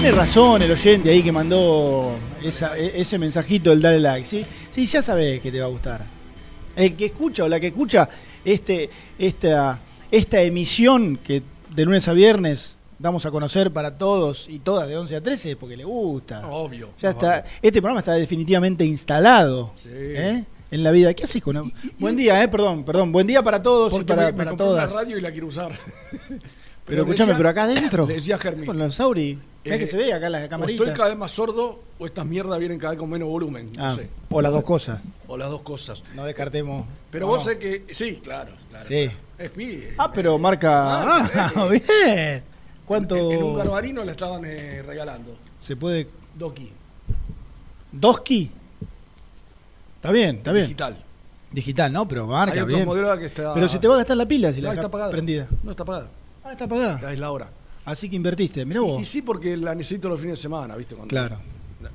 [0.00, 2.12] Tiene razón el oyente ahí que mandó
[2.42, 4.46] esa- e- ese mensajito del dale like, ¿sí?
[4.74, 6.02] Sí, ya sabes que te va a gustar.
[6.74, 8.08] El que escucha o la que escucha
[8.44, 8.88] este,
[9.18, 9.78] esta,
[10.10, 11.42] esta emisión que
[11.74, 15.50] de lunes a viernes damos a conocer para todos y todas de 11 a 13
[15.50, 16.46] es porque le gusta.
[16.48, 16.90] Obvio.
[17.00, 20.44] Ya está, este programa está definitivamente instalado ¿eh?
[20.70, 21.12] en la vida.
[21.12, 23.12] ¿Qué haces con Buen día, eh, perdón, perdón.
[23.12, 24.90] Buen día para todos y para, me, me para todas.
[24.92, 25.72] una radio y la quiero usar.
[26.86, 28.06] Pero escúchame, pero acá adentro.
[28.06, 28.66] Le decía Germín.
[28.66, 29.38] Con los Sauri.
[29.64, 30.82] Mirá eh, que se ve acá la o camarita.
[30.84, 33.70] estoy cada vez más sordo o estas mierdas vienen cada vez con menos volumen.
[33.76, 34.08] No Ah, sé.
[34.30, 35.00] o las dos cosas.
[35.28, 36.02] O las dos cosas.
[36.14, 36.86] No descartemos.
[37.10, 37.50] Pero No, vos no.
[37.52, 37.84] sé que.
[37.90, 38.52] Sí, claro.
[38.70, 39.10] claro Sí.
[39.38, 40.70] Es pi- Ah, pero marca.
[41.24, 42.42] Ah, Ah, bien.
[42.86, 45.36] ¿Cuánto En, en un garbarino le estaban eh, regalando.
[45.58, 46.08] se puede?
[46.34, 46.72] Doki.
[47.92, 48.50] ¿Doski?
[49.96, 50.66] Está bien, está bien.
[50.66, 50.96] Digital.
[51.50, 52.06] Digital, ¿no?
[52.08, 53.18] Pero marca Hay otros bien.
[53.18, 53.52] que está.
[53.54, 55.10] Pero se te va a gastar la pila si la está apagada.
[55.10, 55.46] prendida.
[55.62, 56.06] No está apagada.
[56.44, 57.00] Ah, está apagada.
[57.00, 57.48] Ya es la hora.
[57.90, 58.64] Así que invertiste.
[58.64, 58.98] Mirá vos.
[59.00, 60.94] Y, y sí, porque la necesito los fines de semana, ¿viste?
[60.94, 61.36] Cuando Claro.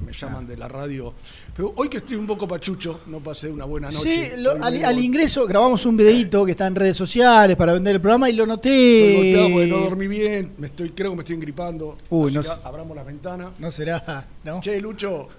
[0.03, 1.13] Me llaman de la radio.
[1.55, 4.37] Pero hoy que estoy un poco pachucho, no pasé una buena Sí, noche.
[4.37, 8.01] lo- Hoy al, ingreso grabamos un videito que está en redes sociales para vender el
[8.01, 8.71] programa y lo noté.
[9.11, 11.97] Estoy golpeado porque no dormí bien, me estoy, creo que me estoy engripando.
[12.09, 13.49] Uy, no abramos las ventanas.
[13.59, 14.59] No será, ¿no?
[14.59, 15.29] Che, Lucho,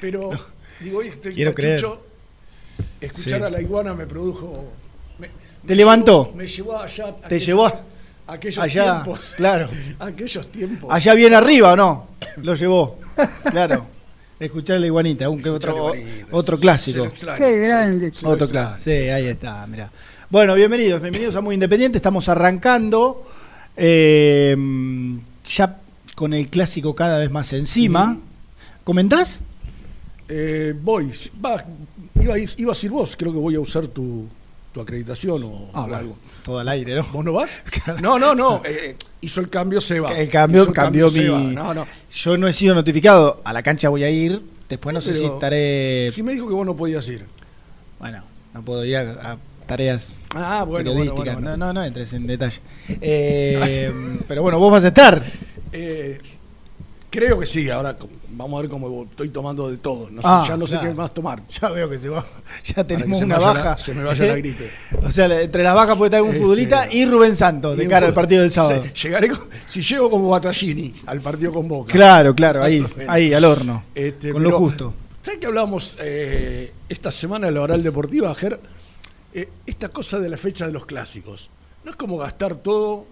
[0.00, 0.30] pero
[0.80, 2.02] digo, hoy estoy Quiero pachucho.
[2.98, 3.44] Escuchar Sí.
[3.44, 4.64] a la iguana me produjo.
[5.18, 5.32] me- Te
[5.68, 6.24] me levantó.
[6.28, 7.14] llevó- me llevó allá.
[7.16, 7.80] Te llevó a-
[8.26, 9.34] aquellos allá, tiempos.
[9.36, 9.68] claro.
[9.98, 10.90] aquellos tiempos.
[10.92, 12.06] Allá bien arriba, ¿o no?
[12.38, 12.98] Lo llevó.
[13.50, 13.86] Claro.
[14.38, 17.08] Escuchar la iguanita, un, otro, iguanita, otro clásico.
[17.36, 18.12] Qué grande.
[18.24, 18.82] Otro clásico.
[18.82, 19.90] Sí, ahí está, mirá.
[20.30, 21.98] Bueno, bienvenidos, bienvenidos a Muy Independiente.
[21.98, 23.28] Estamos arrancando
[23.76, 24.56] eh,
[25.44, 25.78] ya
[26.14, 28.18] con el clásico cada vez más encima.
[28.82, 29.42] ¿Comentás?
[30.28, 31.12] Eh, voy,
[31.44, 31.64] va,
[32.20, 34.26] iba, iba a ir vos, creo que voy a usar tu,
[34.72, 36.16] tu acreditación o, Ah, o bueno, algo.
[36.42, 37.04] todo al aire, ¿no?
[37.12, 37.50] ¿Vos no vas?
[38.02, 38.62] No, no, no.
[38.64, 40.12] eh, hizo el cambio Seba.
[40.18, 41.12] El cambio el cambió mi.
[41.14, 41.38] Seba.
[41.38, 41.86] No, no.
[42.10, 43.40] Yo no he sido notificado.
[43.44, 44.40] A la cancha voy a ir.
[44.68, 46.10] Después no sé si Pero- estaré.
[46.12, 47.26] Sí me dijo que vos no podías ir.
[47.98, 48.24] Bueno,
[48.54, 51.34] no puedo ir a, a tareas Ah, bueno, periodísticas.
[51.34, 51.56] bueno, bueno.
[51.58, 52.60] No, no, no entres en detalle.
[53.00, 55.22] Eh, pero bueno, vos vas a estar.
[55.72, 56.20] Eh,
[57.10, 57.96] creo que sí, ahora
[58.32, 60.08] vamos a ver cómo estoy tomando de todo.
[60.10, 61.42] No sé, Ah, ya no sé qué más tomar.
[61.48, 62.24] Ya veo que se va.
[62.64, 63.64] Ya tenemos una baja.
[63.70, 64.70] la- se me vaya la gripe.
[65.04, 68.06] O sea, entre las bajas puede estar un Este, futbolista y Rubén Santos de cara
[68.06, 68.82] al partido del sábado.
[68.94, 71.92] Sí, llegaré con- si llego como Battaglini al partido con Boca.
[71.92, 73.84] Claro, claro, ahí, ahí, al horno.
[73.94, 74.94] Este, con lo justo.
[75.22, 78.58] ¿Sabes que hablamos eh, esta semana en la oral deportiva, Ger?
[79.34, 81.48] Eh, esta cosa de la fecha de los clásicos.
[81.84, 83.06] No es como gastar todo.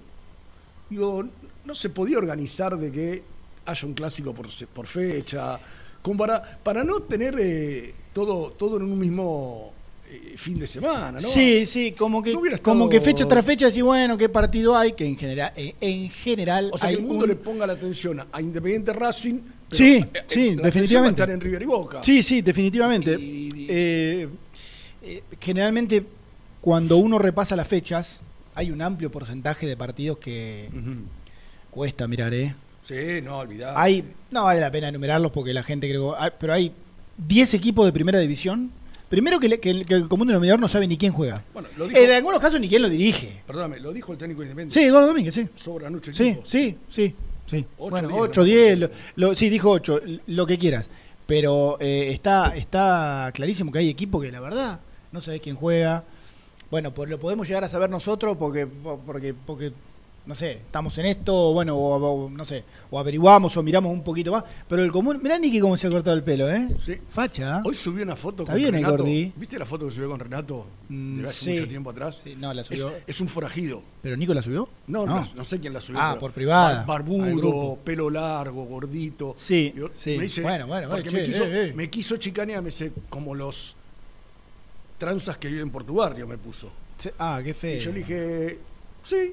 [0.88, 1.25] Digo,
[1.64, 3.22] no se podía organizar de que
[3.67, 5.59] haya un clásico por, por fecha.
[6.03, 9.73] como para, para no tener eh, todo, todo en un mismo
[10.09, 11.21] eh, fin de semana, ¿no?
[11.21, 14.93] Sí, sí, como que, No como que fecha tras fecha decís, bueno, qué partido hay,
[14.95, 17.67] que en general, en, en general O sea, hay que el mundo un- le ponga
[17.67, 19.41] la atención a Independiente Racing.
[19.69, 21.23] pero, Sí, eh, eh, sí, la atención va a definitivamente.
[21.23, 22.03] estar en River y Boca.
[22.03, 23.13] Sí, sí, definitivamente.
[23.21, 24.29] Y- Eh,
[25.03, 26.05] eh, generalmente,
[26.61, 28.21] cuando uno repasa las fechas,
[28.55, 30.69] hay un amplio porcentaje de partidos que
[31.71, 32.55] cuesta mirar, ¿eh?
[32.91, 33.75] Sí, no, olvidar.
[33.77, 36.73] Hay, no vale la pena enumerarlos porque la gente creo, hay- pero hay
[37.17, 38.73] 10 equipos de primera división.
[39.09, 41.43] Primero que, le- que el, que el común denominador no sabe ni quién juega.
[41.53, 43.43] Bueno, lo dijo, En algunos casos ni quién lo dirige.
[43.47, 44.75] perdóname, lo dijo el técnico Independiente.
[44.81, 45.49] Sí, Eduardo Domínguez, sí.
[45.57, 46.43] Sobra mucho Sí, equipo.
[46.47, 47.15] sí, sí,
[47.47, 47.65] sí.
[47.79, 48.45] Ocho, bueno, diez, 8, ¿no?
[48.45, 50.91] 10, lo, lo- sí, dijo 8, lo que quieras.
[51.27, 54.81] Pero eh, está, está clarísimo que hay equipos que la verdad
[55.13, 56.03] no sabés quién juega.
[56.71, 59.73] Bueno, pues lo podemos llegar a saber nosotros porque, porque, porque
[60.26, 61.96] no sé, estamos en esto, o bueno, o,
[62.26, 64.44] o, no sé, o averiguamos o miramos un poquito más.
[64.69, 66.69] Pero el común, mirá Niki cómo se ha cortado el pelo, ¿eh?
[66.78, 66.94] Sí.
[67.11, 67.58] Facha.
[67.58, 67.62] ¿eh?
[67.64, 68.99] Hoy subí una foto Está con bien Renato.
[68.99, 69.32] Gordi.
[69.34, 71.50] ¿Viste la foto que subió con Renato Mm, de hace sí.
[71.52, 72.20] mucho tiempo atrás?
[72.22, 72.93] Sí, no, la subió.
[73.06, 73.82] es un forajido.
[74.02, 74.69] ¿Pero Nico la subió?
[74.88, 76.00] No, no, no sé quién la subió.
[76.00, 76.84] Ah, por privada.
[76.84, 79.34] Barbudo, pelo largo, gordito.
[79.38, 80.17] Sí, Yo- sí.
[80.17, 81.72] Me dice, Bueno, bueno, porque me, quiso, eh, eh.
[81.75, 83.75] me quiso chicanear, me dice, como los
[84.99, 86.70] tranzas que viven por tu barrio, me puso.
[87.19, 87.76] Ah, qué feo.
[87.76, 88.58] Y yo le dije,
[89.02, 89.32] sí,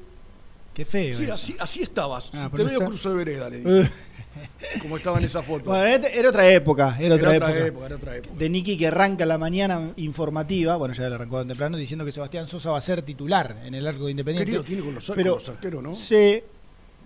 [0.77, 1.18] Qué feo.
[1.18, 1.33] sí, eso.
[1.33, 2.29] así, así estabas.
[2.35, 3.91] Ah, te veo está- de vereda, le dije,
[4.83, 5.71] como estaba en esa foto.
[5.71, 7.85] Bueno, este- era otra época, era otra, era otra época.
[7.88, 8.35] era otra época.
[8.38, 12.12] De Nicky que arranca la mañana informativa, bueno, ya la arrancó tan temprano, diciendo que
[12.12, 14.45] Sebastián Sosa va a ser titular en el arco de Independiente.
[14.51, 15.95] Querido tiene con los, con pero- los arqueros, ¿no?
[15.95, 16.44] Sí,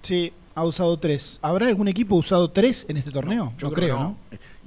[0.02, 1.40] sí, ha usado tres.
[1.42, 3.46] ¿Habrá algún equipo usado tres en este torneo?
[3.46, 4.18] No, yo creo, ¿no?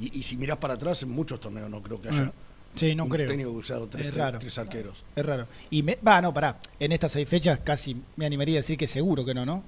[0.01, 2.33] Y, y si mirás para atrás, en muchos torneos no creo que haya Ah,
[2.75, 3.29] sí, no un creo.
[3.29, 4.39] técnico que usado tres, Es tres- raro.
[4.39, 5.05] tres arqueros.
[5.17, 5.47] Es raro.
[5.71, 6.59] Y me, va, no, pará.
[6.79, 9.63] En estas seis fechas casi me animaría a decir que seguro que no, ¿no?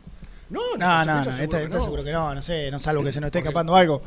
[0.50, 1.84] No, No, no, no, fechas esta, seguro que no.
[1.84, 4.02] seguro que no, no sé, no salvo que se nos esté Porque- escapando algo.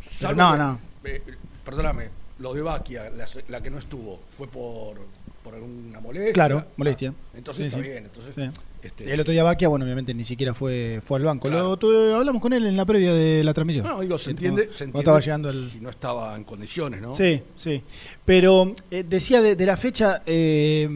[0.00, 0.80] Salvo no, que- no.
[1.04, 1.22] eh,
[1.64, 2.08] perdóname,
[2.38, 4.98] lo de Baquia, la, la que no estuvo, fue por,
[5.44, 6.32] por alguna molestia.
[6.32, 7.12] Claro, molestia.
[7.16, 7.82] Ah, entonces Sí, está sí.
[7.90, 8.04] bien.
[8.04, 8.50] Entonces, Sí.
[8.82, 11.48] Este, El otro día Baquia, bueno, obviamente ni siquiera fue, fue al banco.
[11.48, 11.68] Claro.
[11.70, 13.86] Lo, tu- hablamos con él en la previa de la transmisión.
[13.86, 15.64] no, digo, se Sí, entiende, se entiende estaba llegando el...
[15.68, 17.14] si no estaba en condiciones, ¿no?
[17.16, 17.82] Sí, sí.
[18.24, 20.88] Pero eh, decía de, de la fecha eh,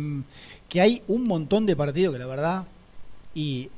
[0.68, 2.66] que hay un montón de partidos que la verdad,
[3.34, 3.68] y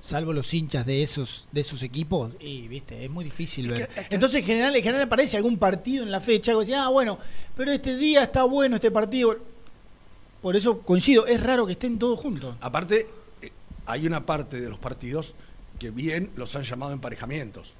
[0.00, 3.86] salvo los hinchas de esos de esos equipos, y viste, es muy difícil ver.
[3.88, 6.58] que- es que- Entonces en general, en general aparece algún partido en la fecha, que
[6.58, 7.18] decía, ah, bueno,
[7.56, 9.36] pero este día está bueno este partido.
[10.40, 12.56] Por eso coincido, es raro que estén todos juntos.
[12.60, 13.06] Aparte,
[13.86, 15.34] hay una parte de los partidos
[15.78, 17.74] que bien los han llamado emparejamientos.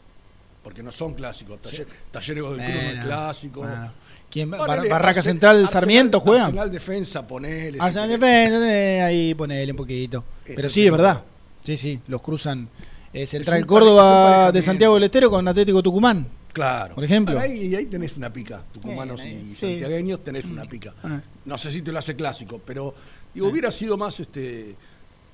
[0.62, 1.60] Porque no son clásicos.
[1.60, 3.60] Taller, Talleres del Cruz no es clásico.
[3.62, 3.93] bueno.
[4.31, 6.44] ¿Quién, Bar- Ponele, Barraca Central, Arsenal- Sarmiento juegan.
[6.46, 7.78] Arsenal Defensa, ponele.
[7.81, 8.20] Arsenal querés.
[8.20, 10.25] Defensa, eh, ahí ponele un poquito.
[10.46, 11.22] Eh, Pero sí, es verdad.
[11.64, 12.69] Sí, sí, los cruzan
[13.12, 14.62] eh, Central Córdoba de.
[14.62, 16.26] Santiago del Estero con Atlético Tucumán.
[16.52, 16.94] Claro.
[16.94, 17.38] Por ejemplo.
[17.40, 18.62] Ahí, ahí tenés una pica.
[18.72, 19.54] Tucumanos Eh, y sí.
[19.54, 20.94] santiagueños tenés una pica.
[21.02, 21.20] Ah.
[21.44, 22.94] No sé si te lo hace clásico, pero
[23.34, 24.76] digo, hubiera sido más este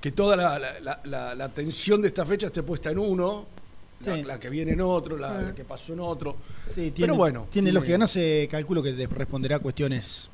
[0.00, 3.46] que toda la, la- la- la- atención de esta fecha esté puesta en uno,
[4.04, 4.22] la, Sí.
[4.22, 5.54] la que viene en otro, la, Ah.
[5.54, 6.36] que pasó en otro.
[6.66, 7.98] Sí, tiene, Pero bueno, tiene lógica.
[7.98, 10.30] No sé, calculo que de- responderá a cuestiones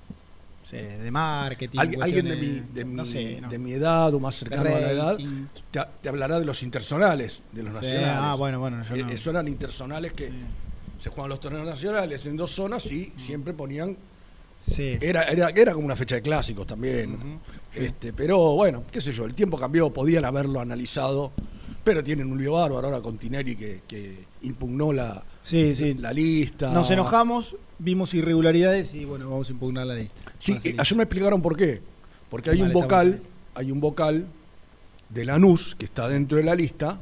[0.70, 1.78] de marketing.
[1.78, 3.48] Alguien, alguien de, mi, de, mi, no sé, no.
[3.48, 5.16] de mi edad o más cercano a la edad
[5.70, 8.08] te, te hablará de los intersonales, de los Sí, nacionales.
[8.18, 9.10] ah, bueno, bueno, yo Eh, no.
[9.10, 10.32] Esos eran intersonales que Sí.
[10.98, 13.18] se juegan los torneos nacionales en dos zonas y Mm.
[13.20, 13.96] siempre ponían
[14.66, 14.96] Sí.
[15.00, 17.38] Era, era, era como una fecha de clásicos también.
[17.76, 21.32] Este, pero bueno, qué sé yo, el tiempo cambió, podían haberlo analizado,
[21.82, 25.94] pero tienen un lío bárbaro ahora con Tineri que, que impugnó la, Sí, sí.
[25.94, 26.72] la lista.
[26.72, 30.32] Nos enojamos, vimos irregularidades y bueno, vamos a impugnar la lista.
[30.38, 31.80] Sí, eh, que- ayer me explicaron por qué.
[32.30, 33.20] Porque hay Vale, un vocal,
[33.54, 34.26] hay un vocal
[35.10, 36.98] de Lanús que está dentro de la lista,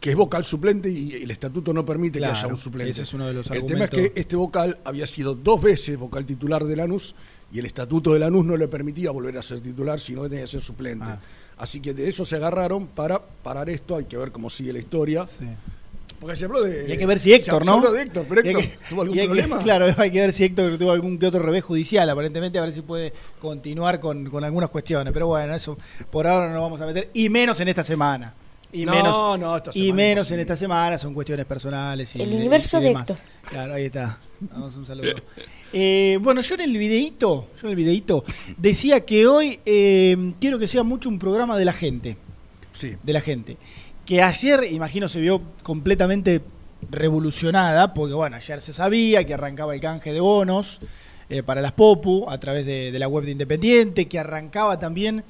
[0.00, 2.90] que es vocal suplente y el estatuto no permite que Claro, haya un suplente.
[2.90, 5.98] ese es uno de los el tema es que este vocal había sido dos veces
[5.98, 7.14] vocal titular de Lanús
[7.54, 10.44] y el estatuto de Lanús no le permitía volver a ser titular, sino que tenía
[10.44, 11.06] que ser suplente.
[11.08, 11.18] Ah.
[11.56, 14.80] Así que de eso se agarraron para parar esto, hay que ver cómo sigue la
[14.80, 15.26] historia.
[15.26, 15.46] Sí.
[16.20, 16.88] Porque se habló de...
[16.88, 17.76] Y hay que ver si Héctor, se ¿no?
[17.76, 19.58] habló de Héctor, pero Y Héctor que- tuvo algún y hay que- problema.
[19.58, 22.72] claro, hay que ver si Héctor tuvo algún que otro revés judicial, aparentemente, a ver
[22.72, 25.12] si puede continuar con, con algunas cuestiones.
[25.12, 25.76] Pero bueno, eso
[26.10, 28.34] por ahora no nos vamos a meter, y menos en esta semana.
[28.72, 30.34] Y No, menos, no, esta y semana menos imposible.
[30.34, 32.16] en esta semana, son cuestiones personales.
[32.16, 33.02] Y, El y- universo y de demás.
[33.10, 33.18] Héctor.
[33.48, 34.18] Claro, ahí está.
[34.40, 35.12] Vamos un saludo.
[35.76, 38.24] Eh, bueno, yo en el videíto, yo en el videíto
[38.56, 42.16] decía que hoy eh, quiero que sea mucho un programa de la gente
[42.70, 42.94] Sí.
[43.02, 43.56] de la gente.
[44.06, 46.42] Que ayer, imagino, se vio completamente
[46.90, 50.80] revolucionada, porque bueno, ayer se sabía que arrancaba el canje de bonos
[51.28, 55.24] eh, para las POPU a través de, de la web de Independiente, que arrancaba también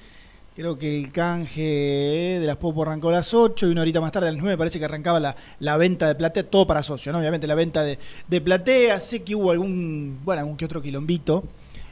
[0.56, 4.12] Creo que el canje de las Popo arrancó a las 8 y una horita más
[4.12, 7.10] tarde, a las 9, parece que arrancaba la, la venta de platea, todo para socio,
[7.10, 7.18] ¿no?
[7.18, 9.00] Obviamente la venta de, de platea.
[9.00, 11.42] Sé que hubo algún, bueno, algún que otro quilombito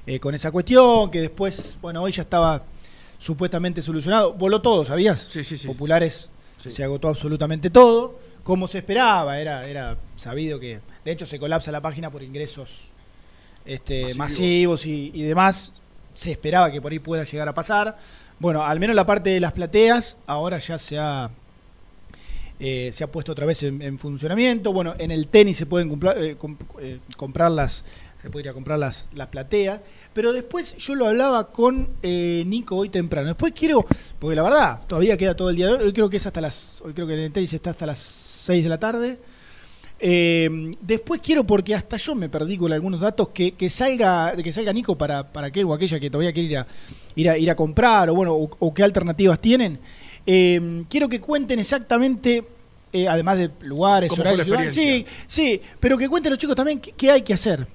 [0.07, 2.63] eh, con esa cuestión, que después, bueno, hoy ya estaba
[3.19, 4.33] supuestamente solucionado.
[4.35, 5.21] Voló todo, ¿sabías?
[5.29, 5.67] Sí, sí, sí.
[5.67, 6.71] Populares Sí.
[6.71, 11.73] se agotó absolutamente todo, como se esperaba, era, era sabido que, de hecho, se colapsa
[11.73, 12.83] la página por ingresos
[13.65, 14.19] este, Masivos.
[14.19, 15.73] masivos, y, y demás.
[16.15, 17.97] Se esperaba que por ahí pueda llegar a pasar.
[18.43, 21.31] Bueno, al menos la parte de las plateas ahora ya se ha,
[22.59, 24.73] eh, se ha puesto otra vez en, en funcionamiento.
[24.73, 26.37] Bueno, en el tenis se pueden comprar, eh,
[26.81, 27.85] eh, comprar las,
[28.21, 29.81] se puede ir a comprar las, las plateas.
[30.13, 33.29] Pero después yo lo hablaba con Nico hoy temprano.
[33.29, 33.87] Después quiero,
[34.19, 35.85] porque la verdad, todavía queda todo el día de hoy.
[35.85, 38.01] Hoy creo que es hasta las, hoy creo que en el tenis está hasta las
[38.01, 39.19] 6 de la tarde.
[40.81, 44.73] Después quiero, porque hasta yo me perdí con algunos datos, que, que salga, que salga
[44.73, 46.67] Nico para, para aquel o aquella que todavía quiere ir a,
[47.17, 49.79] ir a, ir a comprar, o bueno, o, o qué alternativas tienen.
[50.27, 52.45] Eh, quiero que cuenten exactamente,
[52.93, 56.81] eh, además de lugares, ¿Cómo fue horarios, sí, sí, pero que cuenten los chicos también
[56.81, 57.67] qué, qué hay que hacer.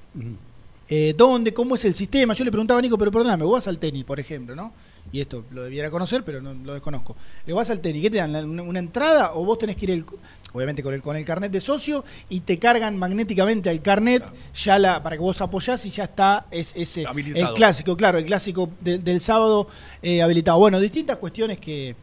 [0.89, 1.53] Eh, ¿Dónde?
[1.53, 2.33] ¿Cómo es el sistema?
[2.33, 4.71] Yo le preguntaba a Nico, pero perdóname, vos vas al tenis, por ejemplo, ¿no?
[5.11, 7.15] Y esto lo debiera conocer, pero no lo desconozco.
[7.45, 8.31] Le vas al tenis, ¿qué te dan?
[8.31, 10.05] ¿La- ¿Una, una entrada o vos tenés que ir, el-
[10.53, 14.23] obviamente, con el, con el carnet de socio y te cargan magnéticamente al carnet
[14.55, 17.05] ya la, para que vos apoyás y ya está es, ese,
[17.49, 19.67] el clásico, claro, el clásico de- del sábado
[20.01, 20.57] eh, habilitado.
[20.59, 21.95] Bueno, distintas cuestiones que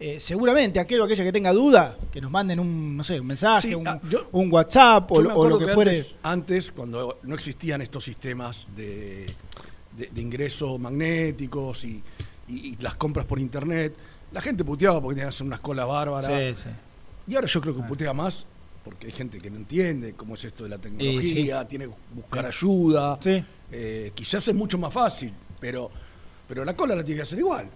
[0.00, 3.26] eh, seguramente aquel o aquella que tenga duda, que nos manden un, no sé, un
[3.28, 5.90] mensaje, Sí, un, ah, yo- un WhatsApp o, lo- o acuerdo lo que, que fuere.
[5.92, 9.26] Antes, antes, cuando no existían estos sistemas de,
[9.96, 12.02] de, de ingresos magnéticos y,
[12.48, 13.94] y- y las compras por internet,
[14.32, 16.30] la gente puteaba porque tenía que hacer unas colas bárbaras.
[16.56, 16.68] Sí, sí.
[17.26, 17.88] Y ahora yo creo que Ah.
[17.88, 18.46] putea más
[18.84, 22.44] porque hay gente que no entiende cómo es esto de la tecnología, tiene que buscar
[22.46, 23.16] ayuda.
[23.22, 23.42] Sí.
[23.70, 25.90] Eh, quizás es mucho más fácil, pero,
[26.48, 27.66] pero la cola la tiene que hacer igual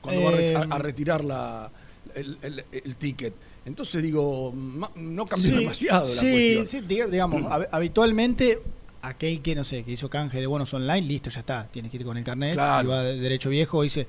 [0.00, 1.70] cuando va a re- Eh, a, a retirar la,
[2.14, 3.32] el, el- el ticket.
[3.64, 4.52] Entonces digo,
[4.96, 6.66] no cambió demasiado la sí, cuestión.
[6.66, 8.60] sí, diga- digamos, hab- habitualmente
[9.02, 11.96] aquel que, no sé, que hizo canje de bonos online, listo, ya está, tiene que
[11.98, 12.88] ir con el carnet, Claro.
[12.88, 14.06] y va de derecho viejo, dice,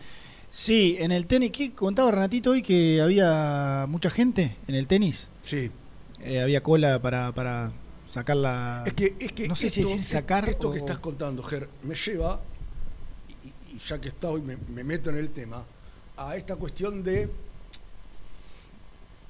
[0.49, 5.29] sí, en el tenis, ¿qué contaba Renatito hoy que había mucha gente en el tenis?
[5.41, 5.71] Sí.
[6.21, 7.71] Eh, había cola para, para
[8.09, 8.83] sacar la...
[8.85, 11.43] Es que, es que no sé si esto- decir sacar esto o- que estás contando,
[11.43, 12.39] Ger, me lleva,
[13.43, 15.63] y, y ya que está hoy me, me meto en el tema,
[16.17, 17.29] a esta cuestión de.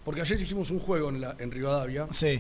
[0.06, 2.40] Porque ayer hicimos un juego en, la, en Rivadavia, Sí,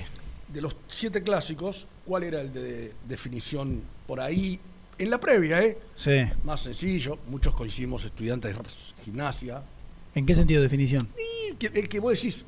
[0.53, 4.57] de los siete clásicos, ¿cuál era el de definición por ahí?
[4.99, 5.77] En la previa, ¿eh?
[5.95, 6.25] sí.
[6.43, 8.63] Más sencillo, muchos coincidimos estudiantes de
[9.05, 9.61] gimnasia.
[10.15, 11.07] ¿En qué sentido de definición?
[11.51, 12.45] Y que- el que vos decís,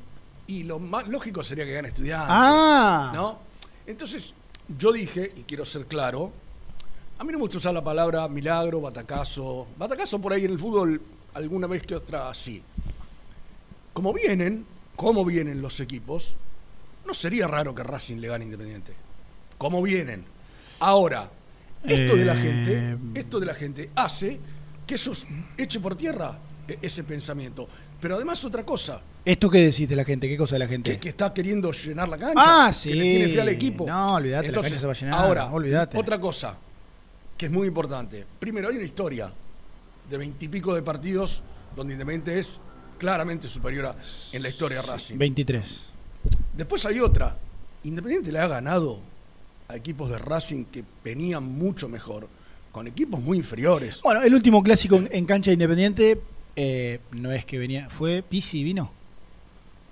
[0.48, 2.26] y lo más lógico sería que gane estudiante.
[2.28, 3.38] Ah, ¿no?
[3.86, 4.34] Entonces,
[4.78, 6.32] yo dije, y quiero ser claro,
[7.18, 9.68] a mí no me gusta usar la palabra milagro, batacazo.
[9.78, 11.00] Batacazo por ahí en el fútbol,
[11.34, 12.62] alguna vez que otra sí.
[13.92, 14.66] Como vienen,
[14.96, 16.34] como vienen los equipos,
[17.06, 18.92] no sería raro que Racing le gane Independiente.
[19.58, 20.24] Como vienen.
[20.80, 21.30] Ahora,
[21.84, 24.38] esto de la Eh, gente, esto de la gente hace
[24.86, 25.12] que eso
[25.56, 27.68] eche por tierra e- ese pensamiento.
[28.00, 30.28] Pero además otra cosa, ¿esto qué decís de la gente?
[30.28, 30.92] ¿Qué cosa de la gente?
[30.92, 32.34] que, que está queriendo llenar la cancha.
[32.66, 32.90] Ah, sí.
[32.90, 33.86] Que le tiene fe al equipo.
[33.86, 35.98] No, olvídate, la cancha se va a llenar, Ahora, olvídate.
[35.98, 36.56] otra cosa
[37.36, 38.24] que es muy importante.
[38.38, 39.30] Primero, hay una historia
[40.08, 41.42] de veintipico de partidos
[41.76, 42.58] donde Independiente es
[42.98, 43.96] claramente superior a-
[44.32, 45.16] en la historia de Racing.
[45.18, 45.88] 23.
[46.56, 47.36] Después hay otra.
[47.84, 49.00] Independiente le ha ganado
[49.70, 52.28] a equipos de Racing que venían mucho mejor,
[52.72, 54.00] con equipos muy inferiores.
[54.02, 56.20] Bueno, el último clásico en, en cancha independiente
[56.56, 58.90] eh, no es que venía, fue Pisi vino,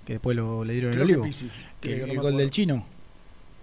[0.05, 1.25] que después lo, le dieron Creo el que olivo.
[1.25, 1.49] Pizzi,
[1.81, 2.85] Que creo, el no gol del chino.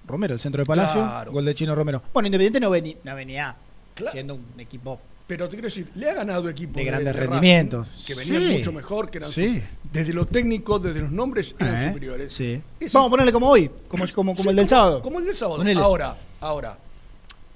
[0.06, 1.32] Romero, el centro de Palacio, Claro.
[1.32, 2.00] gol del chino Romero.
[2.12, 3.56] Bueno, Independiente no venía, no venía
[3.94, 4.12] Claro.
[4.12, 5.00] siendo un equipo.
[5.26, 7.88] Pero te quiero decir, le ha ganado equipos De grandes rendimientos.
[8.06, 8.58] que venían Sí.
[8.58, 9.60] mucho mejor, que eran Sí.
[9.92, 12.32] desde lo técnico, desde los nombres, eran Eh, superiores.
[12.32, 12.62] sí.
[12.92, 15.02] Vamos a ponerle como hoy, como, como, como el del sábado.
[15.02, 15.58] Como el del sábado.
[15.58, 15.80] Ponele.
[15.80, 16.78] Ahora, ahora,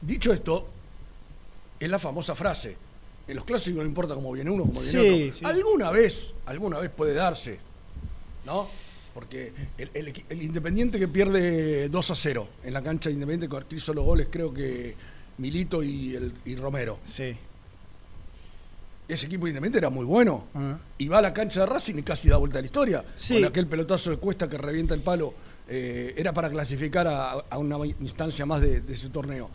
[0.01, 0.67] dicho esto,
[1.79, 2.77] es la famosa frase.
[3.29, 5.39] En los clásicos no importa cómo viene uno, cómo viene Sí, otro.
[5.39, 5.45] sí.
[5.45, 7.61] Alguna vez, alguna vez puede darse,
[8.45, 8.69] ¿no?
[9.15, 13.49] Porque el, el el Independiente que pierde 2 a 0 en la cancha de Independiente,
[13.49, 14.97] con que hizo los goles, creo que
[15.39, 16.99] Milito y, el, y Romero.
[17.07, 17.37] Sí.
[19.13, 20.47] Ese equipo de Independiente era muy bueno.
[20.55, 20.79] Ah.
[20.99, 23.05] Y va a la cancha de Racing y casi da vuelta a la historia.
[23.17, 23.35] Sí.
[23.35, 25.35] Con aquel pelotazo de cuesta que revienta el palo.
[25.73, 29.51] eh, era para clasificar a, a una instancia más de, de ese torneo.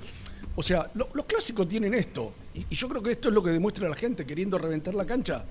[0.56, 2.34] O sea, lo- los clásicos tienen esto.
[2.54, 5.04] Y, y yo creo que esto es lo que demuestra la gente queriendo reventar la
[5.04, 5.44] cancha.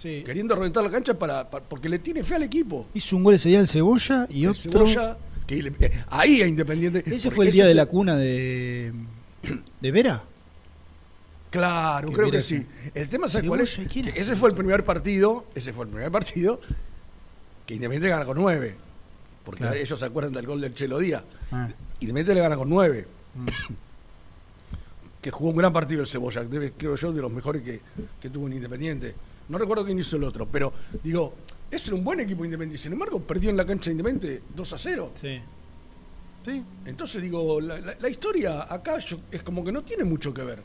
[0.00, 0.22] Sí.
[0.24, 2.86] Queriendo reventar la cancha para, para- porque le tiene fe al equipo.
[2.94, 4.62] Hizo un gol ese día el Cebolla y El otro.
[4.86, 7.02] Cebolla, que le- eh, ahí a Independiente.
[7.12, 8.92] Ese fue el día de la cuna de,
[9.80, 10.22] de Vera.
[11.50, 12.64] Claro, Que creo que sí.
[12.94, 13.78] El tema, ¿sabes Sí, cuál es?
[14.16, 16.60] Ese fue el primer partido, ese fue el primer partido
[17.66, 18.76] que Independiente gana con nueve.
[19.44, 19.76] Porque Claro.
[19.76, 21.22] ellos se acuerdan del gol del Chelo Díaz.
[21.50, 21.68] Ah.
[22.00, 23.06] Independiente le gana con nueve.
[23.34, 23.46] Mm.
[25.20, 27.80] que jugó un gran partido el Cebolla, debe, creo yo, de los mejores que,
[28.20, 29.14] que tuvo en Independiente.
[29.48, 31.34] No recuerdo quién hizo el otro, pero digo,
[31.70, 32.82] ese era un buen equipo Independiente.
[32.82, 35.12] Sin embargo, perdió en la cancha de Independiente 2 a 0.
[35.20, 35.40] Sí.
[36.44, 36.64] Sí.
[36.86, 40.42] Entonces digo, la, la- la historia acá yo- es como que no tiene mucho que
[40.42, 40.62] ver.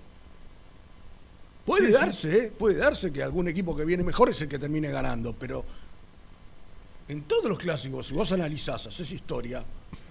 [1.66, 2.52] Puede Sí, darse, ¿eh?
[2.58, 5.66] puede darse que algún equipo que viene mejor es el que termine ganando, pero
[7.08, 9.64] en todos los clásicos, si vos analizás, haces historia,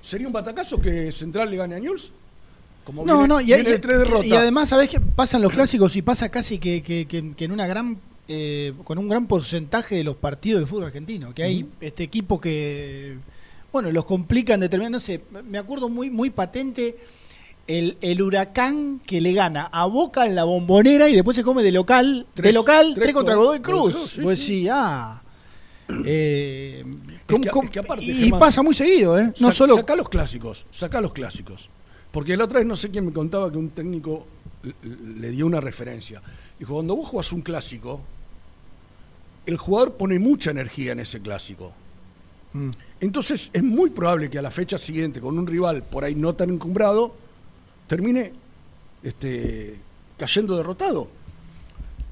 [0.02, 2.12] ¿sería un batacazo que Central le gane a News?
[2.84, 4.26] Como No, viene- no, y, viene y- de tres derrotas.
[4.26, 5.00] y además, ¿sabés qué?
[5.00, 7.98] Pasan los clásicos y pasa casi que, que- que- que en una gran.
[8.26, 11.34] eh, con un gran porcentaje de los partidos del fútbol argentino.
[11.34, 13.18] Que hay este equipo que.
[13.70, 14.92] Bueno, los complican determinado.
[14.92, 16.96] No sé, me acuerdo muy, muy patente.
[17.66, 21.62] El, el huracán que le gana a Boca en la bombonera y después se come
[21.62, 23.94] de local, de Tres- local, tres 3 contra con- Godoy Cruz.
[23.94, 24.46] Cruz, sí, pues sí.
[24.46, 25.22] sí, ah.
[26.04, 29.32] Eh, Es ¿cómo- que- cómo- es que aparte, y Germán, pasa muy seguido, ¿eh?
[29.40, 29.74] No Sa- solo.
[29.76, 31.68] Sacá los clásicos, sacá los clásicos.
[32.12, 34.26] Porque la otra vez no sé quién me contaba que un técnico
[34.92, 36.22] le dio una referencia.
[36.58, 38.00] Dijo, cuando vos jugás un clásico,
[39.46, 41.72] el jugador pone mucha energía en ese clásico.
[42.52, 42.70] Mm.
[43.00, 46.34] Entonces es muy probable que a la fecha siguiente, con un rival por ahí no
[46.34, 47.14] tan encumbrado,
[47.86, 48.32] termine
[49.02, 49.76] este,
[50.18, 51.08] cayendo derrotado.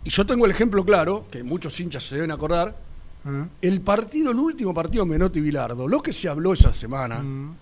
[0.05, 2.76] Y yo tengo el ejemplo claro, que muchos hinchas se deben acordar,
[3.25, 3.47] Ah.
[3.61, 7.55] el partido, el último partido Menotti y Bilardo, lo que se habló esa semana, Mm.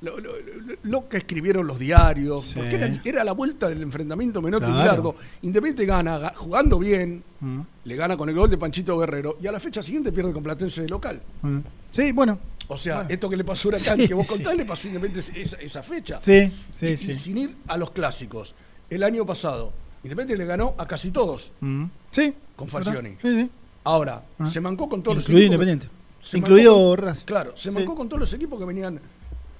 [0.00, 2.52] lo, lo- lo- lo que escribieron los diarios, Sí.
[2.56, 4.72] porque era, era la vuelta del enfrentamiento Menotti y.
[4.72, 5.14] Bilardo.
[5.42, 7.60] Independiente gana, ga- jugando bien, Mm.
[7.84, 10.42] le gana con el gol de Panchito Guerrero, y a la fecha siguiente pierde con
[10.42, 11.20] Platense de local.
[11.42, 11.58] Mm.
[11.92, 12.38] Sí, bueno.
[12.72, 13.10] O sea, Bueno.
[13.10, 14.32] esto que le pasó a Huracán, Sí, que vos sí.
[14.34, 16.18] contás, le pasó a Independiente esa, esa fecha.
[16.18, 17.10] Sí, sí, y, sí.
[17.12, 18.54] y sin ir a los clásicos.
[18.90, 19.72] El año pasado,
[20.04, 21.50] Independiente le ganó a casi todos.
[21.60, 21.84] Mm.
[22.10, 22.34] Sí.
[22.56, 22.68] Con.
[22.68, 23.10] Falcioni.
[23.20, 23.50] Sí, sí.
[23.84, 24.50] Ahora, Ah.
[24.50, 25.66] se mancó con todos Incluido los equipos.
[25.66, 26.36] Independiente.
[26.38, 27.24] Incluido Racing.
[27.24, 27.70] Claro, se Sí.
[27.70, 29.00] mancó con todos los equipos que venían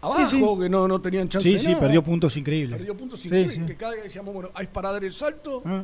[0.01, 0.45] abajo, Sí, sí.
[0.61, 1.81] que no, no tenían chance Sí, de sí, nada.
[1.81, 2.79] perdió puntos increíbles.
[2.79, 3.63] Perdió puntos Sí, increíbles, sí.
[3.67, 5.83] que cada vez decíamos, bueno, hay para dar el salto, Ah.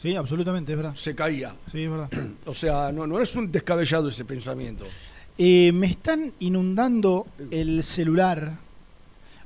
[0.00, 0.94] Sí, absolutamente, es verdad.
[0.96, 1.54] se caía.
[1.70, 2.10] Sí, es verdad.
[2.46, 4.84] O sea, no, no es un descabellado ese pensamiento.
[5.36, 8.58] Eh, me están inundando el celular.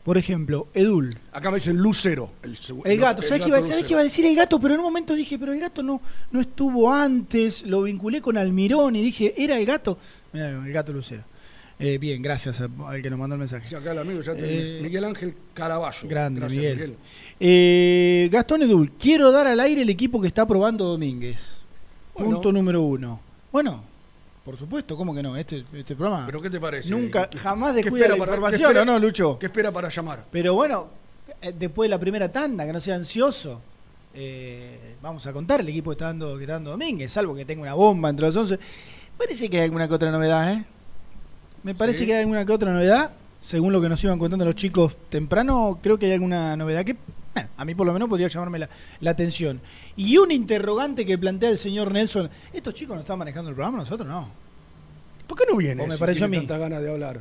[0.04, 1.18] Por ejemplo, Edul.
[1.32, 2.30] Acá me dicen Lucero.
[2.42, 3.20] El, El gato.
[3.22, 4.58] ¿Sabes qué, iba, a decir el gato?
[4.58, 7.62] Pero en un momento dije, pero el gato no, no estuvo antes.
[7.64, 9.98] Lo vinculé con Almirón y dije, ¿era el gato?
[10.32, 11.22] Mirá, el gato Lucero.
[11.78, 13.68] Eh, bien, gracias a- al que nos mandó el mensaje.
[13.68, 14.32] Sí, acá el amigo ya.
[14.36, 16.08] Eh, Miguel Ángel Caraballo.
[16.08, 16.96] Grande, Gracias, Miguel.
[17.38, 21.58] Eh, Gastón Edul, quiero dar al aire el equipo que está probando Domínguez.
[22.14, 22.32] Bueno.
[22.32, 23.20] Punto número uno.
[23.52, 23.84] Bueno,
[24.48, 25.36] por supuesto, ¿cómo que no?
[25.36, 26.88] Este, este programa ¿Pero qué te parece?
[26.88, 29.38] nunca, ¿Qué- jamás descuida la para- información, espera- ¿o no, Lucho?
[29.38, 30.24] ¿Qué espera para llamar?
[30.32, 30.86] Pero bueno,
[31.42, 33.60] eh, después de la primera tanda, que no sea ansioso,
[34.14, 37.44] eh, vamos a contar el equipo que está dando, que está dando Domínguez, salvo que
[37.44, 38.58] tenga una bomba entre los 11.
[39.18, 40.64] Parece que hay alguna que otra novedad, ¿eh?
[41.62, 42.06] Me parece Sí.
[42.06, 43.10] que hay alguna que otra novedad.
[43.40, 46.96] Según lo que nos iban contando los chicos temprano, creo que hay alguna novedad que,
[47.56, 48.68] a mí por lo menos podría llamarme la,
[49.00, 49.60] la atención.
[49.96, 53.78] Y un interrogante que plantea el señor Nelson, ¿estos chicos no están manejando el programa?
[53.78, 54.28] Nosotros no.
[55.26, 55.82] ¿Por qué no viene?
[55.82, 56.36] O me si pareció a mí.
[56.38, 57.20] tanta ganas de hablar.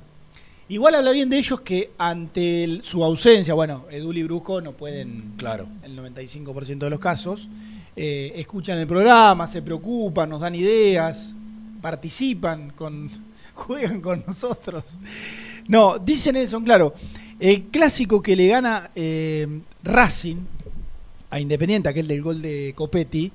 [0.70, 4.74] Igual habla bien de ellos que ante el- su ausencia, bueno, Edul y Brusco no
[4.74, 5.68] pueden, Claro.
[5.84, 7.48] el 95% de los casos,
[7.96, 11.36] eh, escuchan el programa, se preocupan, nos dan ideas,
[11.82, 13.10] participan, con,
[13.56, 14.84] juegan con nosotros.
[15.68, 16.94] No, dice Nelson, claro,
[17.40, 19.48] el clásico que le gana eh,
[19.84, 20.38] Racing
[21.30, 23.32] a Independiente, aquel del gol de Copetti,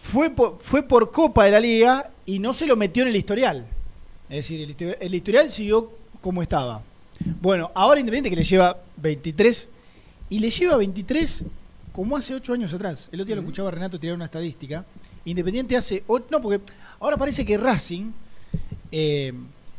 [0.00, 3.16] fue por, fue por Copa de la Liga y no se lo metió en el
[3.16, 3.66] historial.
[4.28, 6.82] Es decir, el historial, el historial siguió como estaba.
[7.40, 9.68] Bueno, ahora Independiente que le lleva 23
[10.30, 11.44] y le lleva 23
[11.92, 13.08] como hace 8 años atrás.
[13.10, 14.84] El otro día lo escuchaba Renato tirar una estadística.
[15.24, 16.04] Independiente hace...
[16.30, 16.60] No, porque
[17.00, 18.12] ahora parece que Racing
[18.92, 19.32] eh,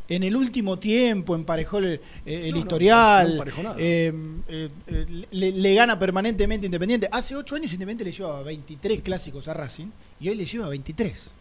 [0.10, 3.28] en el último tiempo emparejó el, eh, el No, no, historial.
[3.28, 3.76] no emparejó nada.
[3.80, 4.12] eh,
[4.48, 7.08] eh, eh, le, le gana permanentemente Independiente.
[7.12, 9.88] Hace 8 años Independiente le llevaba 23 clásicos a Racing
[10.20, 11.32] y hoy le lleva 23.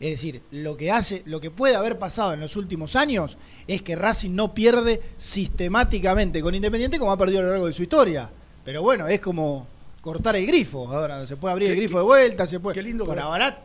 [0.00, 3.38] Es decir, lo que hace, lo que puede haber pasado en los últimos años
[3.68, 7.72] es que Racing no pierde sistemáticamente con Independiente como ha perdido a lo largo de
[7.72, 8.28] su historia.
[8.64, 9.66] Pero bueno, es como
[10.00, 10.88] cortar el grifo.
[10.92, 12.74] Ahora se puede abrir el grifo de vuelta, se puede.
[12.74, 13.60] qué lindo Por ahora.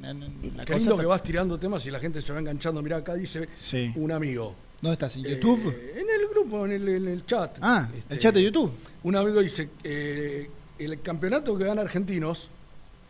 [0.00, 2.82] La Qué cosa lindo está- que vas tirando temas y la gente se va enganchando.
[2.82, 3.92] Mirá, acá dice Sí.
[3.96, 4.54] un amigo.
[4.80, 5.16] ¿Dónde estás?
[5.16, 5.68] ¿En Eh, YouTube?
[5.94, 7.58] en el grupo, en el, en el chat.
[7.60, 8.70] ah, Este, el chat de YouTube.
[9.02, 12.48] Un amigo dice, eh, el campeonato que gana Argentinos,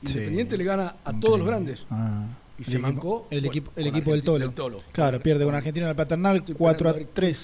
[0.03, 0.13] Sí.
[0.15, 1.87] Independiente le gana a todos los grandes.
[1.91, 2.25] Ah.
[2.59, 4.47] Y El se equipo- mancó el con- equipo, el equipo del Tolo.
[4.47, 4.79] del Tolo.
[4.93, 7.39] Claro, pierde con Argentino en el Paternal Estoy 4 a esperando a ver quién 3.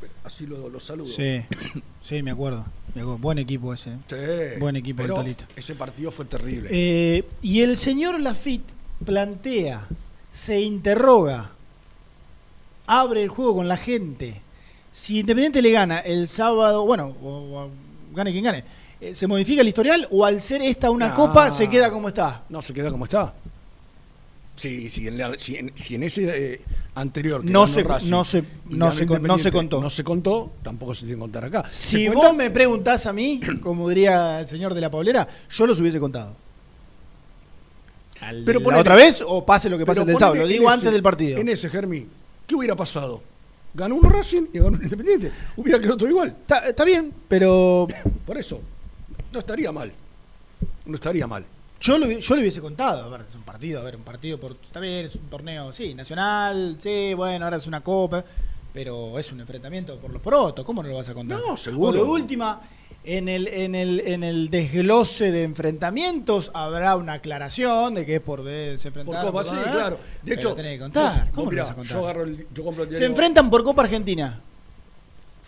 [0.00, 0.08] fue.
[0.24, 1.08] Así lo, lo saludo.
[1.12, 1.42] Sí,
[2.02, 2.64] sí, me acuerdo.
[3.04, 3.92] Buen equipo ese.
[4.08, 5.44] Sí, Buen equipo el pero Tolito.
[5.54, 6.68] Ese partido fue terrible.
[6.70, 8.70] Eh, y el señor Lafitte
[9.04, 9.86] plantea,
[10.30, 11.50] se interroga,
[12.86, 14.40] abre el juego con la gente.
[14.92, 17.70] Si Independiente le gana el sábado, bueno, o, o
[18.14, 18.64] gane quien gane,
[19.00, 22.44] eh, ¿se modifica el historial o al ser esta una copa se queda como está?
[22.48, 23.34] No, se queda como está.
[24.56, 26.60] Sí, sí, en, la- si en- si en ese eh,
[26.94, 29.80] anterior que No se- Racing no se- no se con- no se contó.
[29.82, 31.64] No se contó, tampoco se tiene que contar acá.
[31.70, 35.66] Si ¿Se vos me preguntás a mí, como diría el señor de la Paulera, yo
[35.66, 36.34] los hubiese contado.
[38.22, 40.36] Al- Pero la otra vez o pase lo que pase del sábado.
[40.40, 41.38] Lo digo antes del partido.
[41.38, 42.06] En ese, Germi,
[42.46, 43.22] ¿qué hubiera pasado?
[43.74, 45.30] Ganó uno Racing y ganó un Independiente.
[45.54, 46.28] Hubiera quedado todo igual.
[46.28, 47.86] Está, está bien, pero
[48.24, 48.58] Por eso,
[49.32, 49.92] no estaría mal.
[50.86, 51.44] No estaría mal.
[51.80, 54.38] Yo lo, yo lo hubiese contado, a ver, es un partido, a ver, un partido
[54.40, 54.52] por.
[54.52, 58.24] Está bien, es un torneo, sí, nacional, sí, bueno, ahora es una copa,
[58.72, 61.38] pero es un enfrentamiento por los porotos, ¿cómo no lo vas a contar?
[61.38, 61.92] No, seguro.
[61.98, 62.60] Por lo última,
[63.04, 68.20] en el, en el, en el desglose de enfrentamientos habrá una aclaración de que es
[68.22, 69.98] por se Por Copa, sí, por- claro.
[70.22, 71.12] De hecho, tenés que contar.
[71.12, 71.96] vos- ¿Cómo vos mirá, vas a contar?
[71.98, 74.40] Yo, agarro el, yo compro el Se enfrentan por Copa Argentina,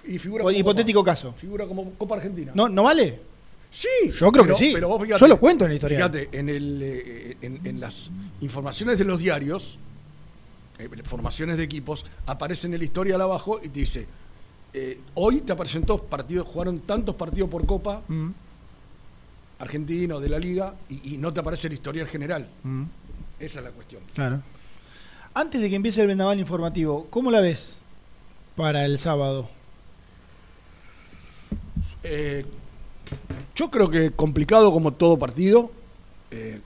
[0.07, 1.11] y figura como hipotético Copa.
[1.12, 1.33] caso.
[1.33, 2.53] Figura como Copa Argentina.
[2.55, 3.19] ¿No, ¿No vale?
[3.70, 4.70] Sí, Yo creo que pero- sí.
[4.74, 6.11] Pero vos fíjate, Yo lo cuento en el historial.
[6.11, 9.78] Fíjate, en, el, eh, en, en las informaciones de los diarios,
[10.78, 14.07] eh, formaciones de equipos, aparece en el historial abajo y te dice,
[14.72, 18.31] eh, hoy te aparecen todos partidos, jugaron tantos partidos por Copa, Mm,
[19.59, 22.48] argentino, de la Liga, y, y no te aparece el historial general.
[22.62, 22.85] mm.
[23.40, 24.02] Esa es la cuestión.
[24.14, 24.42] Claro.
[25.35, 27.76] Antes de que empiece el vendaval informativo, ¿cómo la ves
[28.57, 29.48] para el sábado?
[32.02, 32.44] Eh,
[33.55, 35.71] yo creo que complicado como todo partido.
[36.31, 36.61] Eh,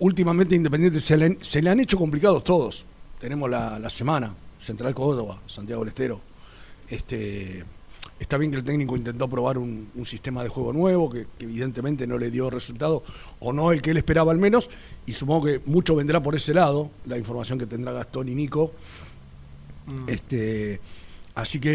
[0.00, 2.84] últimamente Independiente se le, han- se le han hecho complicados todos.
[3.20, 6.20] Tenemos la, la semana, Central Córdoba, Santiago del Estero.
[6.88, 7.64] Este,
[8.20, 11.44] está bien que el técnico intentó probar un, un sistema de juego nuevo, que, que
[11.44, 13.02] evidentemente no le dio resultado,
[13.40, 14.70] o no el que él esperaba al menos,
[15.06, 18.72] y supongo que mucho vendrá por ese lado, la información que tendrá Gastón y Nico.
[20.06, 20.80] Este,
[21.34, 21.70] así que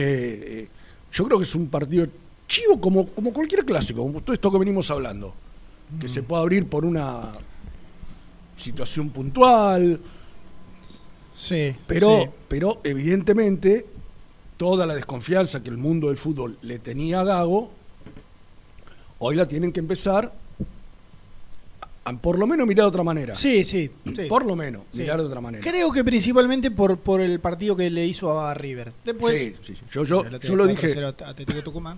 [0.61, 0.67] eh,
[1.11, 2.05] yo creo que es un partido
[2.47, 5.33] chivo como, como cualquier clásico, como todo esto que venimos hablando,
[5.99, 7.33] que se puede abrir por una
[8.57, 9.99] situación puntual,
[11.35, 11.75] Sí.
[11.87, 12.29] pero, sí.
[12.47, 13.85] pero evidentemente
[14.57, 17.71] toda la desconfianza que el mundo del fútbol le tenía a Gago,
[19.19, 20.31] hoy la tienen que empezar
[22.05, 23.33] a, a por lo menos mirar de otra manera.
[23.35, 24.25] Sí, sí, sí.
[24.29, 24.99] Por lo menos, Sí.
[25.01, 25.63] mirar de otra manera.
[25.63, 28.93] Creo que principalmente por, por el partido que le hizo a River.
[29.03, 29.73] Después, sí, sí.
[29.91, 31.03] Yo, yo, yo lo 4-0 dije,
[31.59, 31.97] a Tucumán.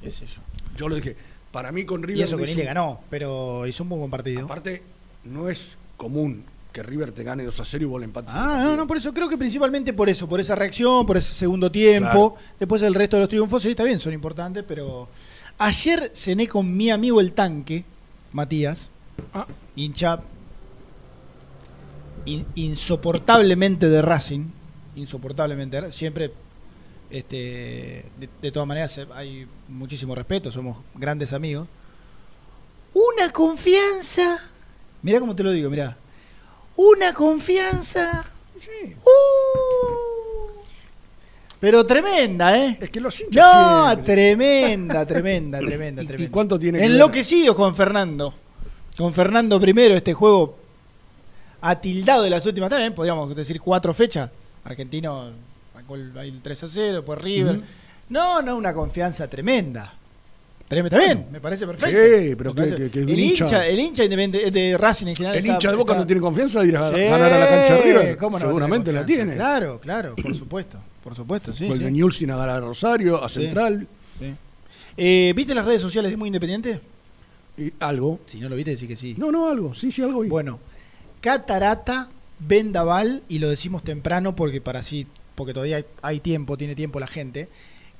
[0.00, 0.40] Qué sé yo.
[0.76, 1.16] yo lo dije.
[1.52, 3.98] Para mí con River Y eso no que ni le ganó, pero hizo un muy
[3.98, 4.44] buen partido.
[4.46, 4.82] Aparte,
[5.24, 8.34] no es común que River te gane 2 a 0 y vos le empates.
[8.34, 8.70] el Ah, partido.
[8.72, 11.70] no, no, por eso creo que principalmente por eso, por esa reacción, por ese segundo
[11.70, 12.34] tiempo.
[12.34, 12.36] Claro.
[12.58, 15.06] Después el resto de los triunfos, sí, está bien, son importantes, pero
[15.58, 17.84] ayer cené con mi amigo el tanque,
[18.32, 18.88] Matías,
[19.32, 19.46] Ah,
[19.76, 20.18] hincha
[22.24, 24.46] in- insoportablemente de Racing,
[24.96, 26.32] insoportablemente, siempre,
[27.18, 31.66] este, de, de todas maneras hay muchísimo respeto, somos grandes amigos.
[32.92, 34.38] Una confianza,
[35.02, 35.96] mirá cómo te lo digo, mirá,
[36.76, 38.24] una confianza,
[38.56, 40.50] uh,
[41.60, 42.78] pero tremenda, ¿eh?
[42.80, 46.32] es que los hinchas No, siempre- tremenda, tremenda, tremenda, ¿Y- y tremenda.
[46.32, 47.54] cuánto tiene que ver?
[47.54, 48.34] Con Fernando.
[48.96, 50.56] Con Fernando primero, este juego
[51.60, 54.30] atildado de las últimas, también podríamos decir cuatro fechas.
[54.64, 55.30] Argentino,
[55.84, 57.60] sacó el, ahí el 3 a 0, después River.
[58.08, 59.94] No, no, una confianza tremenda.
[60.66, 61.96] Tremenda, bien, me parece perfecto.
[61.96, 65.36] Sí, pero que- que- que el hincha- hincha, el hincha independiente- de Racing en general.
[65.36, 67.48] El hincha de Boca está- no tiene confianza de ir a Sí, ganar a la
[67.48, 68.16] cancha de River.
[68.16, 69.34] ¿cómo no va a tener Seguramente la tiene.
[69.34, 70.78] Claro, claro, por supuesto.
[71.02, 71.68] Por supuesto, sí.
[71.68, 71.84] Gol sí.
[71.84, 73.42] de Newell's a Rosario, a Sí.
[73.42, 73.86] Central,
[74.18, 74.34] Sí.
[74.96, 76.80] Eh, ¿Viste las redes sociales de Muy Independiente?
[77.58, 78.20] y algo.
[78.24, 79.14] Si no lo viste, decir que sí.
[79.18, 79.74] No, no, algo.
[79.74, 80.20] Sí, sí, algo.
[80.20, 80.28] vi.
[80.28, 80.58] Bueno,
[81.20, 86.74] Catarata, Vendaval, y lo decimos temprano porque para sí, porque todavía hay, hay tiempo, tiene
[86.74, 87.48] tiempo la gente.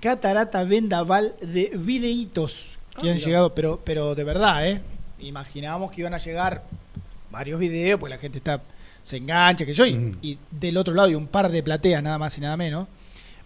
[0.00, 4.80] Catarata, Vendaval de videitos que Ah, han llegado, pero, pero de verdad, ¿eh?
[5.18, 6.62] Imaginábamos que iban a llegar
[7.30, 8.62] varios videos, pues la gente está
[9.02, 10.16] se engancha, que yo, y, Mm.
[10.22, 12.88] y del otro lado hay un par de plateas, nada más y nada menos.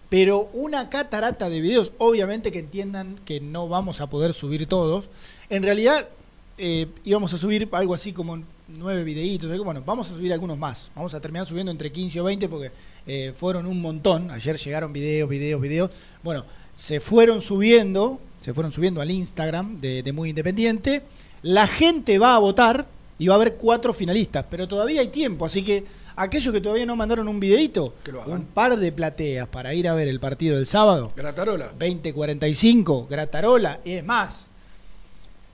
[0.09, 5.05] Pero una catarata de videos, obviamente que entiendan que no vamos a poder subir todos.
[5.49, 6.07] En realidad,
[6.57, 8.41] eh, íbamos a subir algo así como
[8.77, 9.57] nueve videitos.
[9.63, 10.91] Bueno, vamos a subir algunos más.
[10.95, 12.71] Vamos a terminar subiendo entre 15 o 20 porque
[13.07, 14.31] eh, fueron un montón.
[14.31, 15.91] Ayer llegaron videos, videos, videos.
[16.23, 21.03] Bueno, se fueron subiendo, se fueron subiendo al Instagram de, de Muy Independiente.
[21.41, 22.85] La gente va a votar
[23.17, 25.83] y va a haber cuatro finalistas, pero todavía hay tiempo, así que
[26.15, 28.33] aquellos que todavía no mandaron un videito, Que lo hagan.
[28.39, 31.73] un par de plateas para ir a ver el partido del sábado, Gratarola.
[31.77, 34.47] 2045, Gratarola, y es más,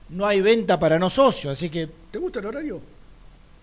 [0.08, 2.80] no hay venta para no socios, así que ¿Te gusta el horario?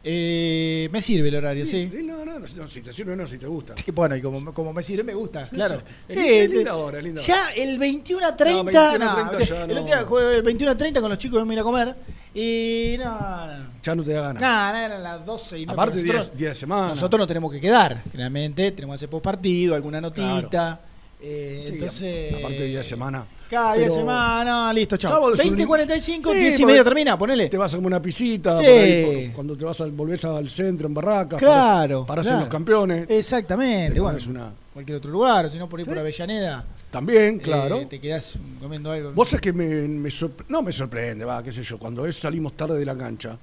[0.05, 1.89] Eh, me sirve el horario, sí.
[2.03, 3.73] No, no, no, no, si te sirve no, si te gusta.
[3.77, 5.81] Sí, bueno, y como, como me sirve, me gusta, claro.
[6.09, 9.15] Sí, linda- es linda hora, es linda ya el 21 a No, 30, 21 a
[9.23, 9.73] no, 30 ya el no.
[9.81, 11.95] otro día jugué el 21 a 30 con los chicos que me ir a comer
[12.35, 14.41] y no, no, Ya no te da ganas.
[14.41, 16.87] no, no, eran las 12 y no, Aparte, pero día, nosotros, día de semana.
[16.89, 20.81] nosotros nos tenemos que quedar, generalmente tenemos que hacer post partido, alguna notita,
[21.23, 22.33] eh, Sí, entonces...
[22.33, 23.25] Aparte, día de semana.
[23.49, 25.11] Cada día de semana, listo, chao.
[25.11, 27.49] sábado es un 20, lindo- 45, Sí, 10 y media termina, ponele.
[27.49, 28.63] Te vas a una pisita, Sí.
[28.63, 31.39] por ahí, por- cuando te vas al, volvés al centro en Barracas.
[31.39, 32.39] Claro, Para, claro.
[32.39, 33.05] los campeones.
[33.09, 35.97] Exactamente, Te bueno, una- cualquier otro lugar, si no por ir por.
[35.99, 36.65] Avellaneda.
[36.89, 37.85] También, Eh, claro.
[37.87, 39.11] te quedás comiendo algo.
[39.13, 42.15] Vos sabés que me, me sorpre- no me sorprende, va, qué sé yo, cuando es,
[42.17, 43.37] salimos tarde de la cancha,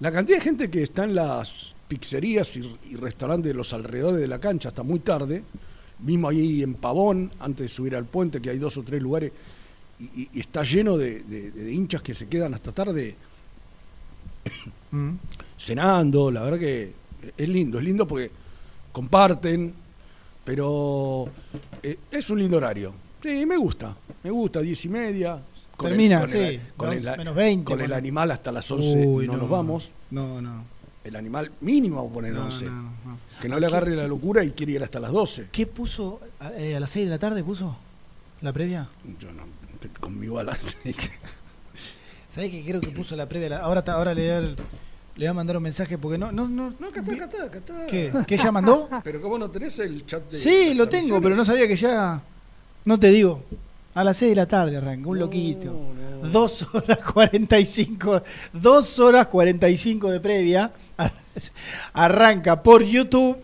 [0.00, 4.20] la cantidad de gente que está en las pizzerías y, y restaurantes de los alrededores
[4.20, 5.42] de la cancha hasta muy tarde,
[6.02, 9.32] mismo ahí en Pavón, antes de subir al puente, que hay dos o tres lugares,
[10.00, 13.14] y, está lleno de, de- de hinchas que se quedan hasta tarde
[14.92, 15.10] Mm.
[15.56, 16.92] cenando, la verdad que
[17.36, 18.30] es lindo, es lindo porque
[18.92, 19.72] comparten,
[20.44, 21.28] pero
[21.82, 22.92] eh, es un lindo horario.
[23.22, 25.40] Sí, me gusta, me gusta, diez y media.
[25.76, 28.50] con el- Termina, con el- sí, con menos- el, menos 20, Con el animal hasta
[28.52, 29.94] las 11 Uy, no, nos vamos.
[30.10, 30.64] No, no.
[31.02, 32.64] El animal mínimo a poner No, 11.
[32.66, 33.18] no, no.
[33.40, 35.48] Que no le agarre la locura y quiere ir hasta las 12.
[35.50, 37.42] ¿Qué puso a, eh, a las 6 de la tarde?
[37.42, 37.76] ¿Puso
[38.42, 38.88] la previa?
[39.18, 39.44] Yo no,
[39.98, 40.76] conmigo a las
[42.28, 43.58] ¿Sabés que creo que puso la previa?
[43.58, 44.54] Ahora, ahora le, voy a, le
[45.16, 46.30] voy a mandar un mensaje porque no.
[46.30, 47.86] no, no, No, acá está, acá está, acá está.
[47.86, 48.12] ¿Qué?
[48.26, 48.88] ¿Qué ya mandó?
[49.02, 52.22] Pero ¿cómo no tenés el chat de Sí, lo tengo, pero no sabía que ya.
[52.84, 53.42] No te digo.
[53.94, 55.66] A las 6 de la tarde arranca, un No, loquito.
[56.22, 56.28] no.
[56.28, 58.22] Dos horas 45.
[58.52, 60.70] Dos horas 45 de previa.
[61.92, 63.36] Arranca por YouTube.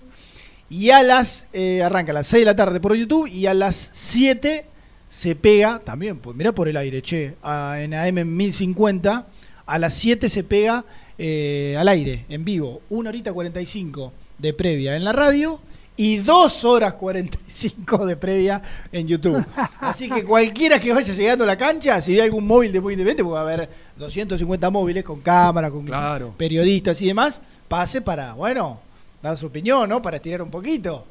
[0.69, 1.47] Y a las.
[1.53, 3.27] eh, arranca a las 6 de la tarde por YouTube.
[3.29, 4.65] Y a las 7
[5.09, 5.81] se pega.
[5.81, 7.35] También, pues mirá por el aire, che.
[7.43, 9.27] a- en AM 1050.
[9.67, 10.85] A las 7 se pega
[11.19, 12.83] eh, al aire, en vivo.
[12.91, 15.61] 1 horita 45 de previa en la radio.
[15.99, 18.61] Y 2 horas 45 de previa
[18.93, 19.45] en YouTube.
[19.81, 22.93] Así que cualquiera que vaya llegando a la cancha, si ve algún móvil de muy
[22.95, 26.35] independiente, porque va a haber 250 móviles con cámara, con Claro.
[26.37, 28.79] periodistas y demás, pase para, bueno,
[29.23, 30.03] dar su opinión, ¿no?
[30.03, 31.05] Para estirar un poquito.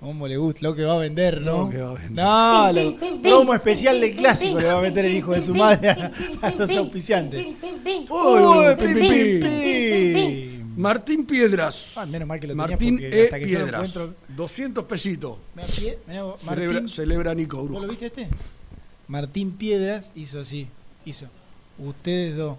[0.00, 1.64] ¿Cómo le gusta lo que va a vender, no?
[1.64, 2.12] Lo que va a vender.
[2.12, 5.88] No, lo- promo especial del clásico le va a meter el hijo de su madre
[5.90, 6.12] a,
[6.42, 7.42] a los auspiciantes.
[7.46, 10.53] Uy, pi, pi, pi, pi.
[10.76, 11.92] Martín Piedras.
[11.96, 13.24] Ah, menos mal que lo tenías Martín porque E.
[13.24, 13.88] hasta que yo lo Piedras.
[13.96, 15.38] encuentro- 200 pesitos.
[15.56, 15.98] Pie-
[16.38, 17.88] Celebra, celebra Nico ¿vos lo Brujo.
[17.88, 18.28] viste este?
[19.08, 20.66] Martín Piedras hizo así,
[21.04, 21.26] hizo.
[21.78, 22.56] Ustedes dos.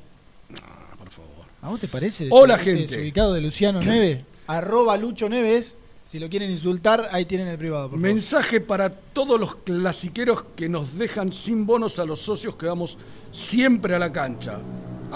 [0.63, 1.31] Ah, por favor.
[1.61, 2.27] ¿A vos te parece?
[2.29, 2.97] Hola, Este gente.
[3.01, 4.23] Ubicado de Luciano Neves.
[4.47, 5.77] arroba Lucho Neves.
[6.05, 7.89] Si lo quieren insultar, ahí tienen el privado.
[7.89, 8.13] Por favor.
[8.13, 12.99] Mensaje para todos los clasiqueros que nos dejan sin bonos a los socios que vamos
[13.31, 14.59] siempre a la cancha.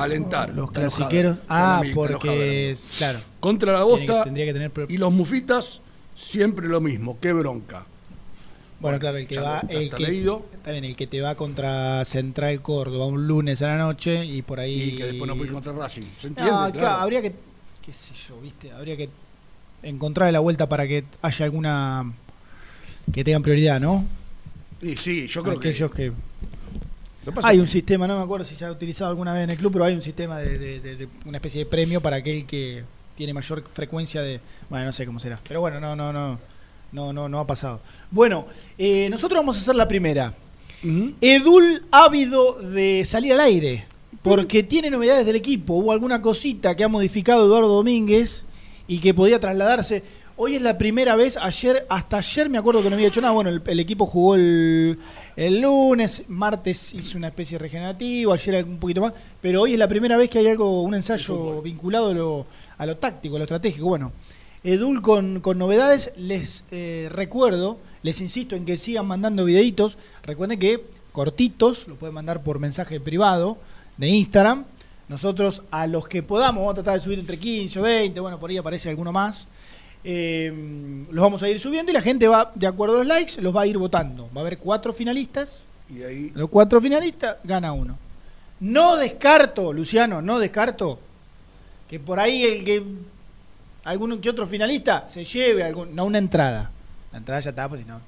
[0.04, 0.50] Alentar.
[0.50, 0.88] Los enojada.
[0.90, 1.38] clasiqueros.
[1.48, 2.92] Ah, porque es.
[2.98, 3.20] Claro.
[3.40, 4.72] Contra la que- bosta tendría que tener.
[4.90, 5.82] y los mufitas,
[6.16, 7.18] siempre lo mismo.
[7.22, 7.86] Qué bronca.
[8.80, 9.60] Bueno, claro, el que va.
[9.60, 10.46] está- El que, leído.
[10.66, 14.60] bien, el que te va contra Central Córdoba un lunes a la noche y por
[14.60, 14.82] ahí.
[14.82, 16.04] Y que después no puede ir contra Racing.
[16.18, 16.52] ¿Se No, entiende?
[16.52, 17.02] claro, Claro.
[17.02, 17.34] habría que.
[17.86, 18.72] qué sé yo, viste.
[18.72, 19.10] Habría que
[19.84, 22.12] encontrar la vuelta para que haya alguna.
[23.12, 24.06] que tengan prioridad, ¿no?
[24.82, 26.12] Y sí, yo creo Aquellos que.
[26.12, 26.12] que.
[27.44, 29.74] Hay un sistema, no me acuerdo si se ha utilizado alguna vez en el club,
[29.74, 32.84] pero hay un sistema de, de- de- de una especie de premio para aquel que
[33.16, 34.40] tiene mayor frecuencia de.
[34.70, 35.40] Bueno, no sé cómo será.
[35.48, 36.40] Pero bueno, no, no, no.
[36.92, 37.82] No, no, no ha pasado.
[38.10, 40.34] Bueno, eh, nosotros vamos a hacer la primera.
[40.84, 41.12] Ujú.
[41.22, 43.86] Edul ávido de salir al aire,
[44.24, 45.76] porque tiene novedades del equipo.
[45.76, 48.44] Hubo alguna cosita que ha modificado Eduardo Domínguez
[48.88, 50.02] y que podía trasladarse.
[50.36, 53.34] Hoy es la primera vez, ayer, hasta ayer me acuerdo que no había hecho nada.
[53.34, 54.98] Bueno, el, el equipo jugó el,
[55.40, 59.80] el lunes, martes hizo una especie de regenerativo, ayer un poquito más, pero hoy es
[59.80, 62.46] la primera vez que hay algo, un ensayo vinculado a lo,
[62.78, 63.86] a lo táctico, a lo estratégico.
[63.86, 64.12] Bueno,
[64.66, 69.98] Edul con, con novedades, les eh, recuerdo, les insisto en que sigan mandando videitos.
[70.24, 73.58] Recuerden que cortitos, lo pueden mandar por mensaje privado
[73.96, 74.66] de Instagram.
[75.08, 78.40] Nosotros a los que podamos, vamos a tratar de subir entre 15 o 20, bueno,
[78.40, 79.48] por ahí aparece alguno más.
[80.04, 83.42] Eh, los vamos a ir subiendo y la gente va, de acuerdo a los likes,
[83.42, 84.30] los va a ir votando.
[84.36, 85.60] Va a haber cuatro finalistas.
[85.90, 86.32] Y de ahí.
[86.36, 87.98] Los cuatro finalistas gana uno.
[88.62, 91.00] No descarto, Luciano, no descarto
[91.90, 92.84] que por ahí el que
[93.86, 96.70] alguno que otro finalista se lleve algún, no una entrada.
[97.12, 98.00] La entrada ya está, pues si no.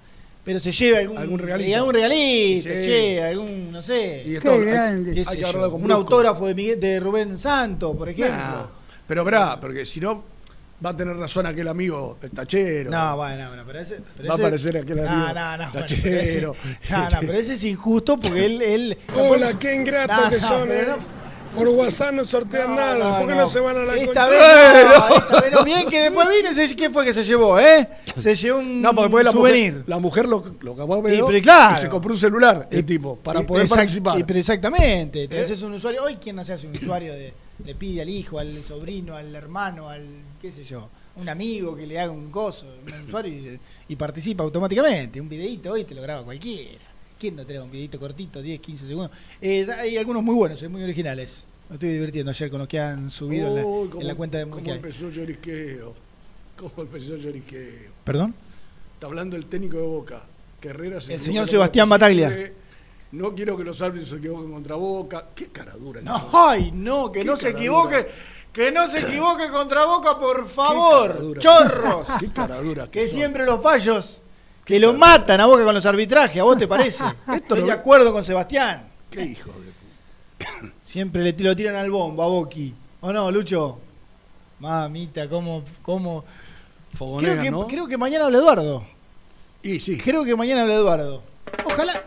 [0.44, 1.70] Pero se lleve algún, Algún regalito.
[1.70, 2.82] eh, algún regalito, Sí.
[2.82, 4.24] che, algún, no sé.
[4.26, 8.36] Y Qué hay- hay que yo, un autógrafo de, Miguel- de Rubén Santos, por ejemplo.
[8.38, 8.66] Nah.
[9.08, 10.24] Pero verá, porque si no,
[10.84, 12.90] va a tener razón aquel amigo, el tachero.
[12.92, 14.00] No, bueno, bueno, pero ese.
[14.18, 15.58] pero Va a ese- aparecer aquel No, amigo no, no.
[15.58, 16.02] bueno, tachero.
[16.04, 16.42] pero ese-
[16.92, 18.62] no, no, pero ese es injusto porque él.
[18.62, 20.86] él Hola, qué ingratos No, que no, son, ¿eh?
[21.56, 23.20] Por WhatsApp no sortean nada.
[23.20, 24.28] ¿Por qué no, se van a la Esta concha?
[24.30, 25.64] vez no, esta vez no.
[25.66, 27.90] Bien que después vino y se, ¿qué fue que se llevó, eh?
[28.18, 29.74] Se llevó un No, porque después la souvenir.
[29.74, 31.76] mujer, la mujer lo, lo capaz Y, pero claro.
[31.78, 34.18] y se compró un celular, el tipo, para Y- poder exact- participar.
[34.20, 35.42] y- pero exactamente, te ¿Eh?
[35.42, 36.04] haces un usuario.
[36.06, 37.34] Hoy, ¿quién no se hace un usuario de,
[37.66, 40.06] le pide al hijo, al sobrino, al hermano, al
[40.42, 44.44] qué sé yo, un amigo que le haga un coso, un usuario y, y participa
[44.44, 45.22] automáticamente?
[45.22, 46.80] Un videito hoy te lo graba cualquiera.
[47.20, 49.12] ¿Quién no tiene un videito cortito, 10, 15 segundos?
[49.40, 51.46] Eh, hay algunos muy buenos, eh, muy originales.
[51.70, 53.48] Me estoy divirtiendo ayer con los que han subido
[54.00, 55.94] en, la, en cuenta de cómo empezó el lloriqueo.
[56.58, 57.92] ¿Cómo empezó el lloriqueo?
[58.04, 58.34] ¿Perdón?
[58.96, 60.24] Está hablando el técnico de Boca.
[60.60, 61.88] que Herrera se El señor Sebastián.
[61.88, 62.52] Bataglia.
[63.12, 65.28] No quiero que los árbitros se equivoquen contra Boca.
[65.36, 66.02] Qué cara dura.
[66.02, 67.96] No, ay, no, que no se cara equivoque.
[67.98, 68.08] dura.
[68.54, 71.38] Que no se equivoque contra Boca, por favor.
[71.40, 72.08] Chorros.
[72.20, 74.22] Qué que siempre los fallos
[74.66, 77.04] que lo matan a Boca con los arbitrajes, ¿a vos te parece?
[77.36, 78.84] Estoy de acuerdo con Sebastián.
[79.10, 79.72] Qué hijo de
[80.82, 82.74] Siempre le lo tiran al bombo a Boqui.
[83.02, 83.80] ¿O no, Lucho?
[84.60, 86.24] Mamita, cómo, cómo.
[86.96, 87.68] Fogonera, Creo que, ¿no?
[87.68, 88.86] creo que mañana habla Eduardo.
[89.64, 89.98] Y sí.
[89.98, 91.24] Creo que mañana habla Eduardo.
[91.66, 92.04] Ojalá.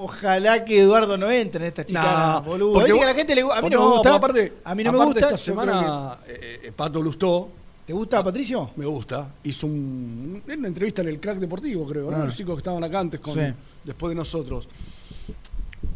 [0.00, 2.72] Ojalá que Eduardo no entre en esta chicana, Nah, boludo.
[2.74, 4.14] porque que a la gente le a mí no, no, me gusta.
[4.14, 5.26] aparte- a mí no me aparte gusta.
[5.34, 7.48] Esta semana, eh, eh, Pato Lustó,
[7.80, 8.70] que- ¿Te gusta, Patricio?
[8.76, 12.16] me gusta, hizo un, una entrevista en el crack deportivo, creo, ¿no?
[12.18, 12.26] Ah.
[12.26, 13.40] Los chicos que estaban acá antes, con, Sí.
[13.82, 14.68] después de nosotros.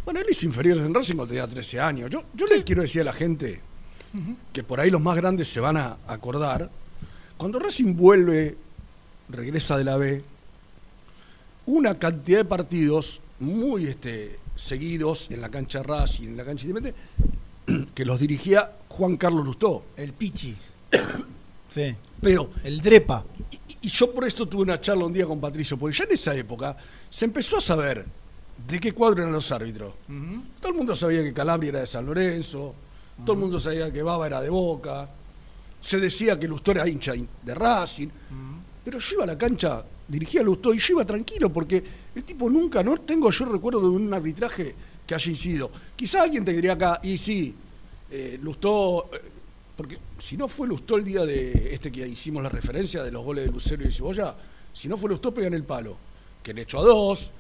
[0.05, 2.11] Bueno, él hizo inferiores en Racing cuando tenía 13 años.
[2.11, 3.61] Yo, yo le quiero decir a la gente
[4.53, 6.71] que por ahí los más grandes se van a acordar.
[7.37, 8.57] Cuando Racing vuelve,
[9.29, 10.23] regresa de la B,
[11.67, 17.01] una cantidad de partidos muy este, seguidos en la cancha Racing, en la cancha Independiente,
[17.95, 19.85] que los dirigía Juan Carlos Lustó.
[19.97, 20.57] El Pichi.
[21.69, 21.95] sí.
[22.21, 23.25] Pero El Drepa.
[23.51, 26.13] y, y yo por esto tuve una charla un día con Patricio, porque ya en
[26.13, 26.77] esa época
[27.11, 28.07] se empezó a saber
[28.69, 29.95] de qué cuadro eran los árbitros.
[30.61, 32.75] Todo el mundo sabía que Calabria era de San Lorenzo,
[33.25, 35.09] todo el mundo sabía que Baba era de Boca,
[35.81, 38.09] se decía que Lustó era hincha de Racing,
[38.85, 41.83] pero yo iba a la cancha, dirigía a Lustó y yo iba tranquilo porque
[42.15, 44.75] el tipo nunca, no tengo yo recuerdo de un arbitraje
[45.07, 45.71] que haya incidido.
[45.97, 47.55] Quizá alguien te diría acá, y sí,
[48.11, 49.21] eh, Lustó, eh,
[49.77, 53.25] porque si no fue Lustó el día de este que hicimos la referencia de los
[53.25, 54.35] goles de Lucero y de Cebolla,
[54.75, 55.97] si no fue Lustó, pegan el palo,
[56.43, 57.31] que le echó a dos.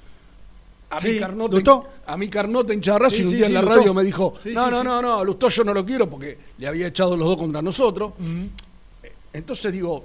[0.90, 1.88] A Sí, mi Carnota, Lustó.
[2.06, 3.76] a mi Carnota hincha de Racing Sí, un sí, día sí, en la Lustó.
[3.76, 4.84] radio me dijo, Sí, no, sí, no, sí.
[4.86, 8.12] no, no, Lustó yo no lo quiero porque le había echado los dos contra nosotros.
[9.32, 10.04] Entonces digo,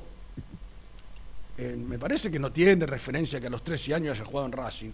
[1.57, 4.51] eh, me parece que no tiene referencia que a los 13 años haya jugado en
[4.51, 4.91] Racing.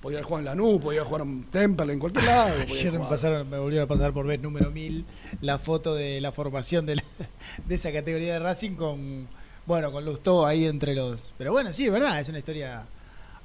[0.00, 2.54] Podía jugar en Lanús, podía jugar en Temple, en cualquier lado.
[2.60, 5.04] Ayer me, pasaron, me volvieron a pasar por vez número 1000
[5.40, 7.04] la foto de la formación de, la-
[7.66, 9.26] de esa categoría de Racing con,
[9.64, 11.32] bueno, con Lustó ahí entre los...
[11.38, 12.84] Pero bueno, sí, es verdad, es una historia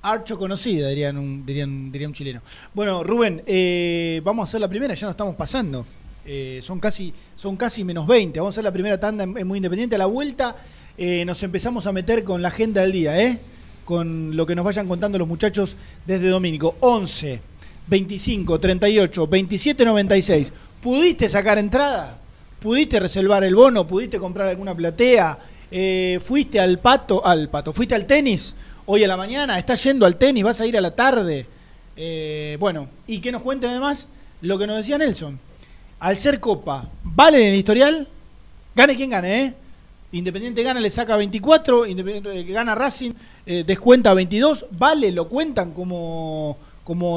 [0.02, 2.42] archo conocida, dirían un, dirían, diría un chileno.
[2.74, 5.86] Bueno, Rubén, eh, vamos a hacer la primera, ya nos estamos pasando.
[6.26, 9.48] Eh, son, casi, son casi menos 20, vamos a hacer la primera tanda en, en
[9.48, 9.96] Muy Independiente.
[9.96, 10.58] A la vuelta
[11.02, 13.40] eh, nos empezamos a meter con la agenda del día, ¿eh?
[13.86, 16.76] con lo que nos vayan contando los muchachos desde Domínico.
[16.82, 17.40] 11,
[17.88, 20.54] 25, 38, 27, 96.
[20.82, 22.20] ¿Pudiste sacar entrada?
[22.60, 23.88] ¿Pudiste reservar el bono?
[23.88, 25.40] ¿Pudiste comprar alguna platea?
[25.72, 27.26] Eh, ¿Fuiste al pato?
[27.26, 27.72] Al pato.
[27.72, 28.54] ¿Fuiste al tenis?
[28.86, 30.44] Hoy a la mañana, ¿estás yendo al tenis?
[30.44, 31.46] ¿Vas a ir a la tarde?
[31.96, 34.10] Eh, bueno, y que nos cuenten además
[34.42, 35.40] lo que nos decía Nelson.
[36.02, 38.06] Al ser Copa, ¿vale en el historial?
[38.76, 39.54] Gane quien gane, ¿eh?
[40.12, 43.12] Independiente gana, le saca 24, Independiente eh, gana Racing,
[43.46, 45.12] eh, descuenta 22, ¿vale?
[45.12, 46.58] ¿Lo cuentan como,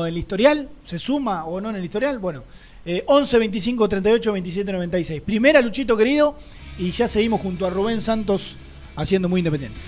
[0.07, 0.69] el historial?
[0.85, 2.19] ¿Se suma o no en el historial?
[2.19, 2.43] Bueno,
[2.85, 5.23] eh, 11, 25, 38, 27, 96.
[5.23, 6.37] Primera, Luchito querido,
[6.79, 8.57] y ya seguimos junto a Rubén Santos
[8.95, 9.79] haciendo muy independiente.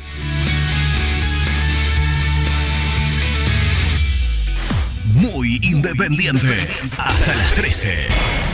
[5.14, 6.67] Muy independiente.
[6.97, 8.54] Hasta las 13.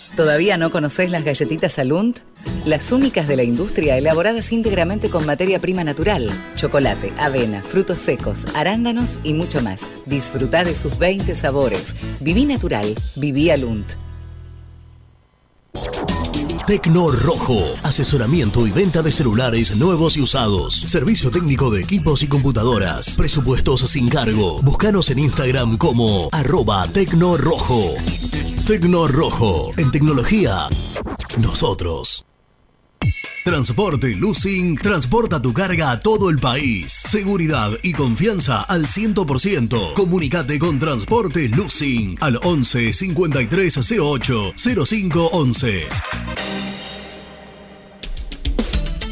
[0.15, 2.19] ¿Todavía no conocés las galletitas Alunt?
[2.65, 8.45] Las únicas de la industria elaboradas íntegramente con materia prima natural, chocolate, avena, frutos secos,
[8.53, 9.89] arándanos y mucho más.
[10.05, 11.95] Disfruta de sus 20 sabores.
[12.19, 13.93] Viví natural, viví Alunt.
[16.67, 20.73] Tecno Rojo, asesoramiento y venta de celulares nuevos y usados.
[20.73, 23.15] Servicio técnico de equipos y computadoras.
[23.17, 24.61] Presupuestos sin cargo.
[24.61, 27.95] Búscanos en Instagram como arroba Tecno Rojo.
[28.71, 30.55] Tecno Rojo, en tecnología,
[31.39, 32.25] nosotros.
[33.43, 36.93] Transporte Lucing transporta tu carga a todo el país.
[36.93, 39.91] Seguridad y confianza al 100%.
[39.91, 44.53] Comunicate con Transporte Lucing al 11 53 08
[44.85, 46.70] 05 11.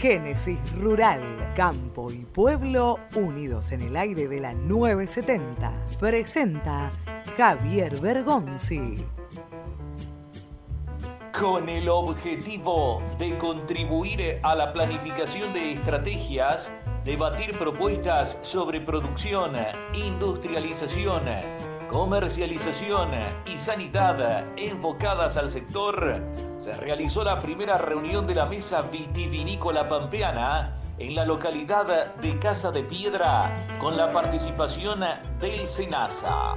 [0.00, 5.74] Génesis Rural, Campo y Pueblo unidos en el aire de la 970.
[6.00, 6.90] Presenta
[7.36, 9.04] Javier Bergonzi.
[11.38, 16.72] Con el objetivo de contribuir a la planificación de estrategias,
[17.04, 19.52] debatir propuestas sobre producción,
[19.92, 21.24] industrialización,
[21.90, 23.10] comercialización
[23.46, 26.22] y sanidad enfocadas al sector,
[26.58, 32.70] se realizó la primera reunión de la Mesa Vitivinícola Pampeana en la localidad de Casa
[32.70, 35.00] de Piedra con la participación
[35.40, 36.54] del SENASA.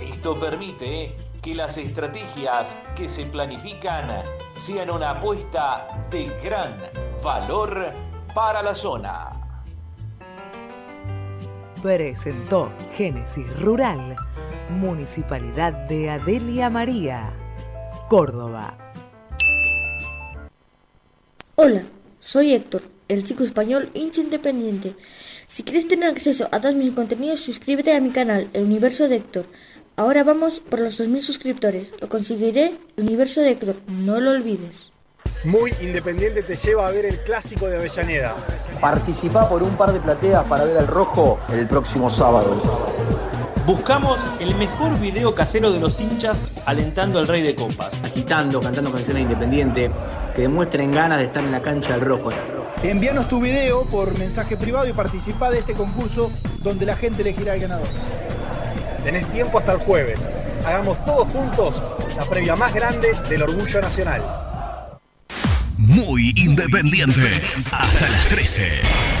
[0.00, 4.22] Esto permite que las estrategias que se planifican
[4.56, 6.74] sean una apuesta de gran
[7.22, 7.92] valor
[8.34, 9.28] para la zona.
[11.82, 14.16] Presentó Génesis Rural,
[14.68, 17.32] Municipalidad de Adelia María,
[18.08, 18.76] Córdoba.
[21.54, 21.82] Hola,
[22.20, 24.94] soy Héctor, el chico español hincha independiente.
[25.46, 29.16] Si quieres tener acceso a todos mis contenidos, suscríbete a mi canal, El Universo de
[29.16, 29.46] Héctor.
[29.96, 31.94] Ahora vamos por los 2.000 suscriptores.
[32.00, 33.76] Lo conseguiré, El Universo de Héctor.
[33.88, 34.92] No lo olvides.
[35.44, 38.36] Muy Independiente te lleva a ver el clásico de Avellaneda.
[38.80, 42.60] Participa por un par de plateas para ver al rojo el próximo sábado.
[43.68, 48.02] Buscamos el mejor video casero de los hinchas alentando al rey de copas.
[48.02, 49.90] Agitando, cantando canciones independiente
[50.34, 52.30] que demuestren ganas de estar en la cancha del rojo.
[52.82, 57.52] Envíanos tu video por mensaje privado y participa de este concurso donde la gente elegirá
[57.52, 57.88] al ganador.
[59.04, 60.30] Tenés tiempo hasta el jueves.
[60.64, 61.82] Hagamos todos juntos
[62.16, 64.22] la previa más grande del orgullo nacional.
[65.76, 67.42] Muy independiente.
[67.70, 69.17] Hasta las 13.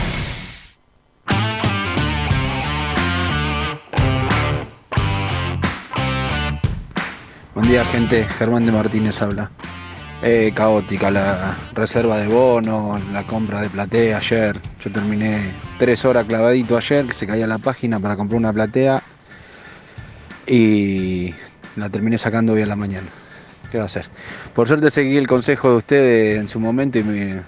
[7.58, 8.22] Buen día, gente.
[8.22, 9.50] Germán de Martínez habla.
[10.22, 14.60] Eh, caótica la reserva de bono, la compra de platea ayer.
[14.78, 19.02] Yo terminé tres horas clavadito ayer, que se caía la página para comprar una platea
[20.46, 21.34] y
[21.74, 23.08] la terminé sacando hoy a la mañana.
[23.72, 24.06] ¿Qué va a hacer?
[24.54, 27.42] Por suerte seguí el consejo de ustedes en su momento y me,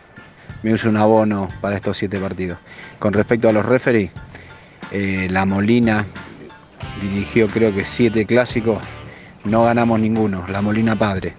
[0.64, 2.58] me hice un abono para estos siete partidos.
[2.98, 4.10] Con respecto a los referees,
[4.90, 6.04] eh, La Molina
[7.00, 8.80] dirigió creo que siete clásicos,
[9.44, 11.34] no ganamos ninguno, La Molina padre.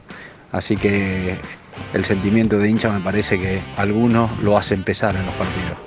[0.52, 1.38] Así que
[1.94, 5.78] el sentimiento de hincha me parece que algunos lo hacen pesar en los partidos.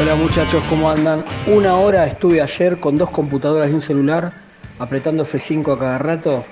[0.00, 1.24] Hola muchachos, ¿cómo andan?
[1.46, 4.32] Una hora estuve ayer con dos computadoras y un celular,
[4.78, 6.44] apretando F5 a cada rato,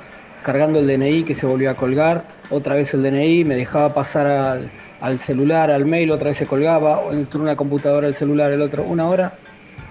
[0.42, 4.26] cargando el DNI que se volvió a colgar, otra vez el DNI, me dejaba pasar
[4.26, 8.62] al, al celular, al mail, otra vez se colgaba, entre una computadora, el celular, el
[8.62, 9.34] otro, una hora.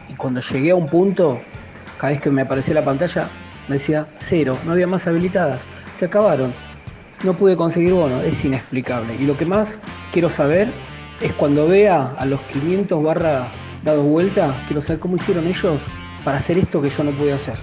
[0.08, 1.42] Y cuando llegué a un punto,
[2.02, 3.30] cada vez que me aparecía la pantalla,
[3.68, 6.52] me decía cero, no había más habilitadas, se acabaron.
[7.24, 9.16] No pude conseguir bono, es inexplicable.
[9.20, 9.78] Y lo que más
[10.12, 10.74] quiero saber
[11.22, 13.52] es cuando vea a los 500 barra
[13.84, 15.80] dados vuelta, quiero saber cómo hicieron ellos
[16.26, 17.54] para hacer esto que yo no pude hacer.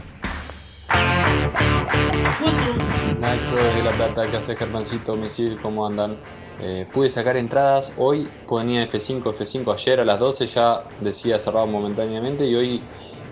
[3.20, 5.16] Nacho desde La Plata, ¿qué hace Germancito?
[5.16, 6.16] Misil, ¿cómo andan?
[6.60, 11.66] Eh, pude sacar entradas, hoy ponía F5, F5, ayer a las 12 ya decía cerrado
[11.66, 12.82] momentáneamente y hoy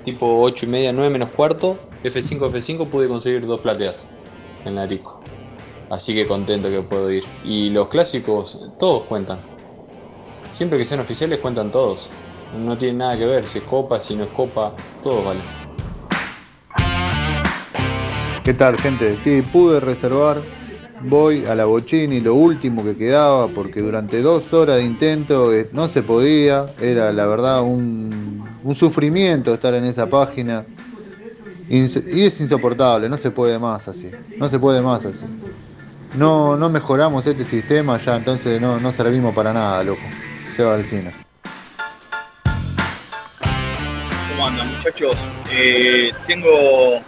[0.07, 4.07] tipo 8 y media, 9 menos cuarto, F5, F5 pude conseguir dos plateas
[4.65, 5.21] en la Rico.
[5.91, 7.25] Así que contento que puedo ir.
[7.45, 9.41] Y los clásicos, todos cuentan.
[10.49, 12.09] Siempre que sean oficiales cuentan todos.
[12.57, 15.43] No tiene nada que ver si es copa, si no es copa, todos valen.
[18.45, 19.19] ¿Qué tal, gente?
[19.19, 20.41] Sí, pude reservar.
[21.01, 25.69] Voy a la Bochini, lo último que quedaba, porque durante dos horas de intento eh,
[25.73, 26.67] no se podía.
[26.81, 30.65] Era la verdad un, un sufrimiento estar en esa página.
[31.69, 34.11] Y es insoportable, no se puede más así.
[34.37, 35.25] No se puede más así.
[36.15, 40.03] No, no mejoramos este sistema ya, entonces no, no servimos para nada, loco.
[40.55, 41.13] Se va al cine.
[44.31, 45.17] ¿Cómo andan muchachos?
[45.51, 47.01] Eh, tengo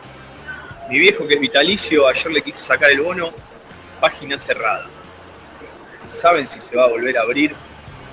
[0.89, 3.31] mi viejo que es vitalicio, ayer le quise sacar el bono,
[4.01, 4.87] página cerrada.
[6.09, 7.53] ¿Saben si se va a volver a abrir?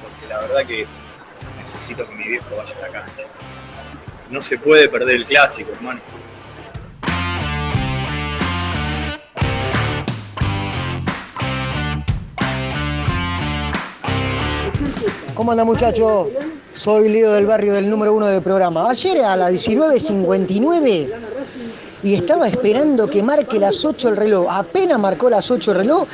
[0.01, 0.85] Porque la verdad que
[1.66, 3.05] necesito que mi viejo vaya a la.
[4.30, 5.99] No se puede perder el clásico, hermano.
[15.34, 16.28] ¿Cómo anda muchachos?
[16.74, 18.88] Soy Leo del barrio del número uno del programa.
[18.89, 21.09] Ayer a las 19.59
[22.05, 24.47] y estaba esperando que marque las 8 el reloj.
[24.47, 26.07] Apenas marcó las 8 el reloj,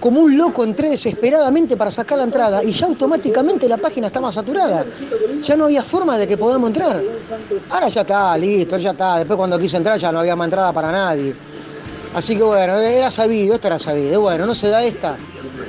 [0.00, 4.32] como un loco entré desesperadamente para sacar la entrada y ya automáticamente la página estaba
[4.32, 4.86] saturada.
[5.42, 6.98] Ya no había forma de que podamos entrar.
[7.68, 9.18] Ahora ya está, listo, ya está.
[9.18, 11.34] Después cuando quise entrar ya no había más entrada para nadie.
[12.14, 14.22] Así que bueno, era sabido, esto era sabido.
[14.22, 15.18] Bueno, no se da esta,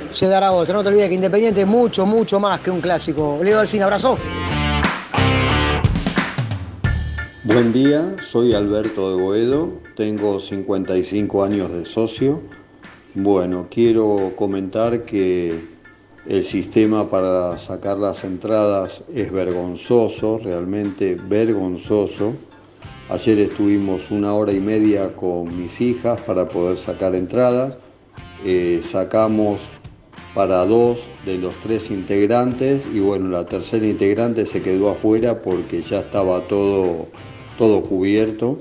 [0.08, 0.72] se dará otra.
[0.72, 3.40] No te olvides que Independiente es mucho, mucho más que un clásico.
[3.42, 4.16] Leo del Cine, abrazo.
[7.46, 12.42] Buen día, soy Alberto de Boedo, tengo 55 años de socio.
[13.14, 15.54] Bueno, quiero comentar que
[16.28, 22.32] el sistema para sacar las entradas es vergonzoso, realmente vergonzoso.
[23.10, 27.76] Ayer estuvimos una hora y media con mis hijas para poder sacar entradas.
[28.44, 29.70] Eh, sacamos
[30.36, 35.80] para dos de los tres integrantes y bueno, la tercera integrante se quedó afuera porque
[35.80, 37.06] ya estaba todo,
[37.56, 38.58] todo cubierto.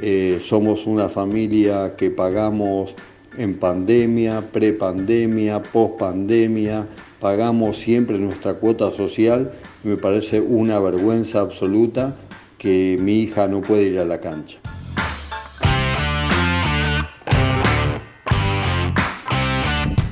[0.00, 2.94] Eh, somos una familia que pagamos
[3.38, 6.86] en pandemia, prepandemia, pospandemia,
[7.20, 9.52] pagamos siempre nuestra cuota social.
[9.84, 12.14] Me parece una vergüenza absoluta
[12.58, 14.58] que mi hija no puede ir a la cancha.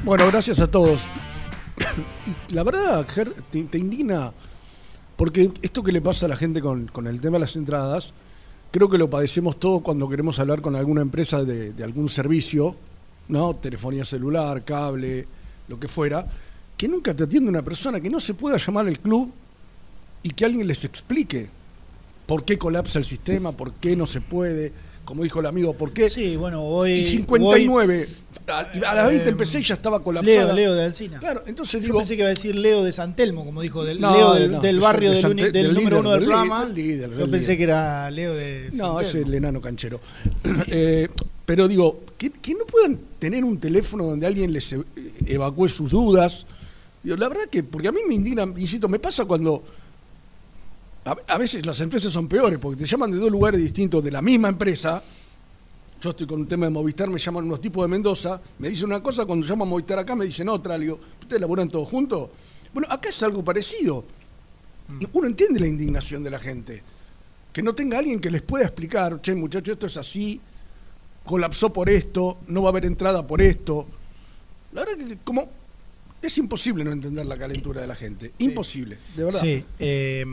[0.05, 1.09] Bueno, gracias a todos.
[2.51, 4.33] La verdad, Ger, te indigna,
[5.17, 8.13] porque esto que le pasa a la gente con, con el tema de las entradas,
[8.71, 12.77] creo que lo padecemos todos cuando queremos hablar con alguna empresa de, de algún servicio,
[13.29, 13.55] ¿no?
[13.55, 15.27] Telefonía celular, cable,
[15.69, 16.27] lo que fuera,
[16.77, 19.33] que nunca te atiende una persona, que no se pueda llamar al club
[20.23, 21.49] y que alguien les explique
[22.27, 24.73] por qué colapsa el sistema, por qué no se puede,
[25.05, 26.09] como dijo el amigo, por qué.
[26.11, 26.93] Sí, bueno, hoy.
[26.93, 28.09] Y 59.
[28.49, 30.47] a, a las 20 Eh, empecé y ya estaba colapsada.
[30.47, 31.19] Leo, Leo de Alcina.
[31.19, 31.99] Claro, entonces Yo digo.
[31.99, 34.61] pensé que iba a decir Leo de Santelmo, como dijo, del, No, Leo del, no,
[34.61, 36.65] del de barrio San- del, de del del número líder, uno del programa.
[36.67, 37.57] líder, Yo pensé líder.
[37.57, 40.01] que era Leo de No, es el enano canchero.
[40.69, 41.09] Eh,
[41.47, 44.83] pero digo, que, que no puedan tener un teléfono donde alguien les e-
[45.27, 46.47] evacúe sus dudas.
[47.03, 49.63] Digo, la verdad que, porque a mí me indigna, insisto, me pasa cuando.
[51.05, 54.11] A, a veces las empresas son peores, porque te llaman de dos lugares distintos de
[54.11, 55.03] la misma empresa.
[56.01, 58.87] Yo estoy con un tema de Movistar, me llaman unos tipos de Mendoza, me dicen
[58.87, 60.77] una cosa, cuando llaman Movistar acá me dicen otra.
[60.77, 62.31] Le digo, ¿ustedes laburan todos juntos?
[62.73, 64.05] Bueno, acá es algo parecido.
[65.01, 66.83] Y uno entiende la indignación de la gente.
[67.53, 70.41] Que no tenga alguien que les pueda explicar, che, muchachos, esto es así,
[71.25, 73.87] colapsó por esto, no va a haber entrada por esto.
[74.73, 75.49] La verdad que como
[76.27, 78.33] es imposible no entender la calentura de la gente.
[78.39, 79.41] Imposible, de verdad.
[79.41, 79.65] Sí.
[79.79, 80.25] eh,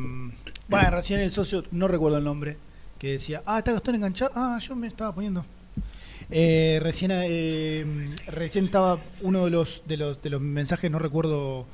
[0.68, 2.58] bueno, recién el socio, no recuerdo el nombre,
[2.98, 4.32] que decía, ah, está Gastón enganchado.
[4.36, 5.46] Ah, yo me estaba poniendo.
[6.30, 11.66] Eh, recién, eh, recién estaba uno de los, de los, de los mensajes, no recuerdo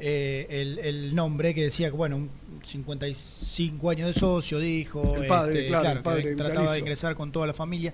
[0.00, 2.30] eh, el, el nombre, que decía que, bueno, un-
[2.64, 5.16] 55 años de socio, dijo.
[5.16, 7.92] El padre, este, claro, el padre que trataba de ingresar con toda la familia.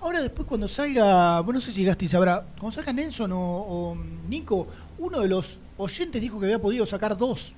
[0.00, 3.96] Ahora después cuando salga, bueno, no sé si Gasti sabrá, cuando salga Nelson o, o
[4.28, 4.66] Nico,
[4.98, 7.52] uno de los oyentes dijo que había podido sacar dos.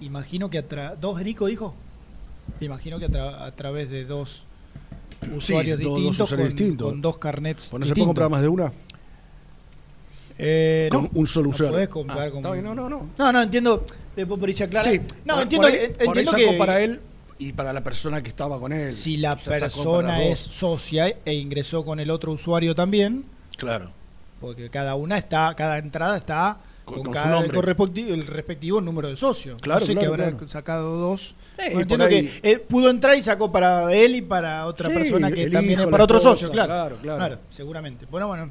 [0.00, 1.74] Imagino que a tra- dos Nico dijo.
[2.60, 4.42] Imagino que a, tra- a través de dos
[5.36, 6.88] usuarios dos- dos distintos, usuarios con, distintos.
[6.88, 8.72] con dos carnets Pues no se puede comprar más de una.
[10.38, 11.88] Eh, Con no, un solo no usuario.
[11.88, 13.06] comprar Ah, con- bien, no, no, no.
[13.16, 13.84] No, no, entiendo.
[14.16, 14.90] Después por ahí se aclara.
[14.90, 17.00] Sí, no, por- entiendo, por ahí- que- por ahí entiendo sacó que para él
[17.48, 18.92] y para la persona que estaba con él.
[18.92, 23.24] si la O sea, persona es socia e ingresó con el otro usuario también,
[23.56, 23.90] Claro.
[24.40, 27.38] porque cada una está, cada entrada está Con- con, con su cada
[28.14, 29.56] el respectivo número de socio.
[29.58, 30.48] Claro, no sé que habrá claro.
[30.48, 31.36] sacado dos.
[31.58, 32.26] Sí, entiendo ahí.
[32.42, 35.74] que él pudo entrar y sacó para él y para otra Sí, persona que también
[35.74, 36.96] hijo, es para otro esposa, socio, claro.
[37.02, 37.38] claro, claro.
[37.50, 38.06] seguramente.
[38.10, 38.50] Bueno, bueno.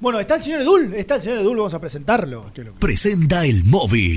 [0.00, 2.50] Bueno, está el señor Edul, está el señor Edul, vamos a presentarlo.
[2.78, 4.16] Presenta el móvil.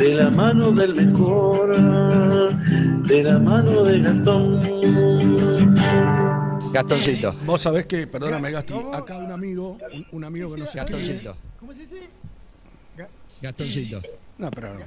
[0.00, 1.76] de la mano del mejor,
[3.06, 4.58] de la mano de Gastón.
[6.72, 7.34] Gastoncito.
[7.44, 11.36] Vos sabés que, perdóname, Gasti, acá un amigo, un, un amigo que no se Gastoncito.
[11.58, 12.08] ¿Cómo se dice?
[13.42, 14.00] Gastoncito.
[14.38, 14.86] No, pero no.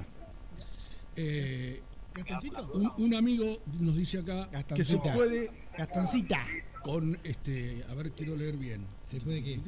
[1.16, 1.80] Eh,
[2.16, 2.72] ¿Gastoncito?
[2.74, 5.14] un, un amigo nos dice acá que se Gastoncita.
[5.14, 6.40] puede Gastoncita.
[6.84, 8.84] con este, a ver, quiero leer bien.
[9.06, 9.60] ¿Se puede qué?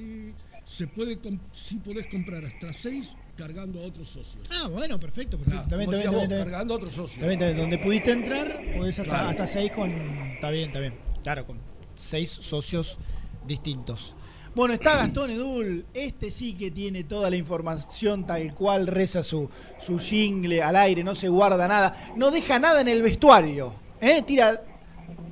[0.63, 1.19] Se puede,
[1.51, 4.47] sí podés comprar hasta seis cargando a otros socios.
[4.51, 5.67] Ah, bueno, perfecto, perfecto.
[5.67, 7.23] Claro, está bien, vos, cargando a otros socios.
[7.23, 7.57] Está bien.
[7.57, 9.29] Donde pudiste entrar, podés hasta, Claro.
[9.29, 9.91] hasta seis con.
[9.91, 10.93] Está bien, está bien.
[11.21, 11.57] Claro, con
[11.95, 12.97] seis socios
[13.45, 14.15] distintos.
[14.55, 15.85] Bueno, está Gastón Edul.
[15.93, 21.03] Este sí que tiene toda la información tal cual reza su, su jingle al aire,
[21.03, 23.75] no se guarda nada, no deja nada en el vestuario.
[23.99, 24.21] ¿eh?
[24.25, 24.63] Tira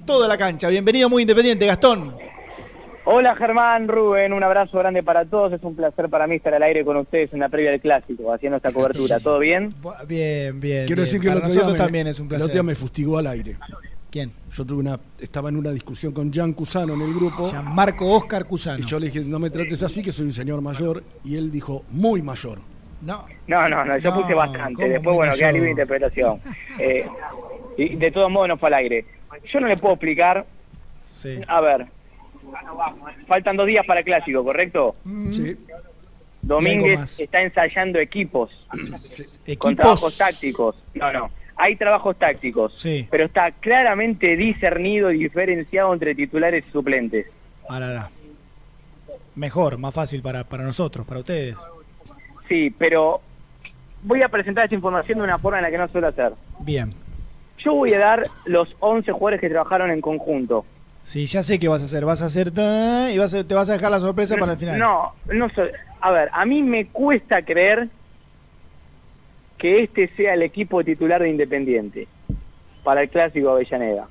[0.06, 0.68] toda la cancha.
[0.68, 2.18] Bienvenido muy independiente, Gastón.
[3.06, 5.52] Hola Germán, Rubén, un abrazo grande para todos.
[5.52, 8.32] Es un placer para mí estar al aire con ustedes en la previa del clásico,
[8.32, 9.20] haciendo esta cobertura.
[9.20, 9.70] ¿Todo bien?
[10.08, 10.86] Bien, bien.
[10.86, 11.06] Quiero bien.
[11.06, 12.46] decir que el Para otro, día me, también es un el placer.
[12.46, 13.58] otro día me fustigó al aire.
[14.10, 14.32] ¿Quién?
[14.54, 17.52] Yo tuve una, estaba en una discusión con Jan Cusano en el grupo.
[17.64, 18.80] Marco Oscar Cusano.
[18.80, 21.04] Y yo le dije, no me trates así, que soy un señor mayor.
[21.26, 22.60] Y él dijo, muy mayor.
[23.02, 23.26] No.
[23.48, 24.76] No, no, no, yo No, puse bastante.
[24.76, 26.40] ¿cómo Después, bueno, queda libre interpretación.
[26.80, 27.06] Eh,
[27.78, 29.06] y de todos modos no fue al aire.
[29.52, 30.46] Yo no le puedo explicar.
[31.16, 31.40] Sí.
[31.48, 31.88] A ver,
[33.28, 34.96] faltan dos días para el clásico, ¿correcto?
[35.32, 35.50] Sí.
[35.50, 35.84] Algo
[36.42, 38.96] Domínguez está ensayando equipos, con
[39.46, 39.76] Equipos.
[39.76, 40.76] trabajos tácticos.
[40.94, 43.08] No, no, hay trabajos tácticos, Sí.
[43.10, 47.28] pero está claramente discernido y diferenciado entre titulares y suplentes.
[47.70, 48.10] Ah, la, la.
[49.36, 51.56] Mejor, más fácil para, para nosotros, para ustedes.
[52.50, 53.22] Sí, pero
[54.04, 56.34] voy a presentar esta información de una forma en la que no suelo hacer.
[56.60, 56.90] Bien.
[57.60, 60.66] Yo voy a dar los 11 jugadores que trabajaron en conjunto.
[61.04, 62.06] Sí, ya sé qué vas a hacer.
[62.06, 64.58] Vas a hacer ta- y vas a- te vas a dejar la sorpresa para el
[64.58, 64.80] final.
[64.80, 65.70] No, no soy.
[66.02, 67.90] A ver, a mí me cuesta creer
[69.58, 72.08] que este sea el equipo titular de Independiente
[72.84, 74.08] para el clásico Avellaneda.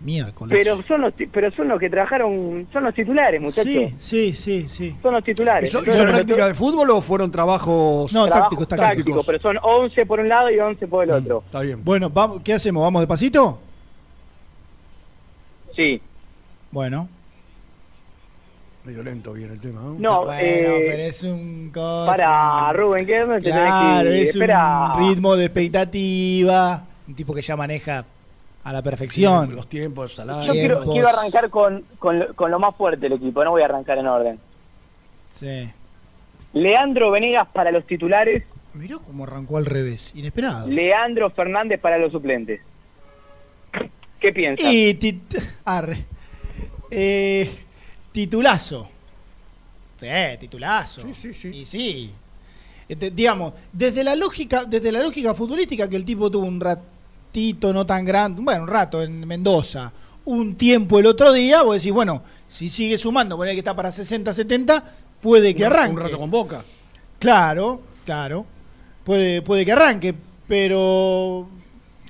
[0.00, 0.56] Miércoles.
[0.56, 3.64] Pero son los pero son los que trabajaron, son los titulares, muchachos.
[3.64, 4.96] Sí, sí, sí, sí.
[5.02, 5.68] Son los titulares.
[5.68, 10.28] ¿Hizo, hizo práctica de fútbol o fueron trabajos trabajos tácticos, pero son 11 por un
[10.28, 11.42] lado y 11 por el otro.
[11.44, 11.84] Está bien.
[11.84, 12.80] Bueno, vamos, ¿qué hacemos?
[12.84, 13.60] ¿Vamos despacito?
[15.78, 16.02] Sí.
[16.72, 17.08] Bueno.
[18.84, 19.94] Medio lento viene el tema, ¿no?
[19.98, 22.10] No, Bueno, eh, pero es un cosa.
[22.10, 26.84] Para, Rubén, ¿qué tenés Claro, es un ritmo de expectativa.
[27.06, 28.04] Un tipo que ya maneja
[28.64, 29.54] a la perfección.
[29.54, 30.52] Los tiempos, Yo salarios.
[30.52, 30.94] quiero, tiempos.
[30.94, 33.98] quiero arrancar con, con, lo- con lo más fuerte del equipo, no voy a arrancar
[33.98, 34.38] en orden.
[35.30, 35.70] Sí.
[36.54, 38.42] Leandro Venegas para los titulares,
[38.74, 40.12] Mirá cómo arrancó al revés.
[40.14, 40.66] Inesperado.
[40.66, 42.60] Leandro Fernández para los suplentes.
[44.20, 44.66] ¿Qué piensas?
[44.72, 46.04] Y tit- arre.
[46.90, 47.50] Eh,
[48.12, 48.88] titulazo.
[49.96, 50.06] Sí,
[50.40, 51.02] titulazo.
[51.02, 51.48] Sí, sí, sí.
[51.48, 52.10] Y sí.
[52.88, 57.72] Este, digamos, desde la lógica, desde la lógica futbolística que el tipo tuvo un ratito
[57.72, 59.92] no tan grande, bueno, un rato en Mendoza,
[60.24, 63.92] un tiempo el otro día, vos decís, bueno, si sigue sumando, poner que está para
[63.92, 64.84] 60, 70,
[65.20, 65.96] puede que Un- arranque.
[65.96, 66.64] Un rato con Boca.
[67.18, 68.46] Claro, claro.
[69.04, 70.14] Puede, puede que arranque,
[70.46, 71.48] pero.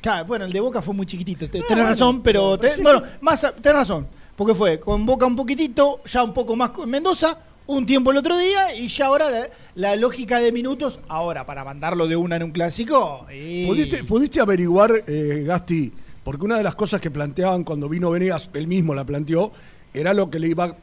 [0.01, 1.49] Claro, bueno, el de Boca fue muy chiquitito.
[1.49, 2.57] te- Ah, tenés bueno, razón, pero.
[2.61, 3.07] pero te- sí, bueno, sí.
[3.20, 4.07] más a- tenés razón.
[4.36, 8.16] Porque fue con Boca un poquitito, ya un poco más con Mendoza, un tiempo el
[8.18, 12.36] otro día y ya ahora la, la lógica de minutos, ahora para mandarlo de una
[12.36, 13.26] en un clásico.
[13.34, 15.92] y- ¿Pudiste, pudiste averiguar, eh, Gasti?
[16.22, 19.51] Porque una de las cosas que planteaban cuando vino Venegas, él mismo la planteó,
[19.92, 20.74] era lo que le iba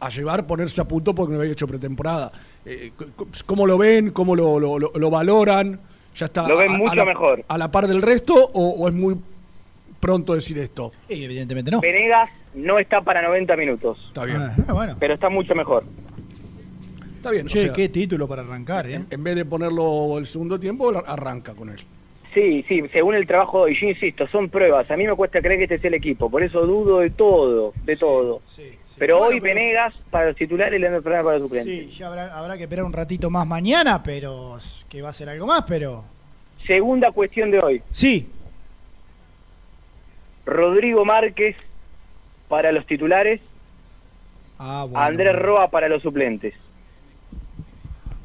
[0.00, 2.30] a llevar ponerse a punto porque no había hecho pretemporada.
[2.64, 4.10] Eh, c- c- ¿Cómo lo ven?
[4.10, 5.80] ¿Cómo lo, lo- lo- lo valoran?
[6.16, 7.44] ¿Ya está Lo ven a- a mucho la- mejor.
[7.48, 9.16] ¿A la par del resto o, o es muy
[10.00, 10.92] pronto decir esto?
[11.08, 11.80] Y evidentemente no.
[11.80, 13.98] Venegas no está para 90 minutos.
[14.08, 14.38] Está bien.
[14.68, 14.96] Ah, bueno.
[14.98, 15.84] Pero está mucho mejor.
[17.16, 17.46] Está bien.
[17.46, 19.00] o Che, sea, qué título para arrancar, ¿eh?
[19.10, 21.80] en vez de ponerlo el segundo tiempo, arranca con él.
[22.34, 24.90] Sí, sí, según el trabajo hoy, yo insisto, son pruebas.
[24.90, 27.74] A mí me cuesta creer que este sea el equipo, por eso dudo de todo,
[27.84, 28.40] de todo.
[28.98, 31.90] Pero Bueno, hoy pero- Venegas para los titulares y Leandro Fernández para los suplentes.
[31.90, 35.28] Sí, ya habrá, habrá que esperar un ratito más mañana, pero que va a ser
[35.28, 36.04] algo más, pero...
[36.66, 37.82] Segunda cuestión de hoy.
[37.90, 38.28] Sí.
[40.44, 41.56] Rodrigo Márquez
[42.48, 43.40] para los titulares,
[44.64, 45.00] Ah, bueno.
[45.04, 46.54] Andrés Roa para los suplentes.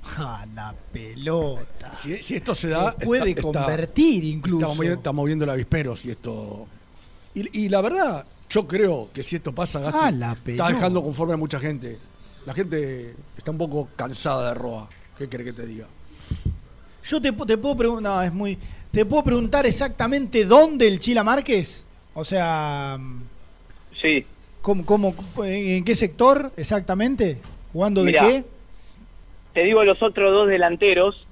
[0.03, 1.93] Ja, la pelota.
[1.97, 2.93] Si, si esto se da...
[2.95, 4.57] Puede está- está- convertir incluso.
[4.59, 6.65] Estamos viendo, estamos viendo el avispero si esto...
[7.35, 11.03] Y, y la verdad, yo creo que si esto pasa, Gasti, Ah, la está dejando
[11.03, 11.97] conforme a mucha gente.
[12.45, 14.87] La gente está un poco cansada de Roa.
[15.17, 15.87] ¿Qué querés que te diga?
[17.03, 18.57] Yo te, te puedo preguntar, no, es muy...
[18.91, 21.85] ¿Te puedo preguntar exactamente dónde el Chila Márquez?
[22.13, 22.97] O sea,
[24.01, 24.25] Sí.
[24.61, 27.37] ¿cómo, cómo, ¿en qué sector exactamente?
[27.73, 28.45] ¿Jugando de qué?
[29.53, 31.25] Te digo los otros dos delanteros,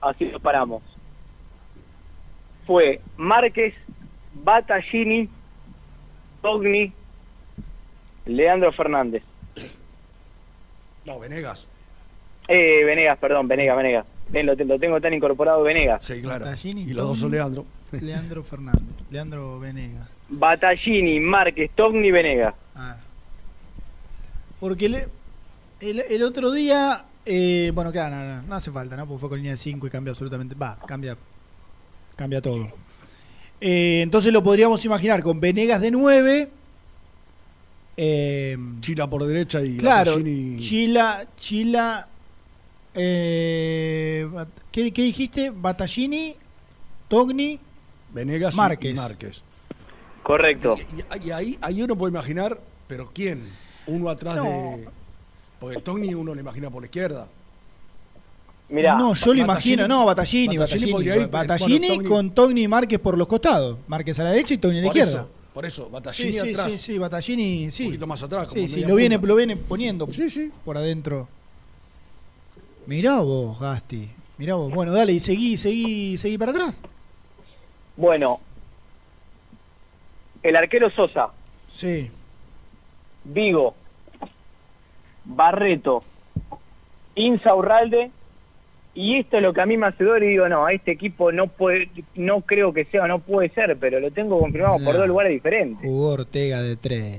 [0.00, 0.82] así los paramos.
[2.66, 3.74] Fue Márquez,
[4.34, 5.28] Battaglini,
[6.42, 6.92] Togni,
[8.26, 9.22] Leandro Fernández.
[11.04, 11.66] No, Venegas.
[12.48, 14.06] Eh, Venegas, perdón, Venegas, Venegas.
[14.28, 16.04] Ven, lo, te- lo tengo tan incorporado, Venegas.
[16.04, 16.44] Sí, claro.
[16.44, 17.64] Battaglini, Y los dos son Togni, Leandro.
[17.92, 18.82] Leandro Fernández.
[19.10, 20.08] Leandro Venegas.
[20.28, 22.54] Battaglini, Márquez, Togni, Venegas.
[24.60, 25.08] Porque le-
[25.80, 29.06] el, el otro día, eh, bueno, claro, no, no, no hace falta, ¿no?
[29.06, 31.16] Porque fue con línea de 5 y cambia absolutamente, va, cambia,
[32.16, 32.68] cambia todo.
[33.60, 36.48] Eh, entonces lo podríamos imaginar con Venegas de 9.
[37.96, 40.16] Eh, Chila por derecha y claro,
[40.56, 42.08] Chila, Chila,
[42.94, 44.26] eh,
[44.72, 45.50] ¿qué, qué dijiste?
[45.50, 46.34] Battaglini,
[47.08, 47.58] Togni,
[48.14, 48.92] Venegas y- Márquez.
[48.92, 49.42] y Márquez.
[50.22, 50.76] Correcto.
[51.22, 53.42] Y, y ahí, ahí uno puede imaginar, pero ¿quién?
[53.86, 54.44] Uno atrás No.
[54.44, 54.88] de...
[55.58, 57.28] Porque Togni uno lo imagina por la izquierda.
[58.70, 62.30] Mirá, no, yo lo imagino, no, Battaglini, Battaglini Battaglini, podría ir, Battaglini bueno, Togni- con
[62.30, 65.10] Togni y Márquez por los costados, Márquez a la derecha y Togni a la izquierda.
[65.10, 66.72] eso, por eso, Sí, Battaglini sí, atrás.
[66.72, 67.82] sí, sí, Battaglini, sí.
[67.84, 68.46] Un poquito más atrás.
[68.48, 70.06] como Sí, sí, lo viene, lo viene poniendo
[70.64, 71.28] por adentro.
[72.86, 74.08] Mirá vos, Gasti.
[74.38, 74.72] Mirá vos.
[74.72, 76.74] Bueno, dale, y seguí, seguí, seguí para atrás.
[77.96, 78.40] Bueno,
[80.42, 81.28] el arquero Sosa,
[81.74, 82.10] Sí.
[83.24, 83.74] Vigo,
[85.24, 86.02] Barreto,
[87.14, 88.10] Insaurralde,
[88.94, 91.30] y esto es lo que a mí me hace dudar y digo, no, este equipo
[91.32, 95.06] no puede, no creo que sea, no puede ser, pero lo tengo confirmado por dos
[95.08, 95.80] lugares diferentes.
[95.86, 97.18] Jugó Ortega de tres.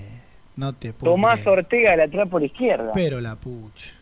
[0.57, 1.59] No te puedo Tomás creer.
[1.59, 2.91] Ortega de la atrás por izquierda.
[2.93, 3.93] Pero la pucha.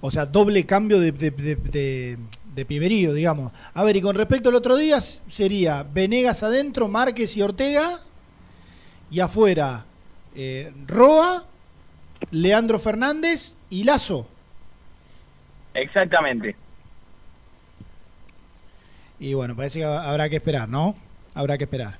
[0.00, 2.18] O sea, doble cambio de, de, de, de-
[2.54, 3.52] de piberío, digamos.
[3.74, 8.00] A ver, y con respecto al otro día, sería Venegas adentro, Márquez y Ortega.
[9.10, 9.84] Y afuera,
[10.34, 11.44] eh, Roa,
[12.30, 14.26] Leandro Fernández y Lazo.
[15.76, 16.56] Exactamente.
[19.18, 20.94] Y bueno, parece que habrá que esperar, ¿no?
[21.34, 21.98] Habrá que esperar.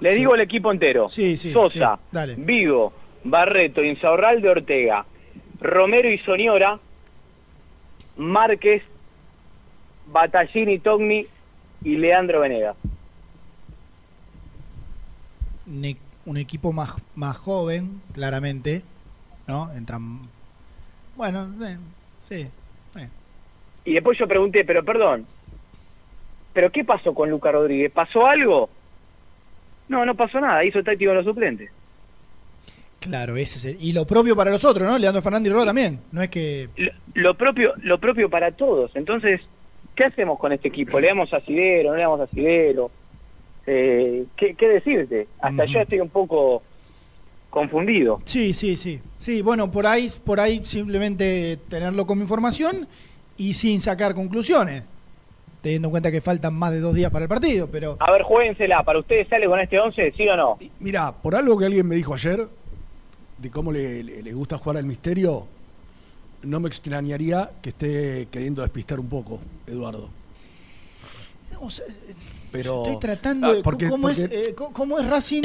[0.00, 1.08] Le digo el equipo entero.
[1.08, 2.34] Sí, sí, Sosa, sí, dale.
[2.36, 2.92] Vigo,
[3.24, 5.04] Barreto, Insaurralde, Ortega,
[5.60, 6.78] Romero y Soñora,
[8.16, 8.82] Márquez,
[10.06, 11.26] Battaglini, Togni
[11.82, 12.76] y Leandro Venegas.
[15.66, 18.82] Un, e- un equipo más, más joven, claramente,
[19.46, 19.72] ¿no?
[19.72, 20.20] Entran.
[21.16, 21.78] Bueno, eh,
[22.36, 22.48] sí.
[23.00, 23.08] eh.
[23.84, 25.26] Y después yo pregunté, pero perdón,
[26.52, 27.90] ¿pero qué pasó con Luca Rodríguez?
[27.92, 28.70] ¿Pasó algo?
[29.88, 31.70] No, no pasó nada, hizo táctico en los suplentes.
[33.00, 34.98] Claro, ese es el- y lo propio para los otros, ¿no?
[34.98, 36.00] Leandro Fernández y Roa también.
[36.10, 36.68] No es que.
[36.76, 38.96] Lo, lo propio lo propio para todos.
[38.96, 39.42] Entonces,
[39.94, 40.98] ¿qué hacemos con este equipo?
[40.98, 41.90] ¿Le damos asidero?
[41.90, 42.90] ¿No le damos asidero?
[43.66, 45.28] Eh, ¿qué, ¿Qué decirte?
[45.40, 46.62] Hasta yo estoy un poco
[47.54, 48.20] confundido.
[48.24, 49.00] Sí, sí, sí.
[49.18, 52.86] Sí, bueno, por ahí, por ahí simplemente tenerlo como información
[53.38, 54.82] y sin sacar conclusiones.
[55.62, 57.96] Teniendo en cuenta que faltan más de dos días para el partido, pero.
[58.00, 58.82] A ver, juéguensela.
[58.82, 60.58] ¿Para ustedes sale con este 11, sí o no?
[60.80, 62.46] Mira, por algo que alguien me dijo ayer,
[63.38, 65.46] de cómo le, le- le gusta jugar al misterio,
[66.42, 70.10] no me extrañaría que esté queriendo despistar un poco, Eduardo.
[71.60, 71.86] O sea,
[72.52, 73.62] Pero, Estoy tratando Ah, de.
[73.62, 75.42] porque- ¿cómo, es, eh, ¿Cómo es Racing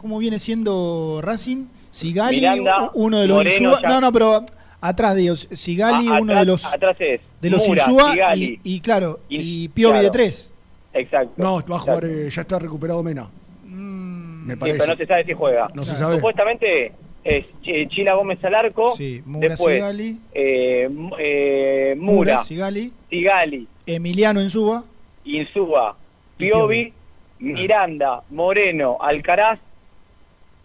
[0.00, 1.66] cómo viene siendo Racing.
[1.90, 3.88] Sigali, Miranda, uno de los Moreno, Insúa.
[3.88, 4.44] No, no, pero
[4.80, 8.60] atrás digo, Sigali, A- uno atrás- de los atrás es de los Mura, Insúa Sigali.
[8.64, 10.12] y, y claro, Y- y Piovi de claro.
[10.12, 10.52] tres.
[10.92, 11.32] Exacto.
[11.36, 13.28] No, va a jugar, eh, ya está recuperado Mena.
[13.64, 14.78] Me Sí, parece.
[14.78, 15.70] pero no se sabe si juega.
[15.74, 16.16] No se sabe.
[16.16, 16.92] Supuestamente
[17.22, 18.92] es Ch- Chila Gómez al arco.
[18.96, 20.18] Sí, Mura, después, Sigali.
[20.32, 20.88] eh,
[21.18, 24.82] eh, Mura, Mura, Sigali, Sigali, Emiliano Insúa.
[25.24, 25.96] Insúa,
[26.36, 26.92] Piovi,
[27.38, 29.58] Miranda, Moreno, Alcaraz,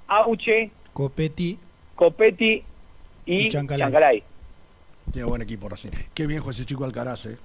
[0.08, 1.58] Auche, Copetti,
[1.96, 2.64] Copetti
[3.26, 3.86] y, Y Chancalay.
[3.86, 4.24] Chancalay.
[5.12, 5.92] Tiene buen equipo Racing.
[6.14, 7.38] Qué bien juega ese chico Alcaraz, eh.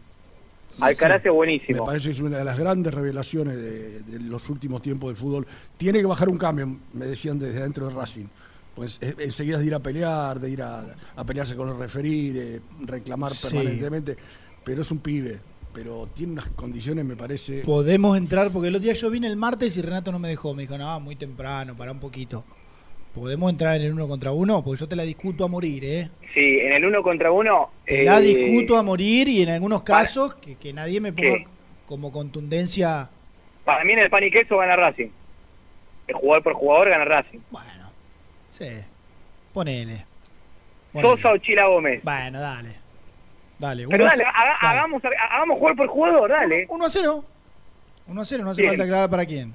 [0.81, 1.85] Alcaraz es Me buenísimo.
[1.85, 5.47] parece que es una de las grandes revelaciones de, de los últimos tiempos del fútbol.
[5.77, 8.27] Tiene que bajar un cambio, me decían desde dentro de Racing.
[8.75, 10.85] Pues eh, enseguida es de ir a pelear, de ir a,
[11.17, 13.49] a pelearse con el referí, de reclamar Sí.
[13.49, 14.17] permanentemente.
[14.65, 15.41] Pero es un pibe.
[15.73, 17.61] Pero tiene unas condiciones, me parece.
[17.63, 20.53] Podemos entrar, porque el otro día yo vine el martes y Renato no me dejó.
[20.55, 22.45] Me dijo, no, muy temprano, para un poquito.
[23.15, 24.63] ¿Podemos entrar en el uno contra uno?
[24.65, 26.11] Porque yo te la discuto a morir, ¿eh?
[26.35, 27.71] Sí, en el uno contra uno.
[27.87, 31.13] Te la eh, discuto a morir y en algunos para- casos que, que nadie me
[31.13, 31.47] ponga ¿Qué?
[31.87, 33.09] como contundencia.
[33.65, 35.09] Para mí en el pan y queso gana Racing.
[36.07, 37.39] El jugador por jugador gana Racing.
[38.53, 38.67] Sí,
[39.53, 40.05] ponele.
[40.93, 41.17] Ponele.
[41.17, 42.03] Sosa o Chila Gómez.
[42.03, 42.80] Bueno, dale.
[43.61, 44.33] Dale, Pero a- dale, haga-
[44.63, 44.79] dale.
[44.79, 46.67] Hagamos, hagamos jugador por jugador, dale.
[46.69, 47.25] 1 a 0.
[48.09, 48.71] 1 a 0, no hace ¿Quién?
[48.73, 49.53] falta aclarar para quién.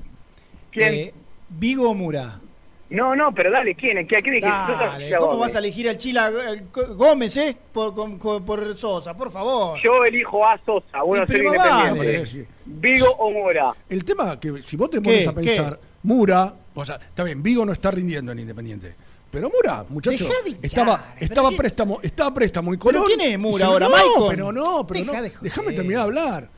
[0.71, 0.93] ¿Quién?
[0.93, 1.13] Eh,
[1.49, 2.39] Vigo o Mura.
[2.87, 4.05] No, no, pero dale, ¿quién?
[4.05, 5.39] ¿Quién, quién Dale, ¿cómo Gómez?
[5.39, 6.63] vas a elegir al Chila eh,
[6.95, 7.57] Gómez, eh?
[7.73, 9.79] Por, con- con- por Sosa, por favor.
[9.81, 12.47] Yo elijo a Sosa, Y ser independiente.
[12.65, 13.73] Vigo o Mora.
[13.89, 15.03] El tema que si vos te ¿Qué?
[15.03, 15.41] pones a ¿Qué?
[15.41, 18.93] pensar, Mura, o sea, está bien, Vigo no está rindiendo en Independiente.
[19.35, 23.01] Pero Mura, muchacho, Dejá de hinchar, estaba, pero estaba qué- préstamo, estaba préstamo y ¿Pero
[23.01, 23.03] Colón.
[23.05, 24.29] quién es Mura ahora, no, Maicon?
[24.29, 25.21] pero no, pero Deja no.
[25.23, 25.41] de joder.
[25.43, 26.49] Déjame terminar de hablar.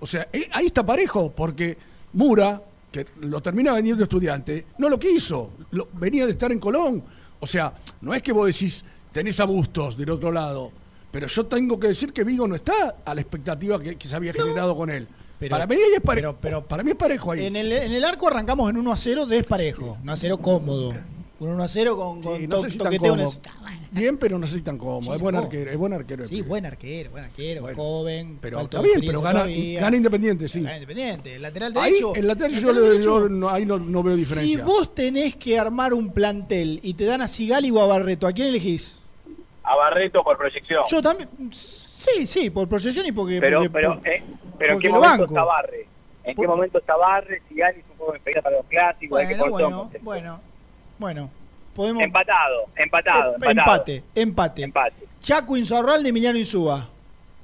[0.00, 1.78] O sea, eh, ahí está parejo, porque
[2.12, 2.62] Mura,
[2.92, 5.52] que lo termina vendiendo estudiante, no lo quiso.
[5.70, 7.02] Lo- venía de estar en Colón.
[7.40, 7.72] O sea,
[8.02, 10.70] no es que vos decís, tenés a Bustos del otro lado.
[11.10, 14.14] Pero yo tengo que decir que Vigo no está a la expectativa que, que se
[14.14, 15.08] había generado con él.
[15.38, 16.36] Pero- para mí es parejo.
[16.42, 17.46] pero- pero- para mí es parejo ahí.
[17.46, 19.96] En el, en el arco arrancamos en 1 a 0 desparejo.
[20.02, 20.92] 1 a 0 cómodo.
[21.40, 23.26] Un 1 a 0 con, con Sí, no to- sé si tan en.
[23.92, 25.02] Bien, pero no sé si tan cómodo.
[25.02, 25.44] Sí, es buen cómodo.
[25.44, 26.24] arquero, es buen arquero.
[26.26, 28.38] Sí, buen arquero, buen arquero, joven.
[28.40, 30.60] Pero está bien, pero gana, gana Independiente, sí.
[30.62, 31.36] Gana Independiente.
[31.36, 32.14] El lateral Ahí, derecho.
[32.14, 33.20] el lateral yo, lateral le- derecho.
[33.20, 34.64] yo no- ahí no, no veo Si diferencia.
[34.64, 38.32] vos tenés que armar un plantel y te dan a Sigali o a Barreto, ¿a
[38.32, 39.00] quién elegís?
[39.62, 40.82] A Barreto por proyección.
[40.90, 41.28] Yo también.
[41.52, 43.38] Sí, sí, por proyección y porque.
[43.40, 44.22] pero, porque- pero, por- eh,
[44.58, 45.24] pero ¿en porque qué lo momento banco.
[45.24, 45.86] está Barre?
[46.24, 47.42] ¿En qué momento está Barre?
[47.48, 49.18] Si Gani es un juego de para los clásicos.
[49.18, 50.02] ¿de qué Bueno, color bueno, somos?
[50.02, 50.40] bueno.
[50.98, 51.30] Bueno.
[51.74, 52.02] Podemos.
[52.02, 53.60] Empatado, empatado, Eh, empatado.
[53.60, 54.62] empate, empate.
[54.64, 54.96] Empate.
[55.20, 56.88] Chaco Insaurralde, Emiliano Insúa.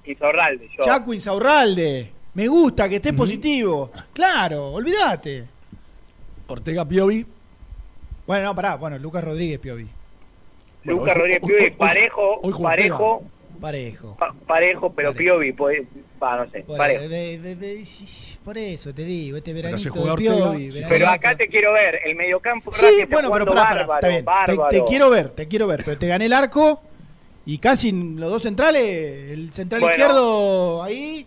[0.05, 0.85] Insaurralde, yo.
[0.85, 2.11] Chaco Insaurralde.
[2.35, 3.93] Me gusta que estés positivo.
[4.13, 5.45] Claro, olvídate.
[6.49, 7.25] Ortega Piovi.
[8.27, 8.75] Bueno, no, pará.
[8.77, 9.87] Bueno, Lucas Rodríguez Piovi.
[10.83, 13.23] Lucas hoy- Rodríguez hoy- Piovi, hoy- parejo, hoy parejo,
[13.61, 14.17] Parejo.
[14.19, 15.83] pa- parejo, pero Piovi, pues,
[16.21, 17.09] no sé, Por, parejo.
[17.09, 17.87] de- de- de-
[18.45, 20.71] por eso te digo, este veranito se de Piovi.
[20.89, 24.09] Pero acá te quiero ver, el mediocampo Sí, Racing bueno, pero pará, pará, bárbaro, está
[24.09, 24.21] bien.
[24.21, 24.69] Te- bárbaro.
[24.71, 26.83] Te, quiero ver, te quiero ver, pero te gané el arco
[27.47, 29.95] y casi los dos centrales, el central Bueno.
[29.95, 31.27] izquierdo ahí.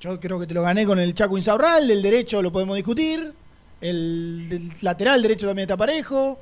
[0.00, 3.32] Yo creo que te lo gané con el Chaco Insaurral, el derecho lo podemos discutir.
[3.80, 6.38] El, del lateral derecho también está parejo.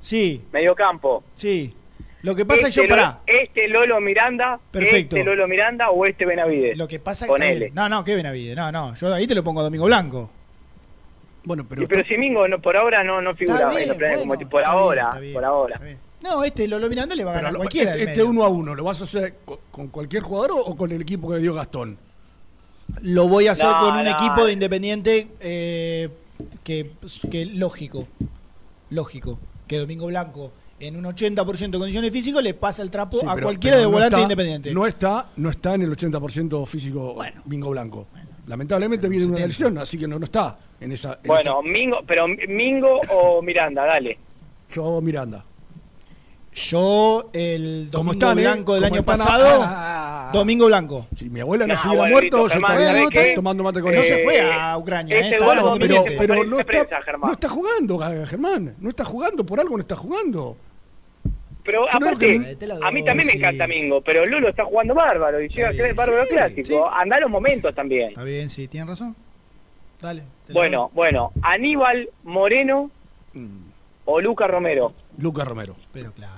[0.00, 1.22] Sí, Mediocampo.
[1.36, 1.74] sí.
[2.22, 3.20] Lo que pasa es este, yo, pará.
[3.26, 5.16] Lo- este Lolo Miranda, Perfecto.
[5.16, 6.76] este Lolo Miranda o este Benavides.
[6.76, 7.70] Lo que pasa es que.
[7.72, 8.56] No, no, que Benavides.
[8.56, 8.94] No, no.
[8.94, 10.30] Yo ahí te lo pongo a Domingo Blanco.
[11.42, 13.96] Bueno, Y pero si Mingo no, por ahora no, no figura Está en bien, los
[13.96, 15.80] planes bueno, como por bien, ahora, por ahora.
[16.22, 17.92] No, este Lolo Miranda le va a Pero ganar cualquiera.
[17.92, 20.92] este, este uno a uno, ¿lo vas a hacer con, con cualquier jugador o, con
[20.92, 21.96] el equipo que dio Gastón?
[23.00, 24.10] Lo voy a hacer No, con un no.
[24.10, 26.10] equipo de Independiente que,
[26.62, 26.90] que,
[27.30, 28.06] que lógico.
[28.90, 29.38] Lógico.
[29.66, 33.34] Que Domingo Blanco en un 80% de condiciones físicas le pasa el trapo Sí, a
[33.34, 34.74] pero- cualquiera pero de no volante está- Independiente.
[34.74, 38.06] No está, no está en el 80% físico Bingo Blanco.
[38.46, 41.20] Lamentablemente viene una lesión, así que no, no está en esa.
[41.22, 44.18] en Bueno, Mingo, pero Mingo o Miranda, dale.
[44.72, 45.44] yo Miranda.
[46.52, 48.42] Yo, el Domingo están, ¿eh?
[48.42, 51.06] Blanco del año pasado, ah, Domingo Blanco.
[51.16, 52.54] Si mi abuela no, No, se hubiera bueno, muerto, yo
[53.06, 54.06] estaría tomando mate con No él.
[54.06, 55.16] se fue a Ucrania.
[55.20, 56.86] este eh, lo pero, pero no, está,
[57.22, 58.74] no está jugando, Ga- Germán.
[58.80, 60.56] No está jugando, por algo no está jugando.
[61.70, 65.48] Pero aparte, que a mí también me encanta Mingo, pero Lulo está jugando bárbaro y
[65.48, 66.90] llega a ser bárbaro sí, clásico.
[66.90, 68.08] Anda los momentos también.
[68.10, 69.14] Está bien, sí, tienen razón.
[70.00, 70.22] Dale.
[70.48, 72.90] Bueno, bueno, Aníbal Moreno
[73.32, 73.68] Mm.
[74.06, 74.92] o Luca Romero.
[75.18, 75.76] Lucas Romero.
[75.92, 76.34] Pero claro.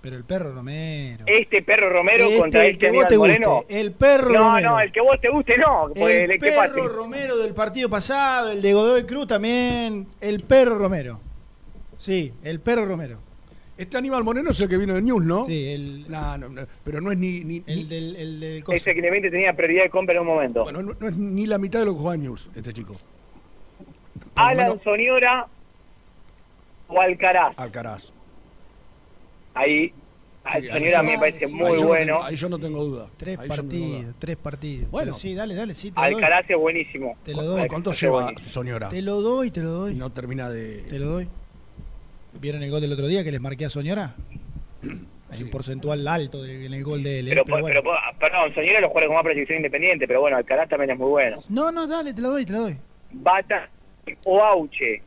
[0.00, 1.24] Pero el perro Romero.
[1.26, 3.54] Este perro Romero Este, contra el este que vos te Moreno.
[3.56, 4.70] guste, el perro no, Romero.
[4.70, 5.88] No, el que vos te guste no.
[5.96, 6.88] El perro.
[6.88, 10.06] Romero del partido pasado, el de Godoy Cruz también.
[10.20, 11.20] El perro Romero.
[11.98, 13.18] Sí, el perro Romero.
[13.80, 15.46] Este Aníbal Moreno es el que vino de News, ¿no?
[15.46, 16.10] Sí, el.
[16.10, 17.40] No, no, no, pero no es ni.
[17.44, 18.76] ni el ni- del, el del coso.
[18.76, 20.64] Ese que tenía prioridad de compra en un momento.
[20.64, 22.92] Bueno, no, no es ni la mitad de lo que juega News, este chico.
[24.34, 25.46] Alan Soñora
[26.88, 27.54] o Alcaraz.
[27.58, 28.12] Alcaraz.
[29.54, 29.92] Ahí,
[30.60, 32.14] Sí, Soñora ahí me parece muy bueno.
[32.14, 33.06] tengo- ahí yo no tengo duda.
[33.16, 34.14] Tres Ahí partidos, duda.
[34.18, 34.90] tres partidos.
[34.90, 35.06] Bueno.
[35.06, 36.14] Pero sí, dale, dale, sí, te lo doy.
[36.14, 37.16] Alcaraz es buenísimo.
[37.22, 37.68] Te lo doy.
[37.68, 38.50] ¿Cuánto lleva buenísimo.
[38.50, 38.88] Soñora?
[38.90, 39.92] Te lo doy, te lo doy.
[39.92, 40.82] Y no termina de.
[40.82, 41.28] Te lo doy.
[42.34, 44.14] ¿Vieron el gol del otro día que les marqué a Soñora?
[45.32, 47.26] Hay un porcentual alto de- en el gol de él.
[47.28, 47.80] Pero, Pero bueno.
[47.82, 51.08] pero, perdón, Soñora lo juega con más proyección independiente, pero bueno, Alcaraz también es muy
[51.08, 51.38] bueno.
[51.48, 52.76] No, no, dale, te lo doy, te lo doy.
[53.12, 53.68] Bata
[54.24, 55.02] o Auche.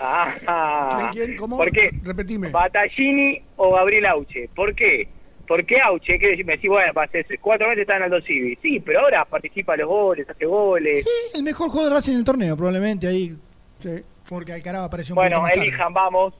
[0.00, 1.36] Ah, ¿Quién, quién?
[1.36, 1.56] ¿Cómo?
[1.56, 1.90] ¿Por qué?
[2.04, 2.50] Repetime.
[2.50, 4.48] Battaglini o Gabriel Auche.
[4.54, 5.08] ¿Por qué?
[5.48, 8.56] Porque Auche, que me decís, bueno, hace cuatro meses está en Aldo Civi.
[8.62, 11.02] Sí, pero ahora participa en los goles, hace goles.
[11.02, 13.34] Sí, el mejor juego de Racing en el torneo, probablemente ahí.
[13.78, 14.02] Sí.
[14.28, 15.60] Porque Alcaraz apareció un bueno, tarde.
[15.62, 16.34] elijan, vamos.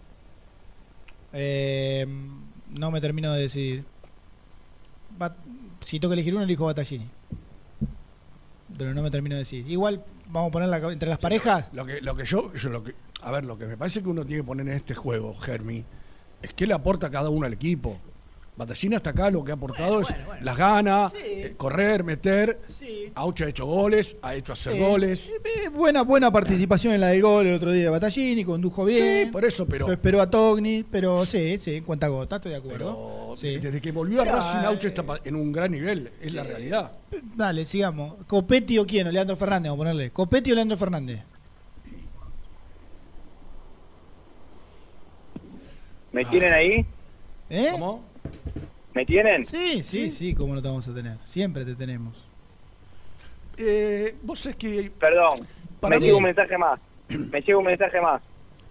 [1.33, 2.07] Eh,
[2.79, 3.85] no me termino de decidir.
[5.19, 5.37] Bat-
[5.81, 7.09] si tengo que elegir uno, elijo Battaglini.
[8.77, 9.71] Pero no me termino de decidir.
[9.71, 11.71] Igual, vamos a ponerla entre las parejas.
[11.73, 14.09] Lo que, lo que yo, yo lo que, a ver, lo que me parece que
[14.09, 15.85] uno tiene que poner en este juego, Germi,
[16.43, 17.99] es que le aporta cada uno al equipo.
[18.59, 22.59] Batallina hasta acá lo que ha aportado es las ganas, eh, correr, meter.
[23.15, 24.79] Aucha ha hecho goles, ha hecho hacer Sí.
[24.81, 25.33] goles.
[25.45, 29.27] Eh, buena, buena participación en la del gol el otro día de Battaglini, condujo bien.
[29.27, 32.59] Sí, por eso, pero- Lo esperó a Togni, pero sí, sí, cuenta gota, estoy de
[32.59, 33.35] acuerdo.
[33.37, 33.59] Sí.
[33.59, 36.43] Desde que volvió a Pero, Racing, eh, Aucha está en un gran nivel, es la
[36.43, 36.91] realidad.
[37.37, 38.15] Dale, sigamos.
[38.27, 39.07] ¿Copetti o quién?
[39.07, 40.11] O Leandro Fernández, vamos a ponerle.
[40.11, 41.21] ¿Copetti o Leandro Fernández?
[46.11, 46.87] ¿Me tienen ahí?
[47.51, 47.69] ¿Eh?
[47.73, 48.03] ¿Cómo?
[48.95, 49.45] ¿Me tienen?
[49.45, 51.19] Sí, sí, sí, ¿cómo no te vamos a tener?
[51.25, 52.15] Siempre te tenemos.
[53.57, 54.91] Eh, vos es que.
[54.99, 55.47] Perdón,
[55.81, 56.81] Para me mí- llega un mensaje más.
[57.09, 58.23] Me llega un mensaje más.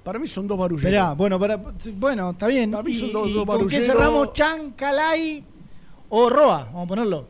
[0.04, 0.86] Para mí son dos barulleros.
[0.86, 2.72] Esperá, bueno, para, bueno, está bien.
[2.72, 4.34] Para mí son ¿Y- dos- y dos ¿Con qué cerramos?
[4.34, 5.44] Chancalay
[6.10, 7.28] o Roa, vamos a ponerlo.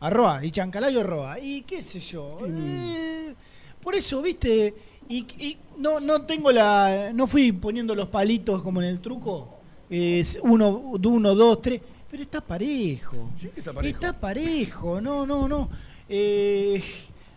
[0.00, 1.38] A Roa, y Chancalay o Roa.
[1.40, 2.38] Y qué sé yo.
[2.46, 3.34] eh,
[3.82, 4.74] por eso, viste,
[5.08, 7.10] y, y no, no tengo la.
[7.12, 9.55] No fui poniendo los palitos como en el truco.
[9.88, 11.80] Es uno, uno, dos, tres.
[12.10, 13.30] Pero está parejo.
[13.56, 13.94] está parejo.
[13.94, 15.68] Está parejo, no, no, no.
[16.08, 16.82] Eh,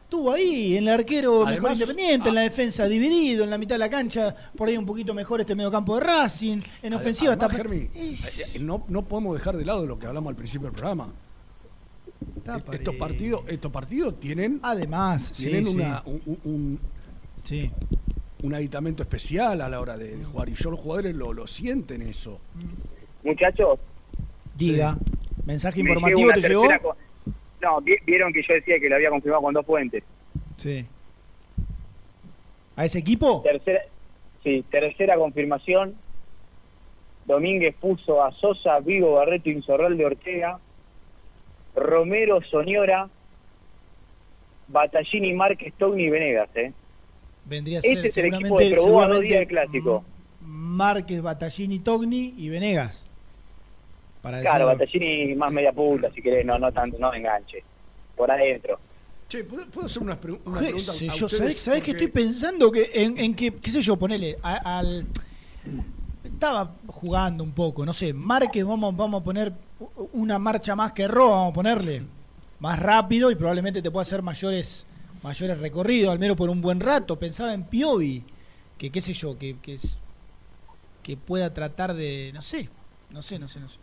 [0.04, 3.80] estuvo ahí, en el arquero mejor independiente, en la defensa dividido, en la mitad de
[3.80, 7.64] la cancha, por ahí un poquito mejor este mediocampo de Racing, en ofensiva Además, está.
[7.64, 8.18] Germi, eh,
[8.56, 11.12] eh, no, no podemos dejar de lado lo que hablamos al principio del programa.
[12.72, 15.72] Estos partidos, estos partidos tienen, Además, tienen sí.
[15.76, 16.80] una, un, un- un-
[17.44, 17.72] Sí.
[18.44, 21.46] Un aditamento especial a la hora de, de jugar y yo los jugadores lo, lo
[21.48, 22.40] sienten eso.
[23.24, 23.80] Muchachos,
[24.56, 24.98] Diga,
[25.46, 26.68] mensaje me informativo te llegó.
[27.62, 30.04] No, vi- vieron que yo decía que lo había confirmado con dos fuentes.
[30.58, 30.86] Sí.
[32.78, 33.42] ¿A ese equipo?
[33.42, 33.82] Tercera,
[34.44, 35.96] sí, tercera confirmación.
[37.26, 40.60] Domínguez puso a Sosa, Vigo, Barreto, Insorralde, Ortega,
[41.76, 43.10] Romero, Soñora,
[44.70, 46.50] Battaglini, Márquez, Togni y Venegas.
[46.56, 46.72] ¿eh?
[47.50, 49.48] Vendría a ser Este es el equipo seguramente, que probó a dos días seguramente del
[49.48, 50.04] Clásico.
[50.42, 53.06] Márquez, Battaglini, Togni y Venegas.
[54.22, 57.64] Para Claro, decirlo- Battaglini más media punta, si querés, no, no tanto, no enganche.
[58.16, 58.80] Por adentro.
[59.28, 60.92] Che, ¿puedo, puedo hacer una, pregu- una ¿Qué pregunta?
[60.94, 61.30] sé a yo?
[61.30, 65.06] ¿Sabés, sabés que estoy pensando que en, en que, qué sé yo, ponele, a- al...
[66.24, 69.54] Estaba jugando un poco, no sé, Márquez vamos, vamos a poner
[70.14, 72.02] una marcha más que Roa, vamos a ponerle
[72.60, 74.86] más rápido y probablemente te pueda hacer mayores
[75.24, 77.18] mayores recorridos, al menos por un buen rato.
[77.18, 78.24] Pensaba en Piovi,
[78.78, 79.98] que qué sé yo, que, que, es-
[81.04, 82.70] que pueda tratar de, no sé,
[83.10, 83.78] no sé, no sé, no sé.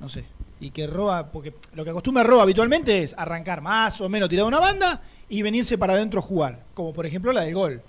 [0.00, 0.24] No sé.
[0.60, 4.48] Y que Roa, porque lo que acostumbra Roa habitualmente es arrancar más o menos tirado
[4.48, 6.64] una banda y venirse para adentro a jugar.
[6.74, 7.82] Como por ejemplo la del gol.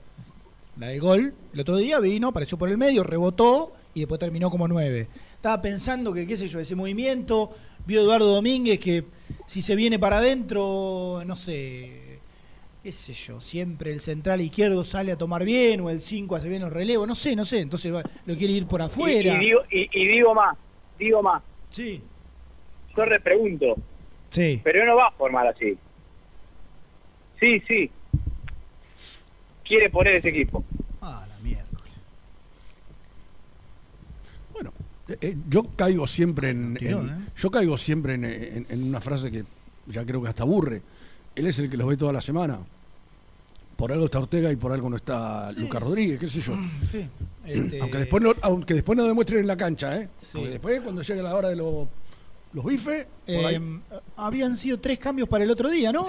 [0.78, 4.50] La del gol, el otro día vino, apareció por el medio, rebotó y después terminó
[4.50, 5.08] como nueve.
[5.36, 7.52] Estaba pensando que, qué sé yo, ese movimiento,
[7.86, 9.06] vio Eduardo Domínguez que
[9.46, 12.01] si se viene para adentro, no sé,
[12.84, 16.50] qué sé yo, siempre el central izquierdo sale a tomar bien o el 5 hace
[16.50, 19.36] bien el relevo, no sé, no sé, entonces va- lo quiere ir por afuera.
[19.36, 20.58] y digo, y, y digo más,
[20.98, 21.44] digo más.
[21.70, 22.02] Sí.
[22.98, 23.76] Yo repregunto,
[24.32, 24.60] Sí.
[24.64, 25.78] pero no va a formar así.
[27.40, 27.90] Sí, sí.
[29.64, 30.64] Quiere poner ese equipo.
[31.02, 31.68] Ah, la mierda.
[35.08, 36.96] Eh, eh, yo caigo siempre en, ¿eh?
[37.38, 39.44] yo caigo siempre en, en- en una frase que
[39.88, 40.82] ya creo que hasta aburre.
[41.36, 42.60] Él es el que los ve toda la semana.
[43.76, 46.54] Por algo está Ortega y por algo no está Lucas Rodríguez, qué sé yo.
[46.90, 47.08] Sí.
[47.46, 50.10] Este, Aunque después no, aunque después no demuestren en la cancha, ¿eh?
[50.18, 50.30] Sí.
[50.34, 51.88] Porque después cuando llegue la hora de los
[52.54, 53.80] los bifes, eh,
[54.18, 56.08] habían sido tres cambios para el otro día, ¿no?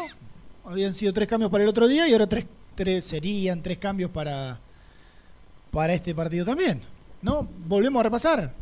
[0.64, 4.10] Habían sido tres cambios para el otro día y ahora tres, tres serían tres cambios
[4.10, 4.58] para,
[5.70, 6.80] para este partido también,
[7.22, 7.48] ¿no?
[7.66, 8.52] Volvemos a repasar.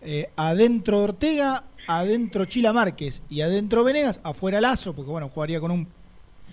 [0.00, 5.70] Eh, adentro Ortega, adentro Chila Márquez y adentro Venegas, afuera Lazo, porque bueno, jugaría con
[5.70, 5.88] un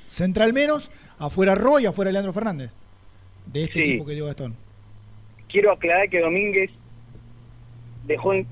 [0.07, 2.71] central menos, afuera Roy afuera Leandro Fernández.
[3.45, 3.89] De este Sí.
[3.91, 4.55] equipo que dio Gastón.
[5.49, 6.71] quiero aclarar que Domínguez
[8.05, 8.47] dejó en,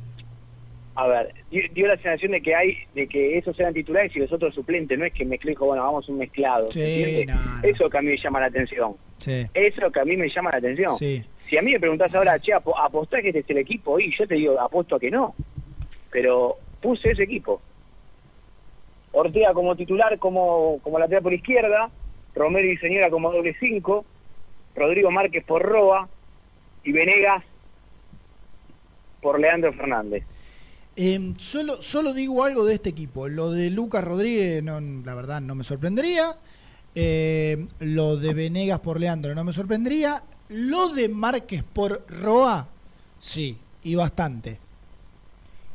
[0.96, 4.20] a ver dio, dio la sensación de que hay de que esos eran titulares y
[4.20, 7.26] los otros suplentes no es que mezclé y dijo bueno vamos un mezclado Sí, ¿entiende?
[7.34, 7.64] no, no.
[7.64, 9.48] eso que a mí me llama la atención Sí.
[9.54, 11.24] eso que a mí me llama la atención Sí.
[11.50, 14.14] si a mí me preguntás ahora che apo- apostás que este es el equipo y
[14.16, 15.34] yo te digo apuesto a que no
[16.12, 17.62] pero puse ese equipo
[19.12, 21.90] Ortega como titular como como lateral por izquierda
[22.36, 24.06] Romero y Señora como doble cinco
[24.76, 26.08] Rodrigo Márquez por Roa
[26.84, 27.44] y Venegas
[29.22, 30.24] por Leandro Fernández.
[30.96, 33.28] Eh, solo, solo digo algo de este equipo.
[33.28, 36.36] Lo de Lucas Rodríguez, no, la verdad, no me sorprendería.
[36.94, 40.24] Eh, lo de Venegas por Leandro no me sorprendería.
[40.50, 42.68] Lo de Márquez por Roa,
[43.18, 44.60] sí, y bastante.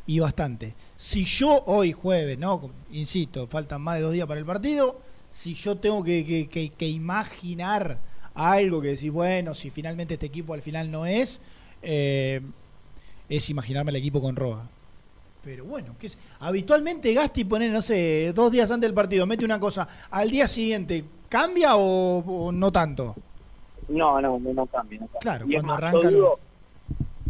[0.07, 0.75] Y bastante.
[0.97, 2.71] Si yo hoy jueves, ¿no?
[2.93, 5.01] Insisto, faltan más de dos días para el partido.
[5.31, 7.99] Si yo tengo que, que- que- que imaginar
[8.35, 11.41] algo que decir, bueno, si finalmente este equipo al final no es,
[11.83, 12.41] eh,
[13.29, 14.69] es imaginarme el equipo con Roa.
[15.43, 16.19] Pero bueno, ¿qué es?
[16.41, 20.47] habitualmente Gasti pone, no sé, dos días antes del partido, mete una cosa, al día
[20.49, 23.15] siguiente, ¿cambia o, o no tanto?
[23.89, 25.01] No, no, no, cambia.
[25.01, 25.21] no cambia.
[25.21, 26.39] Claro, Y cuando más, arranca yo lo- digo,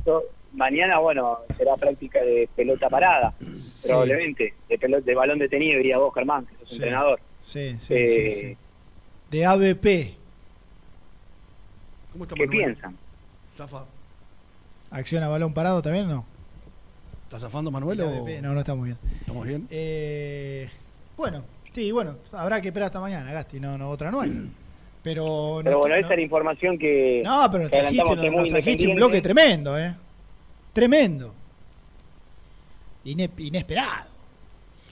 [0.07, 0.23] yo-
[0.57, 3.33] mañana, bueno, será práctica de pelota parada,
[3.87, 4.55] probablemente.
[4.69, 6.75] De, pelota, de balón detenido, diría vos, Germán, que sos Sí.
[6.77, 7.21] entrenador.
[7.45, 8.57] Sí, sí, Eh, sí, sí.
[9.31, 10.15] De ABP,
[12.13, 12.65] ¿Cómo está ¿Qué Manuel?
[12.65, 12.97] piensan?
[13.53, 13.85] ¿Zafa?
[14.91, 16.25] acción a balón parado también, ¿no?
[17.25, 18.25] ¿Está zafando Manuel o...?
[18.41, 18.99] No, no está muy bien.
[19.21, 19.67] ¿Estamos bien?
[19.71, 20.69] Eh,
[21.17, 21.43] bueno,
[21.73, 24.31] sí, bueno, habrá que esperar hasta mañana, Gasti, no, no otra no hay.
[25.03, 28.33] Pero, Pero no- bueno, no- esa era información que, No, pero nos trajiste, nos- es
[28.33, 29.95] nos trajiste un bloque tremendo, ¿eh?
[30.77, 31.33] Tremendo.
[33.07, 34.11] Ine- inesperado.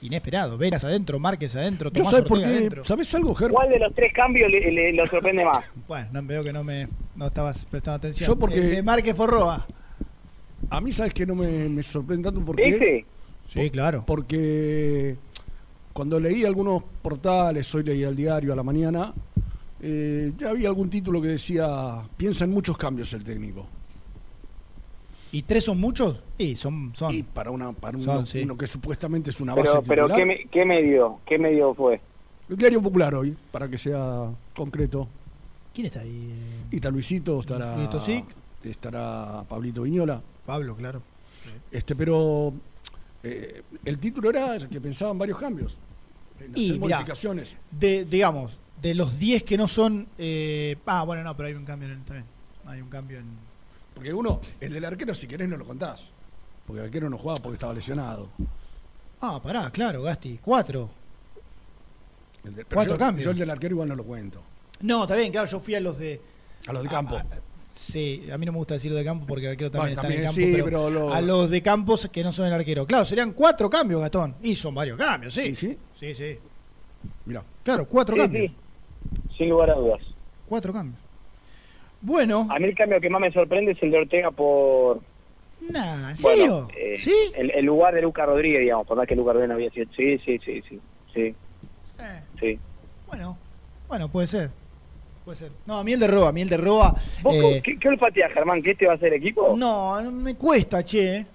[0.01, 0.57] Inesperado.
[0.57, 2.83] Veras adentro, Márquez adentro, Yo Tomás por Ortega qué, adentro.
[2.85, 3.51] ¿sabes algo, Ger?
[3.51, 5.63] ¿Cuál de los tres cambios le, sorprende más?
[5.87, 8.27] Bueno, no, veo que no me no estabas prestando atención.
[8.27, 9.67] Yo porque- El de Márquez por Roa.
[10.71, 12.43] A mí, ¿sabes que no me, me sorprende tanto?
[12.43, 13.05] Porque, ¿Ese?
[13.47, 14.03] Sí, claro.
[14.07, 15.17] Porque
[15.93, 19.13] cuando leí algunos portales, hoy leí el diario a la mañana,
[19.81, 23.67] eh, ya había algún título que decía, piensa en muchos cambios el técnico.
[25.35, 26.23] ¿Y tres son muchos?
[26.37, 26.91] Sí, son.
[26.95, 27.13] son.
[27.13, 28.43] Y para, una, para uno, Son, sí.
[28.43, 30.17] uno que supuestamente es una base Pero, pero titular.
[30.19, 31.19] ¿qué, me- ¿qué medio?
[31.25, 31.99] ¿Qué medio fue?
[32.47, 35.07] El diario popular hoy, para que sea concreto.
[35.73, 36.31] ¿Quién está ahí?
[36.71, 37.99] Y está Luisito, estará, Luisito
[38.63, 40.21] estará Pablito Viñola.
[40.45, 41.01] Pablo, claro.
[41.71, 42.53] Este, pero
[43.23, 45.77] eh, el título era que pensaban varios cambios.
[46.39, 47.57] En Y, hacer mirá, modificaciones.
[47.71, 50.07] De, digamos, de los 10 que no son.
[50.17, 52.25] eh, ah, bueno, no, pero hay un cambio en el también.
[52.67, 53.25] Hay un cambio en.
[53.95, 56.11] Porque uno, el del arquero, si querés, no lo contás.
[56.67, 58.27] Porque el arquero no jugaba porque estaba lesionado.
[59.21, 60.39] Ah, pará, claro, Gasti.
[60.41, 60.89] Cuatro.
[62.43, 63.25] El del- pero Cuatro yo- cambios.
[63.25, 64.41] Yo el del arquero igual no lo cuento.
[64.81, 66.21] No, está bien, claro, yo fui a los de.
[66.67, 67.17] A los de campo.
[67.73, 70.13] Sí, a mí no me gusta decirlo de campo porque el arquero también Bueno, está
[70.13, 70.35] en el campo.
[70.35, 72.85] sí, pero pero lo- A los de campos que no son el arquero.
[72.85, 74.35] Claro, serían cuatro cambios, Gastón.
[74.43, 75.55] Y son varios cambios, sí.
[75.55, 75.77] sí?
[75.99, 76.37] Sí, sí.
[77.25, 77.43] Mira.
[77.63, 78.51] Claro, cuatro Sí, cambios.
[78.51, 80.01] sí, sin lugar a dudas.
[80.47, 80.99] Cuatro cambios.
[82.05, 82.47] Bueno.
[82.51, 84.99] A mí el cambio que más me sorprende es el de Ortega por...
[85.69, 86.67] Nah, ¿en bueno, serio?
[86.77, 87.15] eh, ¿Sí?
[87.35, 89.87] El, el lugar de Lucas Rodríguez, digamos, por más que Lucas Rodríguez no había sido...
[89.95, 90.79] Sí, sí, sí, sí,
[91.13, 91.35] sí,
[91.99, 92.59] Eh, sí.
[93.07, 93.35] bueno,
[93.87, 94.51] bueno, puede ser.
[95.23, 95.51] Puede ser.
[95.65, 96.95] No, a mí el de Roa, a mí el de Roa.
[97.23, 98.61] ¿Vos eh, qué, qué olfateás, Germán?
[98.61, 99.55] ¿Que este va a ser equipo?
[99.57, 101.25] No, no me cuesta, che.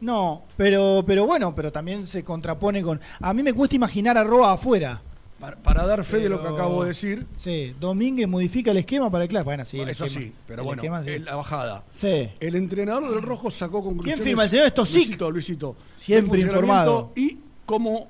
[0.00, 3.00] No, pero, pero bueno, pero también se contrapone con.
[3.20, 5.00] A mí me cuesta imaginar a Roa afuera.
[5.38, 9.08] Para, para dar fe de lo que acabo de decir, Sí, Domínguez modifica el esquema
[9.10, 9.44] para el claro.
[9.44, 11.18] Bueno, sí, el eso esquema- sí, pero el bueno, esquema sí.
[11.20, 11.84] la bajada.
[11.96, 12.28] Sí.
[12.40, 14.24] El entrenador del Rojo sacó conclusiones.
[14.24, 14.44] firma?
[14.44, 14.96] El señor Stosic.
[14.96, 15.76] Luisito, Luisito.
[15.96, 17.12] Siempre informado.
[17.14, 18.08] Y como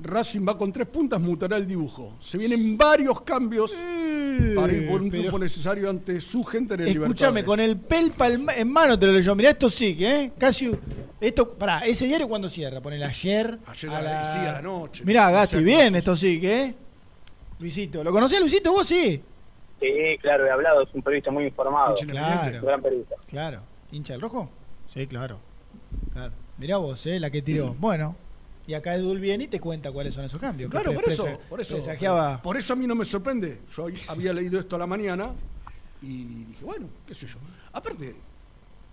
[0.00, 2.14] Racing va con tres puntas, mutará el dibujo.
[2.20, 3.72] Se vienen varios cambios
[4.54, 7.76] para ir por un pero- triunfo necesario ante su gente en el Escúchame, con el
[7.76, 9.34] pelpa en ma- en mano te lo leyó.
[9.34, 10.32] Mirá, esto sí, que, ¿eh?
[10.38, 10.70] Casi.
[11.20, 13.58] Esto, pará, ese diario cuando cierra, ponele ayer.
[13.66, 14.12] Ayer a la...
[14.22, 15.02] la- sí, a la noche.
[15.04, 15.98] Mirá, No Gasti, sé, bien, no sé.
[15.98, 16.74] esto sí, que, ¿eh?
[17.58, 18.04] Luisito.
[18.04, 18.70] ¿Lo conocías, Luisito?
[18.70, 19.20] Vos sí.
[19.80, 19.88] Sí,
[20.22, 21.96] claro, he hablado, es un periodista muy informado.
[22.06, 22.60] Claro.
[22.64, 23.16] Gran periodista.
[23.26, 23.62] Claro.
[23.90, 24.48] ¿Hincha del rojo?
[24.94, 25.40] Sí, claro.
[26.12, 26.32] Claro.
[26.58, 27.18] Mirá vos, ¿eh?
[27.18, 27.74] La que tiró.
[27.78, 28.14] Bueno.
[28.68, 30.70] Y acá Edul viene y te cuenta cuáles son esos cambios.
[30.70, 31.76] Claro, por eso, por eso.
[31.76, 33.62] presagiaba- Por eso a mí no me sorprende.
[33.74, 35.30] Yo había leído esto a la mañana
[36.02, 37.38] y dije, bueno, qué sé yo.
[37.72, 38.14] Aparte,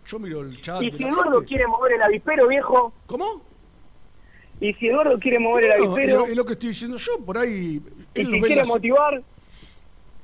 [0.08, 0.82] yo miro el chat.
[0.82, 1.48] Y si Eduardo gente.
[1.48, 2.94] quiere mover el avispero, viejo.
[3.06, 3.42] ¿Cómo?
[4.62, 6.96] Y si Eduardo quiere mover el No, es, avispero lo, es lo que estoy diciendo
[6.98, 7.82] yo, por ahí.
[8.16, 9.22] y si quiere las- motivar,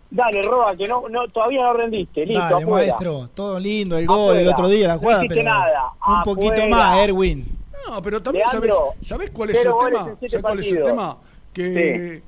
[0.10, 2.26] dale, Roa, que no, no todavía no rendiste.
[2.26, 2.88] Listo, Dale, afuera.
[2.88, 5.92] maestro, todo lindo, el gol, el otro día, la No jugada, hiciste pero nada.
[6.08, 7.58] un poquito más, Erwin.
[7.88, 10.18] No, pero también sabes, ¿sabés cuál es el tema?
[10.30, 11.18] ¿Sabés cuál es el tema?
[11.54, 12.24] Que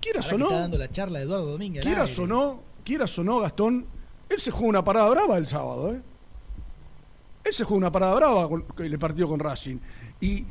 [0.00, 1.84] quieras Ahora o que no, está dando la charla de Eduardo Domínguez.
[1.84, 2.22] quieras aire.
[2.22, 3.86] o no, quieras o no, Gastón,
[4.28, 6.00] él se jugó una parada brava el sábado, ¿eh?
[7.44, 9.78] Él se jugó una parada brava con, el partido con Racing.
[10.20, 10.44] Y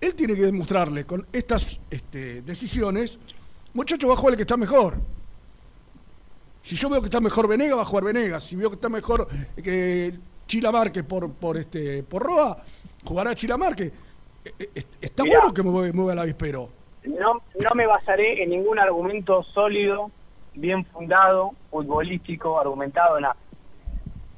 [0.00, 3.18] él tiene que demostrarle con estas este, decisiones,
[3.74, 4.96] muchacho, va a jugar el que está mejor.
[6.62, 8.44] Si yo veo que está mejor Venega, va a jugar Venegas.
[8.44, 12.62] Si veo que está mejor que Chila Márquez por, por, este, por Roa,
[13.06, 13.92] jugará Chila Márquez.
[14.44, 15.38] Eh, eh, Está Mirá.
[15.40, 16.68] bueno que mueva, mueva el avispero.
[17.04, 20.10] No, no me basaré en ningún argumento sólido,
[20.54, 23.36] bien fundado, futbolístico, argumentado, nada.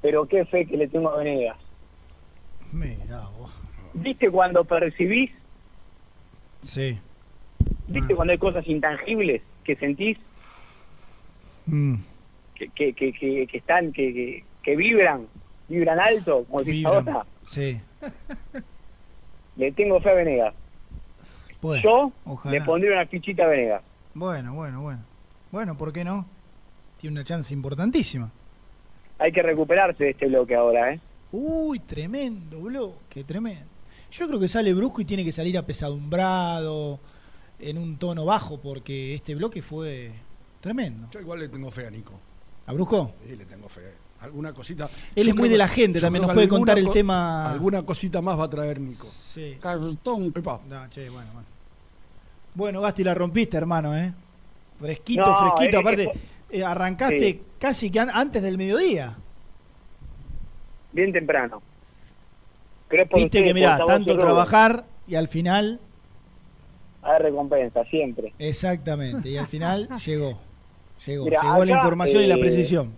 [0.03, 1.57] Pero qué fe que le tengo a Venegas.
[2.73, 3.51] Mirá vos.
[3.95, 5.31] ¿Viste cuando percibís?
[6.61, 6.99] Sí.
[7.89, 10.19] ¿Viste cuando hay cosas intangibles que sentís,
[11.67, 11.97] Mm.
[12.55, 13.13] que, que, que,
[13.47, 15.27] que, están, que, que, que vibran,
[15.69, 17.27] vibran alto, como ahora?
[17.47, 17.79] Sí.
[19.57, 20.55] Le tengo fe a Venegas.
[21.61, 22.59] Bueno, Yo ojalá.
[22.59, 23.83] le pondría una fichita a Venegas.
[24.15, 25.01] Bueno, bueno, bueno.
[25.51, 26.27] Bueno, ¿por qué no?
[27.01, 28.31] Tiene una chance importantísima.
[29.19, 31.01] Hay que recuperarse de este bloque ahora, ¿eh?
[31.33, 33.67] Uy, tremendo, bloque, tremendo.
[34.13, 36.99] Yo creo que sale brusco y tiene que salir apesadumbrado,
[37.59, 40.13] en un tono bajo, porque este bloque fue
[40.61, 41.09] tremendo.
[41.11, 42.13] Yo igual le tengo fe a Nico.
[42.67, 43.13] ¿A Brusco?
[43.27, 43.81] Sí, le tengo fe.
[44.21, 44.89] Alguna cosita.
[45.15, 46.87] Él Yo es muy creo de la gente también, creo nos puede alguna contar el
[46.87, 49.07] co- tema- Alguna cosita más va a traer Nico.
[49.33, 49.57] Sí.
[49.61, 50.33] Cartón.
[50.37, 50.61] Epa.
[50.69, 51.47] No, che, bueno, bueno.
[52.55, 54.13] Bueno, Gasti, la rompiste, hermano, ¿eh?
[54.81, 55.77] Fresquito, No, fresquito.
[55.79, 56.11] es- Aparte, es-
[56.51, 57.43] eh, arrancaste Sí.
[57.61, 59.17] casi que an- antes del mediodía.
[60.93, 61.63] Bien temprano.
[62.91, 65.79] Es por Viste que, mirá, tanto trabajar y al final,
[67.03, 68.33] Hay recompensa, siempre.
[68.39, 70.39] exactamente, y al final llegó.
[71.07, 72.93] Llegó, Mirá, llegó la información y la eh, precisión.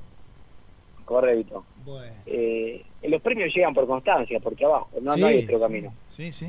[1.10, 1.64] Correcto.
[1.84, 2.12] Bueno.
[2.24, 5.92] Eh, los premios llegan por constancia, porque abajo, no, Sí, no hay otro camino.
[6.08, 6.46] Sí, sí.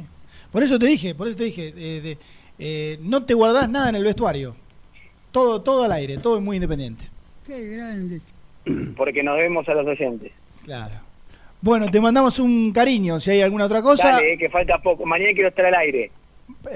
[0.52, 2.18] Por eso te dije, por eso te dije, eh, de-
[2.60, 4.56] eh, no te guardás nada en el vestuario.
[5.32, 7.06] Todo, todo al aire, todo es muy independiente.
[7.44, 8.22] Qué grande.
[8.96, 10.32] Porque nos vemos a los oyentes.
[10.64, 10.94] Claro.
[11.60, 13.20] Bueno, te mandamos un cariño.
[13.20, 15.08] Si hay alguna otra cosa, Dale, eh, que falta poco.
[15.08, 16.12] Mañana quiero estar al aire.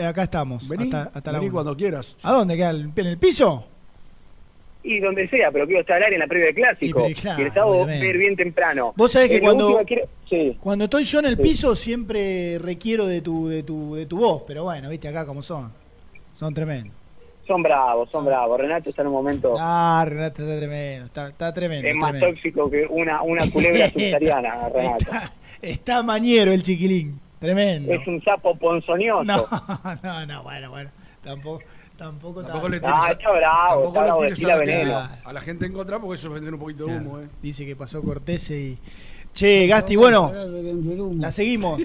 [0.04, 0.68] acá estamos.
[0.68, 2.18] Vení, hasta, hasta la vení cuando quieras.
[2.24, 2.72] ¿A dónde queda?
[2.72, 3.68] ¿En el piso?
[4.88, 7.08] Y donde sea, pero quiero estar al aire en la previa del clásico.
[7.08, 8.94] Y, Y, claro, el sábado ver bien temprano.
[8.96, 10.56] Vos sabés que cuando- quiero- Sí.
[10.60, 11.42] Cuando estoy yo en el Sí.
[11.42, 15.42] piso siempre requiero de tu, de tu, de tu voz, pero bueno, viste acá como
[15.42, 15.72] son.
[16.36, 16.94] Son tremendos.
[17.48, 18.60] Son bravos, son bravos.
[18.60, 19.56] Renato está en un momento...
[19.60, 21.88] Ah, Renato está tremendo, está, está tremendo.
[21.88, 22.36] es más tremendo.
[22.36, 24.98] tóxico que una, una culebra subsahariana, Renato.
[24.98, 25.32] Está,
[25.62, 27.94] está mañero el chiquilín, tremendo.
[27.94, 29.24] Es un sapo ponzoñoso.
[29.26, 30.90] No, no, no, bueno, bueno,
[31.24, 31.62] tampoco,
[31.98, 35.02] tampoco, Tampoco le Ah, está bravo, tampoco está a, la Veneno.
[35.08, 37.20] gente, a la gente en contra porque eso es vender un poquito de Claro, humo.
[37.20, 37.28] ¿eh?
[37.42, 38.78] Dice que pasó Cortese y...
[39.34, 40.32] Che, Gasti, bueno,
[41.16, 41.82] la seguimos.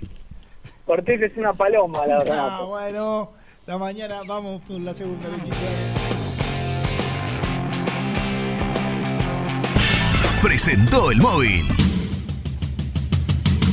[0.84, 2.66] Cortés es una paloma, la Ah, Renato.
[2.66, 3.32] bueno,
[3.66, 5.28] la mañana vamos por la segunda,
[10.42, 11.66] presentó el móvil.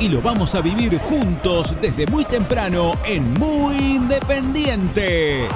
[0.00, 5.48] y lo vamos a vivir juntos desde muy temprano en Muy Independiente.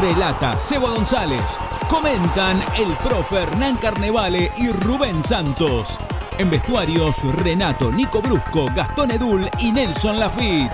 [0.00, 1.58] Relata Seba González.
[1.88, 5.98] Comentan el profe Hernán Carnevale y Rubén Santos.
[6.38, 10.72] En vestuarios, Renato, Nico Brusco, Gastón Edul y Nelson Lafitte.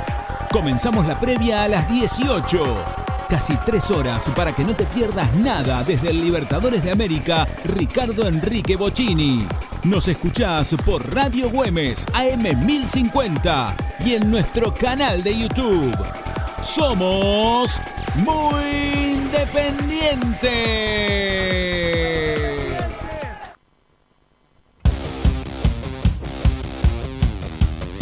[0.53, 2.77] Comenzamos la previa a las 18.
[3.29, 8.29] Casi tres horas para que no te pierdas nada desde el Libertadores de América, Ricardo
[8.29, 9.47] Enrique Bocini.
[9.91, 15.95] Nos escuchás por Radio Güemes, AM 1050 y en nuestro canal de YouTube.
[16.61, 17.79] Somos
[18.17, 20.51] muy independiente.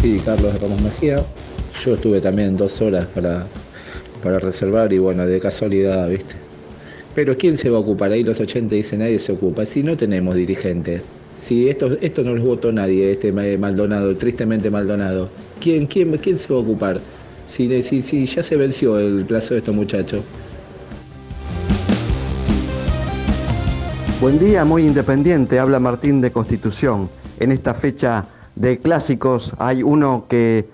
[0.01, 1.23] Sí, Carlos de Ramos Mejía.
[1.85, 3.47] Yo estuve también dos horas para,
[4.23, 6.35] para reservar y bueno, de casualidad, ¿viste?
[7.15, 8.11] Pero ¿quién se va a ocupar?
[8.11, 9.67] Ahí los 80 dice nadie se ocupa.
[9.67, 11.03] Si no tenemos dirigente.
[11.47, 15.29] Si esto, esto no los votó nadie, este Maldonado, tristemente Maldonado.
[15.61, 17.01] ¿Quién, quién, quién se va a ocupar?
[17.49, 20.23] Si, si, si ya se venció el plazo de estos muchachos.
[24.23, 25.59] Buen día, muy independiente.
[25.59, 27.11] Habla Martín de Constitución.
[27.39, 30.67] En esta fecha de clásicos hay uno que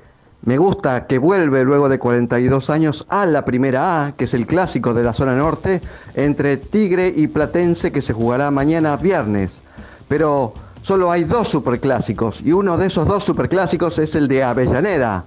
[0.42, 4.47] me gusta, que vuelve luego de 42 años a la primera A, que es el
[4.47, 5.80] clásico de la zona norte,
[6.14, 9.64] entre Tigre y Platense, que se jugará mañana viernes.
[10.11, 15.24] Pero solo hay dos superclásicos y uno de esos dos superclásicos es el de Avellaneda.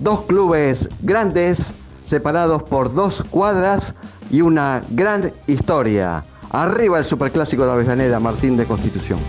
[0.00, 1.70] Dos clubes grandes
[2.02, 3.94] separados por dos cuadras
[4.28, 6.24] y una gran historia.
[6.50, 9.20] Arriba el superclásico de Avellaneda, Martín de Constitución.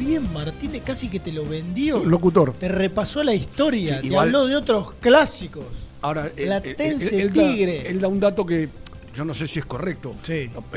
[0.00, 2.04] Bien, Martínez casi que te lo vendió.
[2.04, 2.52] Locutor.
[2.54, 5.66] Te repasó la historia, Sí, te igual- habló de otros clásicos.
[6.00, 7.88] Ahora, eh, Platense, eh, él, él da- Tigre.
[7.90, 8.68] él da un dato que
[9.14, 10.14] yo no sé si es correcto.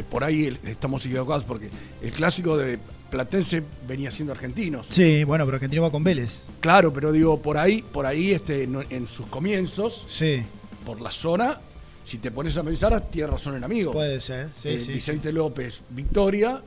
[0.09, 1.69] Por ahí estamos equivocados porque
[2.01, 2.79] el clásico de
[3.09, 4.87] Platense venía siendo argentinos.
[4.89, 6.43] Sí, bueno, pero Argentino va con Vélez.
[6.59, 10.41] Claro, pero digo, por ahí, por ahí este, en sus comienzos, Sí.
[10.85, 11.59] por la zona,
[12.03, 13.91] si te pones a pensar, tiene razón el amigo.
[13.93, 16.61] Puede ser, sí, Eh, sí, Vicente López, Victoria,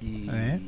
[0.00, 0.60] y, Eh.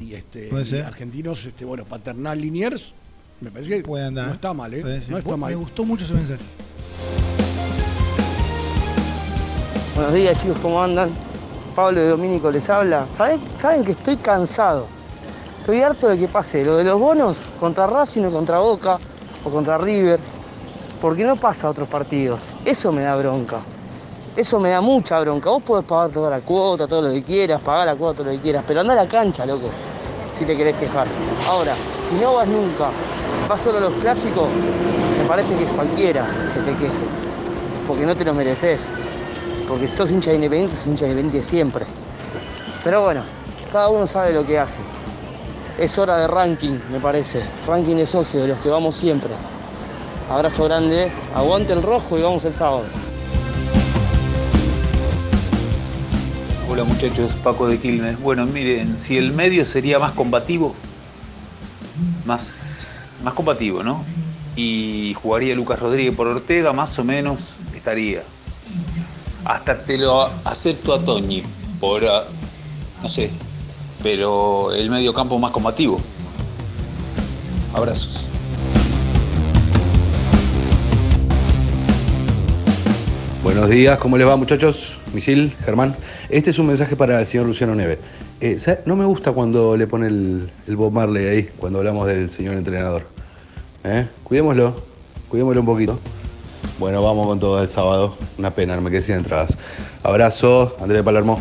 [0.00, 0.84] y, este, Puede y ser.
[0.84, 2.94] argentinos, este, bueno, Paternal Liniers,
[3.40, 4.28] me parece que Puede andar.
[4.28, 4.82] no está mal, ¿eh?
[5.08, 5.56] No está Me mal.
[5.56, 6.42] gustó mucho ese mensaje.
[9.94, 11.10] Buenos días chicos, ¿cómo andan?
[11.76, 13.06] Pablo de Domínico les habla.
[13.10, 14.86] ¿Saben, Saben que estoy cansado.
[15.58, 18.96] Estoy harto de que pase lo de los bonos contra Racing o contra Boca
[19.44, 20.18] o contra River.
[20.98, 22.40] Porque no pasa a otros partidos.
[22.64, 23.58] Eso me da bronca.
[24.34, 25.50] Eso me da mucha bronca.
[25.50, 28.32] Vos podés pagar toda la cuota, todo lo que quieras, pagar la cuota, todo lo
[28.32, 29.68] que quieras, pero anda a la cancha, loco,
[30.38, 31.06] si te querés quejar.
[31.50, 31.74] Ahora,
[32.08, 32.88] si no vas nunca,
[33.46, 34.48] vas solo a los clásicos,
[35.20, 36.24] me parece que es cualquiera
[36.54, 37.18] que te quejes.
[37.86, 38.88] Porque no te lo mereces.
[39.72, 41.86] Porque si sos hincha de Independiente, sos hincha de Independiente siempre.
[42.84, 43.22] Pero bueno,
[43.72, 44.82] cada uno sabe lo que hace.
[45.78, 47.42] Es hora de ranking, me parece.
[47.66, 49.30] Ranking de socios, de los que vamos siempre.
[50.28, 52.84] Abrazo grande, aguante el rojo y vamos el sábado.
[56.68, 58.20] Hola muchachos, Paco de Quilmes.
[58.20, 60.74] Bueno, miren, si el medio sería más combativo,
[62.26, 64.04] más, más combativo, ¿no?
[64.54, 68.22] Y jugaría Lucas Rodríguez por Ortega, más o menos estaría.
[69.44, 71.42] Hasta te lo acepto a Toñi,
[71.80, 72.22] por, ah,
[73.02, 73.28] no sé,
[74.02, 76.00] pero el medio campo más combativo.
[77.74, 78.28] Abrazos.
[83.42, 85.00] Buenos días, ¿cómo les va muchachos?
[85.12, 85.96] Misil, Germán.
[86.28, 87.98] Este es un mensaje para el señor Luciano Neve.
[88.40, 92.30] Eh, no me gusta cuando le pone el, el Bob Marley ahí, cuando hablamos del
[92.30, 93.06] señor entrenador.
[93.82, 94.06] ¿Eh?
[94.22, 94.76] Cuidémoslo,
[95.28, 95.98] cuidémoslo un poquito.
[96.82, 98.16] Bueno, vamos con todo el sábado.
[98.38, 99.56] Una pena, no me quedé sin entradas.
[100.02, 101.38] Abrazo, Andrés de Palermo.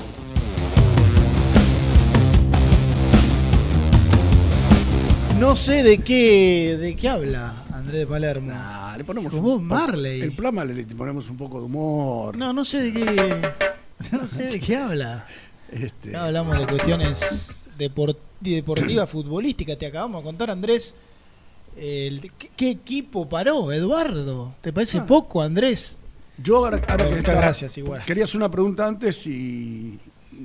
[5.39, 8.51] No sé de qué, de qué habla Andrés de Palermo.
[8.53, 10.22] Ah, le ponemos un- Marley.
[10.22, 12.38] El programa le, le ponemos un poco de humor.
[12.38, 13.41] No, no sé de qué.
[14.11, 15.27] No sé de qué habla.
[15.72, 19.77] Este, hablamos de cuestiones depor- deportivas, futbolísticas.
[19.77, 20.95] Te acabamos de contar, Andrés.
[21.77, 24.56] El- ¿qué, qué equipo paró, Eduardo?
[24.61, 25.06] ¿Te parece Ah.
[25.06, 25.99] poco, Andrés?
[26.38, 28.02] Yo ahora, ahora Bueno, que muchas está- gracias, igual.
[28.06, 29.99] Quería hacer una pregunta antes y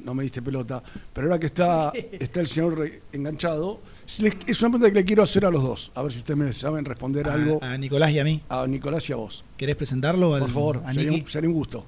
[0.05, 0.82] no me diste pelota.
[1.12, 5.05] Pero ahora que está, está el señor enganchado, si les- es una pregunta que le
[5.07, 5.93] quiero hacer a los dos.
[5.94, 7.59] A ver si ustedes me saben responder A- algo.
[7.62, 8.43] a Nicolás y a mí.
[8.48, 9.44] A Nicolás y a vos.
[9.57, 10.35] ¿Querés presentarlo?
[10.35, 11.23] al- Por favor, a sería Niki?
[11.24, 11.86] un, sería un gusto.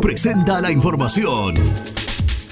[0.00, 1.54] Presenta la información.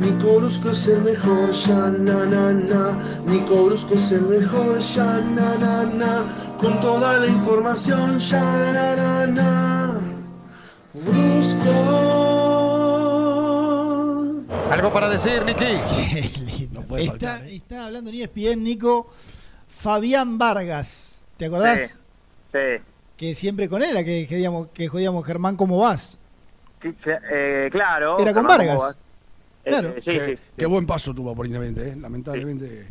[0.00, 2.98] Nico Brusco es el mejor, ya na na na.
[3.26, 6.56] Nico Brusco es el mejor, ya na na na.
[6.58, 8.40] Con toda la información, ya
[8.72, 10.00] na na na.
[10.94, 12.20] Brusco.
[14.70, 15.64] Algo para decir, Niki.
[16.98, 19.10] Está, está hablando en ESPN, Nico.
[19.68, 21.22] Fabián Vargas.
[21.36, 22.04] ¿Te acordás?
[22.52, 22.82] Sí.
[23.16, 26.18] Que siempre con él, a que, que, digamos, que jodíamos, Germán, ¿cómo vas?
[26.82, 28.18] Sí, sí, eh, claro.
[28.18, 28.96] Era con Germán, Vargas.
[29.64, 29.80] ¿Cómo vas?
[29.82, 29.88] Claro.
[29.96, 30.42] Eh, sí, qué, sí.
[30.56, 31.96] qué buen paso tuvo por Independiente, ¿eh?
[32.00, 32.88] lamentablemente.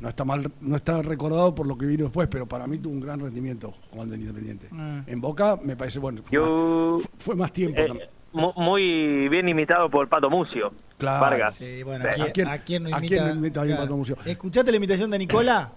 [0.00, 2.92] No está mal, no está recordado por lo que vino después, pero para mí tuvo
[2.92, 4.68] un gran rendimiento jugando en Independiente.
[4.70, 4.98] Mm.
[5.08, 6.22] En Boca me parece bueno.
[6.22, 10.72] Fue, Yo- más, fue más tiempo Eh, muy bien imitado por Pato Mucio.
[10.98, 11.20] Claro.
[11.20, 11.56] Vargas.
[11.56, 12.04] Sí, bueno.
[12.08, 13.08] ¿a quién, a quién no a imita?
[13.16, 13.88] quién no imita bien Claro.
[13.88, 14.16] Pato Mucio?
[14.24, 15.72] ¿Escuchaste la imitación de Nicola?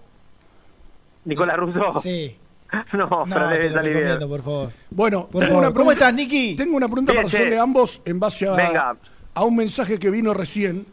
[1.24, 2.00] ¿Nicolás Russo?
[2.00, 2.36] Sí.
[2.94, 4.18] No, No, pero debe salir bien.
[4.28, 4.72] por favor.
[4.90, 5.58] Bueno, Por tengo favor.
[5.58, 6.56] una ¿Cómo pregunta- estás, Niki?
[6.56, 8.96] Tengo una pregunta Bien, para hacerle a ambos en base a, Venga.
[9.34, 10.86] A un mensaje que vino recién.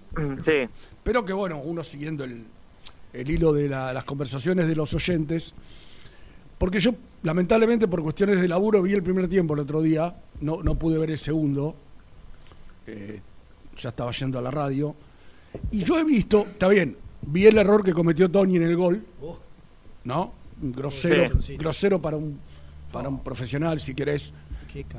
[0.45, 0.69] Sí.
[1.03, 2.43] Pero que bueno, uno siguiendo el,
[3.13, 5.53] el hilo de la- las conversaciones de los oyentes.
[6.57, 6.91] Porque yo,
[7.23, 10.15] lamentablemente, por cuestiones de laburo, vi el primer tiempo el otro día.
[10.41, 11.75] No, no pude ver el segundo.
[12.87, 13.21] Eh,
[13.77, 14.93] ya estaba yendo a la radio.
[15.71, 19.03] Y yo he visto, está bien, vi el error que cometió Tony en el gol.
[20.03, 20.33] ¿No?
[20.61, 21.55] Grosero, Sí.
[21.55, 22.39] grosero para un,
[22.91, 24.33] para un profesional, si querés.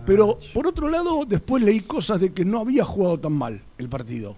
[0.07, 3.89] Pero por otro lado, después leí cosas de que no había jugado tan mal el
[3.89, 4.37] partido.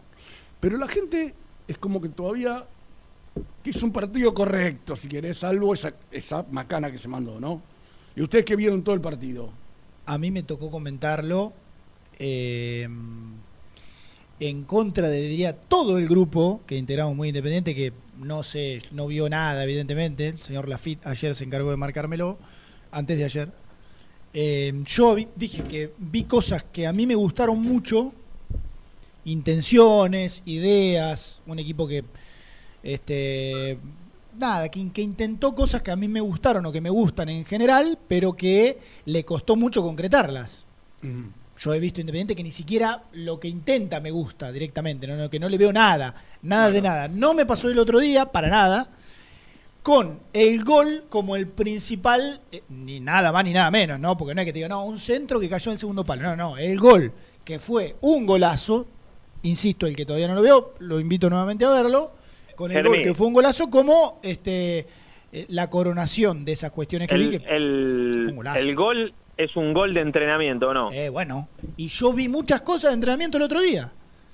[0.60, 1.34] Pero la gente
[1.66, 2.66] es como que todavía
[3.62, 7.62] que hizo un partido correcto, si querés, salvo esa, esa macana que se mandó, ¿no?
[8.14, 9.50] Y ustedes que vieron todo el partido.
[10.04, 11.52] A mí me tocó comentarlo
[12.18, 12.86] eh,
[14.40, 19.06] en contra de, diría, todo el grupo que integramos muy independiente, que no sé, no
[19.06, 20.28] vio nada, evidentemente.
[20.28, 22.38] El señor Lafitte ayer se encargó de marcármelo,
[22.90, 23.52] antes de ayer.
[24.34, 28.12] Eh, yo vi- dije que vi cosas que a mí me gustaron mucho,
[29.24, 32.04] intenciones, ideas, un equipo que,
[32.82, 33.78] este,
[34.38, 37.44] nada, que, que intentó cosas que a mí me gustaron o que me gustan en
[37.44, 40.64] general, pero que le costó mucho concretarlas.
[41.58, 45.30] Yo he visto Independiente que ni siquiera lo que intenta me gusta directamente, no, No,
[45.30, 47.08] que no le veo nada, nada de nada.
[47.08, 48.88] No me pasó el otro día, para nada,
[49.82, 54.16] con el gol como el principal, eh, ni nada más ni nada menos, ¿no?
[54.16, 56.22] Porque no es que te diga, no, un centro que cayó en el segundo palo.
[56.22, 57.12] No, no, el gol,
[57.44, 58.86] que fue un golazo,
[59.42, 62.12] insisto, el que todavía no lo veo, lo invito nuevamente a verlo,
[62.54, 62.92] con el Germín.
[62.92, 64.86] gol que fue un golazo como este
[65.32, 69.94] eh, la coronación de esas cuestiones que vi El, que el, gol es un gol
[69.94, 70.92] de entrenamiento, ¿o ¿no?
[70.92, 71.48] Eh, bueno.
[71.76, 73.90] Y yo vi muchas cosas de entrenamiento el otro día.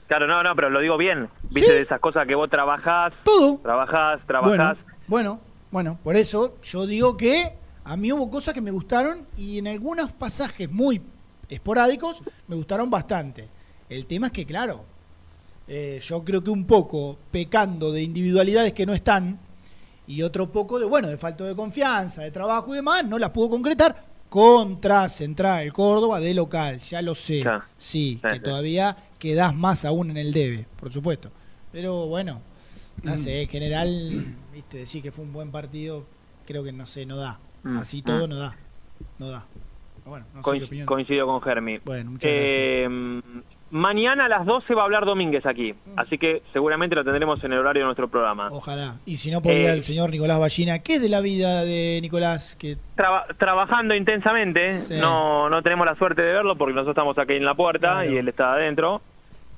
[0.08, 1.28] Claro, no, no, pero lo digo bien.
[1.50, 3.58] Viste de esas cosas que vos trabajás, Todo.
[3.58, 4.48] trabajás, trabajás.
[4.48, 7.52] bueno, bueno, por eso yo digo que
[7.84, 11.00] a mí hubo cosas que me gustaron y en algunos pasajes muy
[11.48, 13.48] esporádicos me gustaron bastante.
[13.88, 14.84] El tema es que, claro,
[15.66, 19.38] eh, yo creo que un poco pecando de individualidades que no están
[20.06, 23.30] y otro poco de, bueno, de falta de confianza, de trabajo y demás, no las
[23.30, 27.42] pudo concretar contra Central Córdoba de local, ya lo sé.
[27.76, 31.30] Sí, que todavía quedás más aún en el debe, por supuesto.
[31.72, 32.40] Pero bueno,
[33.02, 36.04] no sé, en general, viste, decir que fue un buen partido,
[36.46, 37.38] creo que no sé, no da.
[37.62, 38.30] Mm, Así todo mm.
[38.30, 38.56] no da.
[39.18, 39.44] No da.
[39.96, 41.78] Pero Bueno, no sé coincido con Germi.
[41.84, 42.88] Bueno, muchas Eh,
[43.70, 45.98] Mañana a las 12 va a hablar Domínguez aquí, Mm.
[45.98, 48.48] así que seguramente lo tendremos en el horario de nuestro programa.
[48.50, 48.96] Ojalá.
[49.04, 51.98] Y si no podría Eh, el señor Nicolás Ballina, ¿qué es de la vida de
[52.00, 52.56] Nicolás?
[52.58, 54.94] Que Traba- trabajando intensamente, Sí.
[54.94, 58.10] no, no tenemos la suerte de verlo porque nosotros estamos aquí en la puerta Claro.
[58.10, 59.02] y él está adentro.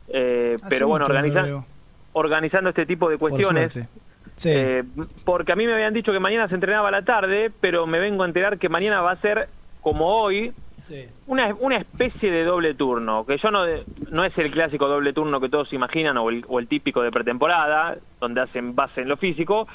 [0.09, 1.65] Eh, pero bueno, organiza-
[2.13, 3.71] organizando este tipo de cuestiones.
[4.41, 4.49] Sí.
[4.51, 4.85] Eh,
[5.27, 7.99] porque a mí me habían dicho que mañana se entrenaba a la tarde, pero me
[7.99, 9.49] vengo a enterar que mañana va a ser
[9.83, 10.53] como hoy,
[10.89, 11.07] Sí.
[11.27, 13.65] una, una especie de doble turno, que yo no,
[14.11, 17.13] no es el clásico doble turno que todos imaginan o el, o el típico de
[17.13, 19.69] pretemporada, donde hacen base en lo físico,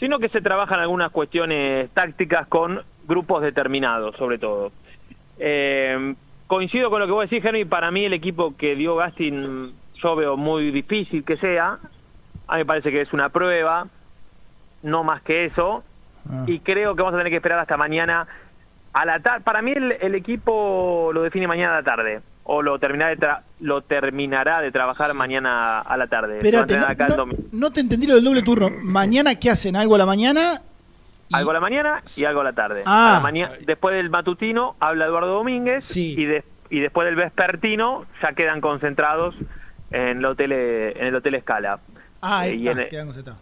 [0.00, 4.72] sino que se trabajan algunas cuestiones tácticas con grupos determinados, sobre todo.
[5.38, 6.14] Eh,
[6.46, 9.72] coincido con lo que vos decís, Henry, para mí el equipo que dio Gastin
[10.02, 11.78] yo veo muy difícil que sea,
[12.48, 13.86] a mí me parece que es una prueba,
[14.86, 15.84] no más que eso,
[16.28, 16.44] Ah.
[16.46, 18.26] y creo que vamos a tener que esperar hasta mañana
[18.92, 19.42] a la tarde.
[19.44, 23.18] Para mí el, el equipo lo define mañana a la tarde, o lo terminará de,
[23.18, 26.38] tra- lo terminará de trabajar mañana a la tarde.
[26.38, 27.42] Espérate, no, acá el no- domingo.
[27.52, 28.70] no te entendí lo del doble turno.
[28.82, 29.76] ¿Mañana qué hacen?
[29.76, 30.62] ¿Algo a la mañana?
[31.32, 32.82] Algo a la mañana y algo a la tarde.
[32.86, 33.10] Ah.
[33.10, 38.04] A la maña- después del matutino habla Eduardo Domínguez y, de- y después del vespertino
[38.22, 39.34] ya quedan concentrados
[39.90, 41.78] en el hotel, en el hotel Escala.
[42.22, 43.34] Ah, Eh, ahí y está, en-.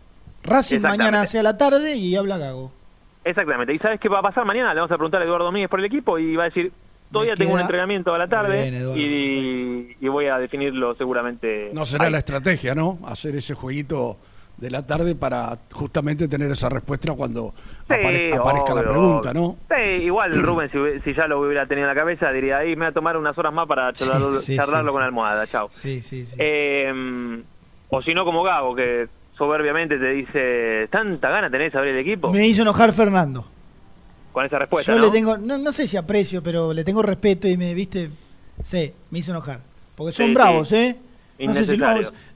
[0.45, 2.71] Racing mañana hacia la tarde y habla Gago.
[3.25, 3.73] Exactamente.
[3.73, 4.75] ¿Y sabes qué va a pasar mañana?
[4.75, 6.71] Le vamos a preguntar a Eduardo Domínguez por el equipo y va a decir,
[7.11, 11.71] todavía tengo un entrenamiento a la tarde Bien, Eduardo, y, y voy a definirlo seguramente.
[11.73, 12.12] No será ahí.
[12.12, 12.99] la estrategia, ¿no?
[13.07, 14.19] Hacer ese jueguito
[14.59, 17.53] de la tarde para justamente tener esa respuesta cuando
[17.89, 19.33] Sí, apare- aparezca la pregunta.
[19.35, 19.57] ¿no?
[19.75, 22.85] Sí, igual Rubén, si, si ya lo hubiera tenido en la cabeza, diría, ahí me
[22.85, 25.69] voy a tomar unas horas más para charlarlo, sí, charlarlo sí, con la almohada, chao.
[25.71, 26.37] Sí, sí, sí.
[26.39, 27.43] Eh,
[27.89, 31.98] o si no, como Gago, que soberbiamente te dice, ¿tanta gana tenés de saber el
[32.01, 32.32] equipo?
[32.32, 33.44] Me hizo enojar Fernando.
[34.32, 35.05] Con esa respuesta, Yo ¿no?
[35.06, 38.11] le tengo, no, no sé si aprecio, pero le tengo respeto y me, viste,
[38.65, 39.61] sí, me hizo enojar.
[39.94, 40.77] Porque son Sí, bravos, sí.
[40.77, 40.97] ¿eh?
[41.40, 41.86] No sé, si lo,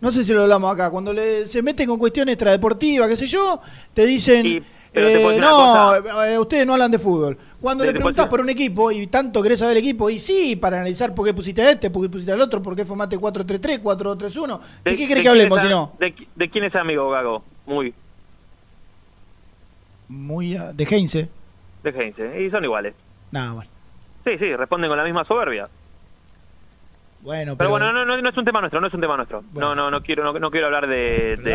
[0.00, 0.90] no sé si lo hablamos acá.
[0.90, 3.60] Cuando le, se meten con cuestiones extradeportivas, qué sé yo,
[3.94, 7.36] te dicen, pero eh, no, una eh, ustedes no hablan de fútbol.
[7.60, 10.76] Cuando le preguntás por un equipo y tanto querés saber el equipo, y sí, para
[10.76, 13.82] analizar por qué pusiste a este, por qué pusiste al otro, por qué formaste 4-3-3,
[13.82, 15.92] 4-3-1, ¿de, qué querés que hablemos si no?
[15.98, 17.44] De, de quién es amigo Gago?
[17.66, 17.92] Muy.
[20.08, 21.28] Muy ah, de Heinze.
[21.82, 22.42] De Heinze.
[22.42, 22.94] Y son iguales.
[23.30, 23.70] Nada, bueno.
[24.24, 25.68] Sí, sí, responden con la misma soberbia.
[27.20, 29.16] Bueno, Pero, pero, bueno, no, no, no es un tema nuestro, no es un tema
[29.16, 29.42] nuestro.
[29.52, 31.54] No, no, no quiero, no, no quiero hablar de, de-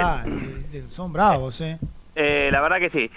[0.73, 1.79] eh, son bravos, ¿eh?
[2.15, 3.09] Eh, la verdad que sí.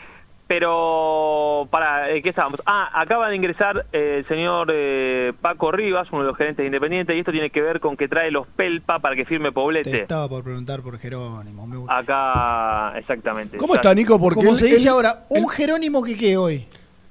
[0.49, 2.63] Pero, para, ¿qué estábamos?
[2.67, 6.67] Ah, acaba de ingresar eh, el señor eh, Paco Rivas, uno de los gerentes de
[6.67, 9.53] Independiente, y esto tiene que ver con que trae los Pelpa para que firme Te
[9.53, 10.03] Poblete.
[10.03, 11.67] estaba por preguntar por Jerónimo.
[11.67, 11.99] me gusta.
[11.99, 13.57] Acá, exactamente.
[13.57, 14.21] ¿Cómo está, Nico?
[14.21, 16.67] Porque Como él- se dice él- ahora, un Jerónimo que qué hoy.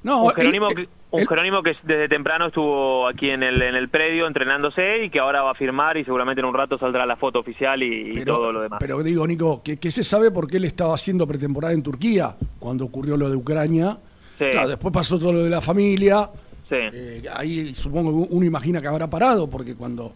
[0.06, 3.90] No, un Jerónimo, que, un Jerónimo que desde temprano estuvo aquí en el, en el
[3.90, 7.16] predio entrenándose y que ahora va a firmar y seguramente en un rato saldrá la
[7.16, 8.78] foto oficial y, y todo lo demás.
[8.80, 12.36] Pero digo, Nico, ¿qué, qué se sabe por qué él estaba haciendo pretemporada en Turquía
[12.60, 13.98] cuando ocurrió lo de Ucrania?
[14.38, 14.46] Sí.
[14.52, 16.30] Claro, después pasó todo lo de la familia.
[16.70, 16.76] Sí.
[16.76, 20.14] Eh, ahí supongo que uno imagina que habrá parado, porque cuando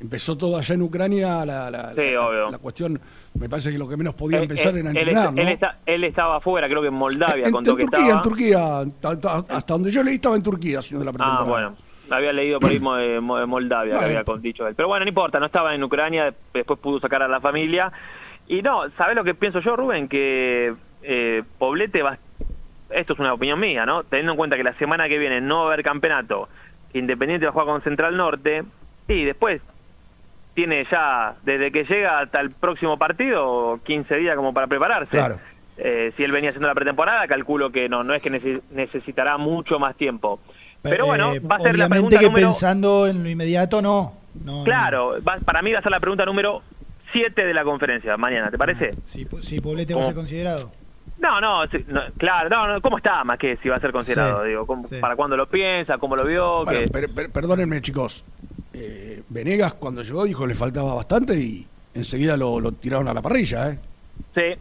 [0.00, 2.50] empezó todo allá en Ucrania, la, la, Sí, la- obvio.
[2.50, 3.00] la cuestión,
[3.38, 5.40] me parece que lo que menos podía Él- empezar él- era él, entrenar, está- ¿no?
[5.42, 8.16] él está- él estaba afuera, creo que en Moldavia, en, contó en que Turquía, estaba.
[8.16, 11.50] en Turquía, ta- ta- hasta donde yo leí estaba en Turquía haciendo la Ah, pretemporada.
[11.68, 11.76] bueno.
[12.08, 14.74] Había leído por ahí mo- de Mo- de Moldavia, que había dicho él.
[14.76, 17.90] Pero bueno, no importa, no estaba en Ucrania, después pudo sacar a la familia.
[18.46, 20.06] Y no, ¿sabes lo que pienso yo, Rubén?
[20.08, 20.72] Que
[21.02, 22.16] eh, Poblete va...
[22.90, 24.04] Esto es una opinión mía, ¿no?
[24.04, 26.48] Teniendo en cuenta que la semana que viene no va a haber campeonato,
[26.94, 28.62] Independiente va a jugar con Central Norte,
[29.08, 29.60] y después
[30.56, 35.10] tiene ya, desde que llega hasta el próximo partido, 15 días como para prepararse.
[35.10, 35.38] Claro.
[35.76, 39.36] Eh, si él venía haciendo la pretemporada, calculo que no, no es que nece- necesitará
[39.36, 40.40] mucho más tiempo.
[40.82, 42.48] Pero bueno, Eh, va a ser la pregunta que número...
[42.48, 44.14] pensando en lo inmediato, no.
[44.44, 46.62] no Claro, va- para mí va a ser la pregunta número
[47.12, 48.94] 7 de la conferencia mañana, ¿te parece?
[49.04, 50.70] Si, po- si Poblete va a ser considerado.
[51.18, 53.92] No, no, sí, no, claro, no, no, ¿cómo está más que si va a ser
[53.92, 54.42] considerado?
[54.44, 54.96] Sí, digo, ¿cómo- sí.
[55.00, 55.98] ¿para cuándo lo piensa?
[55.98, 56.64] ¿Cómo lo vio?
[56.64, 58.24] Bueno, que- per- per- perdónenme, chicos.
[58.78, 63.14] Eh, Venegas, cuando llegó, dijo que le faltaba bastante y enseguida lo, lo tiraron a
[63.14, 63.78] la parrilla, ¿eh?
[64.34, 64.60] Sí.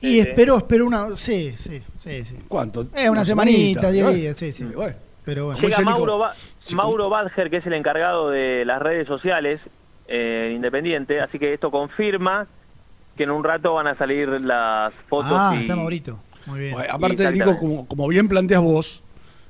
[0.00, 1.14] Y espero, espero una.
[1.16, 2.24] Sí, sí, sí.
[2.24, 2.36] sí.
[2.48, 2.86] ¿Cuánto?
[2.96, 4.64] Eh, una, semanita, 10 días, sí, sí.
[4.64, 4.96] bueno.
[5.24, 5.60] Pero bueno.
[5.60, 6.34] Llega Mauro, Ba-
[6.72, 9.60] Mauro Badger, que es el encargado de las redes sociales
[10.08, 12.46] eh, Independiente, así que esto confirma
[13.16, 15.60] que en un rato van a salir las fotos Ah, y...
[15.60, 16.18] está Maurito.
[16.46, 16.72] Muy bien.
[16.72, 17.30] Bueno, aparte.
[17.32, 19.02] Nico, como, como bien planteas vos,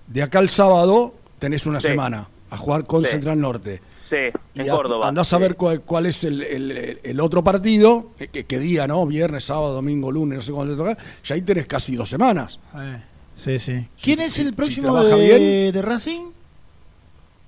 [0.09, 1.87] de acá al sábado tenés una Sí.
[1.87, 3.11] semana a jugar con Sí.
[3.11, 3.81] Central Norte.
[4.11, 4.17] Sí,
[4.55, 5.09] Y en a- Córdoba.
[5.09, 8.59] Andás a ver cuál, cuál es el, el- el- el otro partido, eh, que, qué
[8.59, 9.07] día, ¿no?
[9.07, 10.99] Viernes, sábado, domingo, lunes, no sé cuándo te toca.
[11.29, 12.59] Y ahí tenés casi dos semanas.
[12.77, 13.01] Eh,
[13.37, 13.87] sí, sí.
[14.03, 15.73] ¿Quién es el próximo trabaja de, bien.
[15.73, 16.23] de Racing?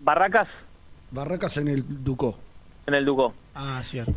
[0.01, 0.49] Barracas
[1.11, 2.37] Barracas en el Ducó.
[2.87, 3.35] en el Ducó.
[3.55, 4.13] Ah, cierto.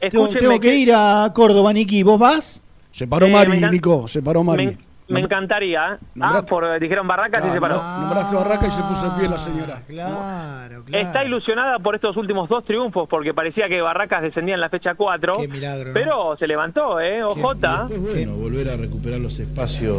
[0.00, 2.02] Tengo, Escúchenme tengo que que- ir a Córdoba, Niki.
[2.02, 2.60] ¿Vos vas?
[2.92, 4.66] Se paró Eh, Mari, Nico, se paró Mari.
[4.66, 4.78] Me,
[5.10, 5.94] me encantaría.
[5.94, 5.96] ¿eh?
[6.00, 7.82] Ah, Nombraste- por, dijeron Barracas y se paró.
[7.82, 9.82] Nombraste Barraca y se puso en pie la señora.
[9.86, 14.68] Claro, Está ilusionada por estos últimos dos triunfos porque parecía que Barracas descendía en la
[14.68, 15.34] fecha 4.
[15.40, 15.94] Qué milagro, ¿no?
[15.94, 17.22] Pero se levantó, ¿eh?
[17.22, 17.86] Ojota.
[17.98, 19.98] Bueno, volver a recuperar los espacios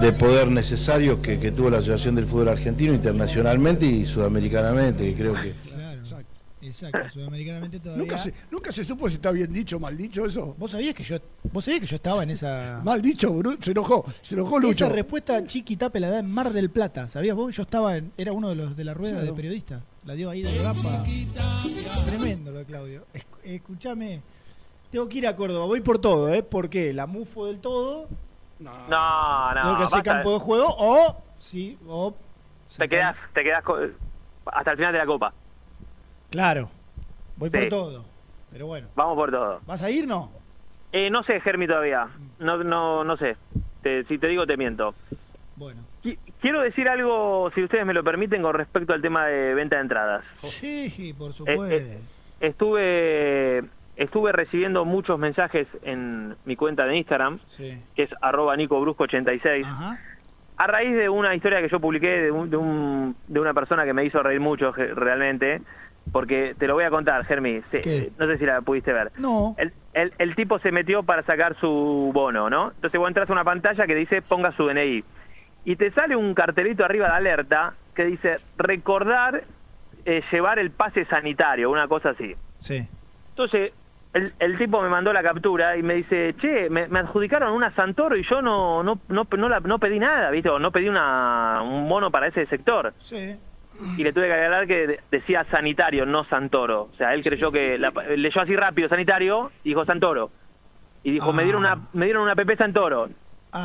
[0.00, 5.14] de poder necesarios que, que tuvo la Asociación del Fútbol Argentino internacionalmente y sudamericanamente, que
[5.20, 5.54] creo que...
[6.66, 8.02] Exacto, sudamericanamente todavía.
[8.04, 10.54] Nunca se, nunca se supo si está bien dicho o mal dicho eso.
[10.58, 11.16] ¿Vos sabías que yo,
[11.52, 12.80] vos sabías que yo estaba en esa.
[12.84, 14.84] Mal dicho, Bru- se enojó, se enojó Lucho.
[14.86, 17.08] Esa respuesta Chiqui Tape la da en Mar del Plata.
[17.08, 17.54] ¿Sabías vos?
[17.54, 19.80] Yo estaba en, era uno de los de la rueda de periodista.
[20.04, 21.04] La dio ahí de Rapa.
[22.06, 23.06] Tremendo lo de Claudio.
[23.12, 24.20] Es- Escuchame.
[24.90, 26.42] Tengo que ir a Córdoba, voy por todo, ¿eh?
[26.42, 26.92] ¿Por qué?
[26.92, 28.08] La mufo del todo.
[28.58, 29.60] No, no.
[29.60, 31.16] Tengo que hacer campo de juego o.
[31.38, 32.14] Sí, o.
[32.76, 33.76] Te quedás, te quedás co-
[34.46, 35.32] hasta el final de la copa.
[36.30, 36.70] Claro.
[37.36, 38.04] Voy por todo.
[38.52, 38.88] Pero bueno.
[38.94, 39.60] Vamos por todo.
[39.66, 40.30] ¿Vas a ir no?
[40.92, 42.08] Eh, no sé, Germi, todavía.
[42.38, 43.36] No, no, no sé.
[43.82, 44.94] Te- si te digo, te miento.
[45.56, 45.82] Bueno.
[46.02, 49.76] Qui- Quiero decir algo, si ustedes me lo permiten, con respecto al tema de venta
[49.76, 50.24] de entradas.
[50.42, 51.64] Sí, por Eh, supuesto.
[51.74, 51.98] eh,
[52.40, 53.64] estuve
[53.96, 57.80] estuve recibiendo muchos mensajes en mi cuenta de Instagram, Sí.
[57.94, 59.64] que es arroba nicobrusco86,
[60.58, 63.86] a raíz de una historia que yo publiqué de, un- de, un- de una persona
[63.86, 65.62] que me hizo reír mucho realmente,
[66.12, 67.80] porque te lo voy a contar, Germi, se-
[68.18, 69.12] no sé si la pudiste ver.
[69.18, 69.54] No.
[69.58, 72.70] El, el- el tipo se metió para sacar su bono, ¿no?
[72.74, 75.04] Entonces vos entras a una pantalla que dice ponga su DNI.
[75.64, 79.42] Y te sale un cartelito arriba de alerta que dice recordar
[80.04, 82.34] eh, llevar el pase sanitario, una cosa así.
[82.58, 82.86] Sí.
[83.30, 83.72] Entonces
[84.12, 87.74] el, el tipo me mandó la captura y me dice, che, me, me adjudicaron una
[87.74, 90.48] Santoro y yo no no no, no, la- no pedí nada, ¿viste?
[90.48, 92.94] O no pedí una, un bono para ese sector.
[93.00, 93.36] Sí.
[93.96, 96.90] Y le tuve que aclarar que de- decía sanitario, no Santoro.
[96.92, 100.30] O sea, él creyó que la- leyó así rápido sanitario y dijo Santoro.
[101.02, 103.08] Y dijo, me dieron una me dieron una PP Santoro.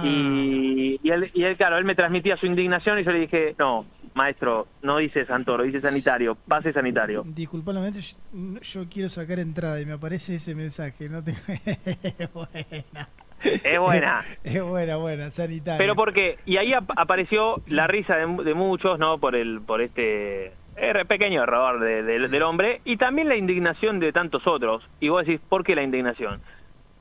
[0.06, 3.56] Y, y él, y él, claro, él me transmitía su indignación y yo le dije,
[3.60, 7.24] no, maestro, no dice Santoro, dice sanitario, pase sanitario.
[7.26, 11.10] Disculpame, yo, yo quiero sacar entrada y me aparece ese mensaje.
[11.10, 11.34] No te...
[12.34, 13.10] buena.
[13.44, 14.24] Es buena.
[14.44, 15.78] Es buena, buena, sanitaria.
[15.78, 19.18] Pero porque, y ahí ap- apareció la risa de, mu- de muchos, ¿no?
[19.20, 24.00] Por el por este er- pequeño error de- de- del hombre y también la indignación
[24.00, 24.84] de tantos otros.
[25.00, 26.42] Y vos decís, ¿por qué la indignación?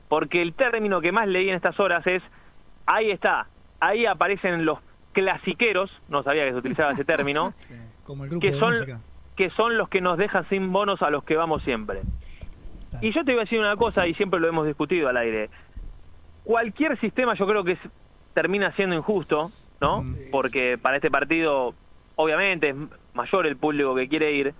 [0.09, 2.21] Porque el término que más leí en estas horas es,
[2.85, 3.47] ahí está,
[3.79, 4.79] ahí aparecen los
[5.13, 7.53] clasiqueros, no sabía que se utilizaba ese término,
[8.03, 8.99] Como el grupo que de son, música.
[9.37, 12.01] que son los que nos dejan sin bonos a los que vamos siempre.
[13.01, 15.49] Y yo te voy a decir una cosa, y siempre lo hemos discutido al aire.
[16.43, 17.89] Cualquier sistema yo creo que es-
[18.33, 20.03] termina siendo injusto, ¿no?
[20.31, 21.75] Porque para este partido,
[22.15, 22.75] obviamente, es
[23.13, 24.53] mayor el público que quiere ir.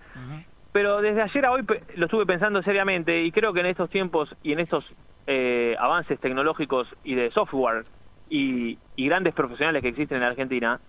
[0.73, 3.89] Pero desde ayer a hoy pe- lo estuve pensando seriamente y creo que en estos
[3.89, 4.85] tiempos y en estos
[5.27, 7.85] eh, avances tecnológicos y de software
[8.29, 10.79] y, y grandes profesionales que existen en Argentina,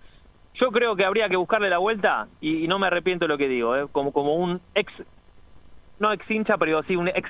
[0.55, 3.37] yo creo que habría que buscarle la vuelta y, y no me arrepiento de lo
[3.37, 3.87] que digo, ¿eh?
[3.91, 4.91] como, como un ex
[5.99, 7.29] no ex hincha, pero sí un ex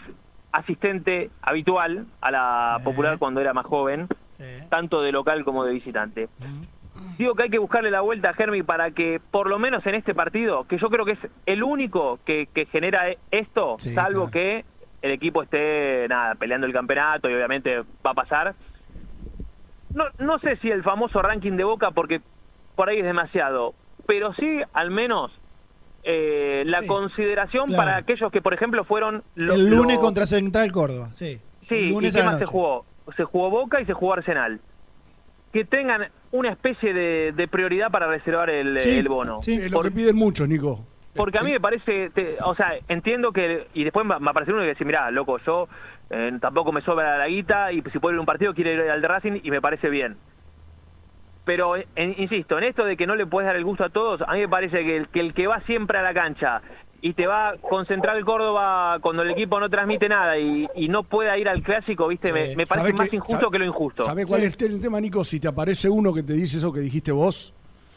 [0.53, 4.07] asistente habitual a la popular cuando era más joven,
[4.69, 6.29] tanto de local como de visitante.
[7.17, 9.95] Digo que hay que buscarle la vuelta a Germi para que, por lo menos en
[9.95, 13.93] este partido, que yo creo que es el único que, que genera e- esto, Sí,
[13.93, 14.65] salvo que
[15.01, 18.55] el equipo esté nada peleando el campeonato y obviamente va a pasar.
[19.93, 22.21] No, no sé si el famoso ranking de Boca, porque
[22.75, 23.75] por ahí es demasiado,
[24.07, 25.31] pero sí al menos
[26.03, 27.83] eh, la consideración claro.
[27.83, 29.55] para aquellos que, por ejemplo, fueron los...
[29.55, 31.39] el lunes los- contra Central Córdoba, sí.
[31.69, 32.85] Sí, El lunes ¿y qué más se jugó?
[33.15, 34.59] Se jugó Boca y se jugó Arsenal.
[35.53, 39.41] Que tengan una especie de, de prioridad para reservar el, Sí, el bono.
[39.41, 40.85] sí, es lo Por- que piden muchos, Nico.
[41.15, 44.31] porque a mí me parece, te- o sea, entiendo que, y después va va a
[44.31, 45.67] aparecer uno que dice, mirá, loco, yo
[46.09, 48.89] eh, tampoco me sobra la guita y si puedo ir a un partido quiero ir
[48.89, 50.17] al de Racing y me parece bien.
[51.45, 54.21] Pero, en- insisto, en esto de que no le puedes dar el gusto a todos,
[54.21, 56.61] a mí me parece que el que, el que va siempre a la cancha
[57.01, 60.87] y te va a concentrar el Córdoba cuando el equipo no transmite nada y, y
[60.87, 63.65] no pueda ir al clásico, viste, me, me parece ¿Sabe más injusto sabe- que lo
[63.65, 64.05] injusto.
[64.05, 65.25] ¿Sabe cuál es el tema, Nico?
[65.25, 67.53] Si te aparece uno que te dice eso que dijiste vos,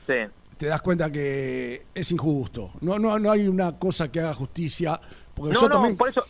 [0.09, 0.14] Sí.
[0.59, 2.73] te das cuenta que es injusto.
[2.81, 4.98] No, no, no hay una cosa que haga justicia.
[5.35, 5.97] Porque No, yo no, también.
[5.97, 6.24] por eso,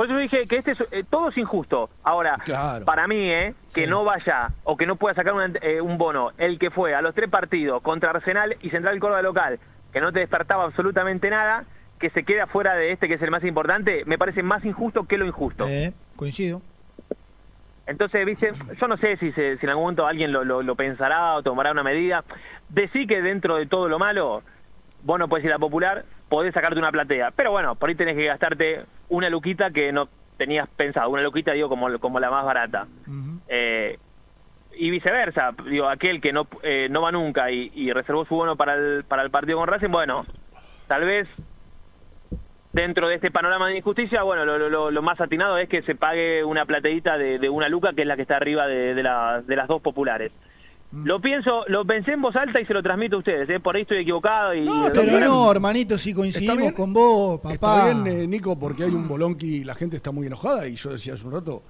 [0.00, 1.90] por eso dije que este es, eh, todo es injusto.
[2.04, 2.86] Ahora, Claro.
[2.86, 6.58] para mí, eh, que no vaya o que no pueda sacar eh, un bono, el
[6.58, 9.58] que fue a los tres partidos contra Arsenal y Central Córdoba local,
[9.92, 11.64] que no te despertaba absolutamente nada,
[11.98, 15.04] que se quede afuera de este que es el más importante, me parece más injusto
[15.06, 15.66] que lo injusto.
[16.16, 16.62] Coincido.
[17.86, 20.76] Entonces, viste, yo no sé si, se- si en algún momento alguien lo, lo- lo
[20.76, 22.24] pensará o tomará una medida.
[22.70, 24.42] Decí que dentro de todo lo malo,
[25.02, 27.32] vos no puedes ir a popular, podés sacarte una platea.
[27.32, 30.08] Pero bueno, por ahí tenés que gastarte una luquita que no
[30.38, 31.10] tenías pensado.
[31.10, 32.86] Una luquita, digo, como, como la más barata.
[33.48, 33.98] Eh,
[34.78, 38.56] y viceversa, digo, aquel que no, eh, no va nunca y, y reservó su bono
[38.56, 40.24] para el, para el partido con Racing, bueno,
[40.86, 41.28] tal vez
[42.72, 46.44] dentro de este panorama de injusticia, bueno, lo, lo- más atinado es que se pague
[46.44, 49.42] una plateíta de, de una luca, que es la que está arriba de, de la-
[49.44, 50.30] de las dos populares.
[50.92, 51.06] Mm.
[51.06, 53.60] Lo pienso, lo pensé en voz alta y se lo transmito a ustedes, ¿eh?
[53.60, 54.66] por ahí estoy equivocado y...
[54.92, 57.84] Pero no, hermanito, si coincidimos con vos, Está papá.
[57.92, 60.66] bien, eh, Nico, porque hay un bolonqui y la gente está muy enojada.
[60.66, 61.62] Y yo decía hace un rato,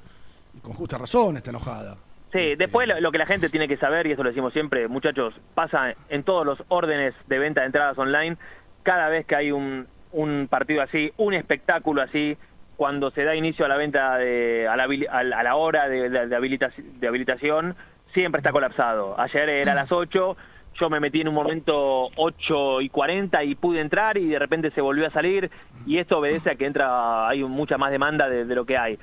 [0.56, 1.96] y con justa razón está enojada.
[2.32, 4.88] Sí, después lo, lo que la gente tiene que saber, y eso lo decimos siempre,
[4.88, 8.36] muchachos, pasa en todos los órdenes de venta de entradas online,
[8.84, 12.38] cada vez que hay un, un partido así, un espectáculo así,
[12.76, 16.26] cuando se da inicio a la venta, de, a, la, a la- hora de, de-
[16.28, 17.76] de habilitación,
[18.12, 19.18] siempre está colapsado.
[19.18, 20.36] Ayer era a las 8,
[20.74, 24.70] yo me metí en un momento 8 y 40 y pude entrar y de repente
[24.70, 25.50] se volvió a salir
[25.86, 28.98] y esto obedece a que entra, hay mucha más demanda de, lo que hay.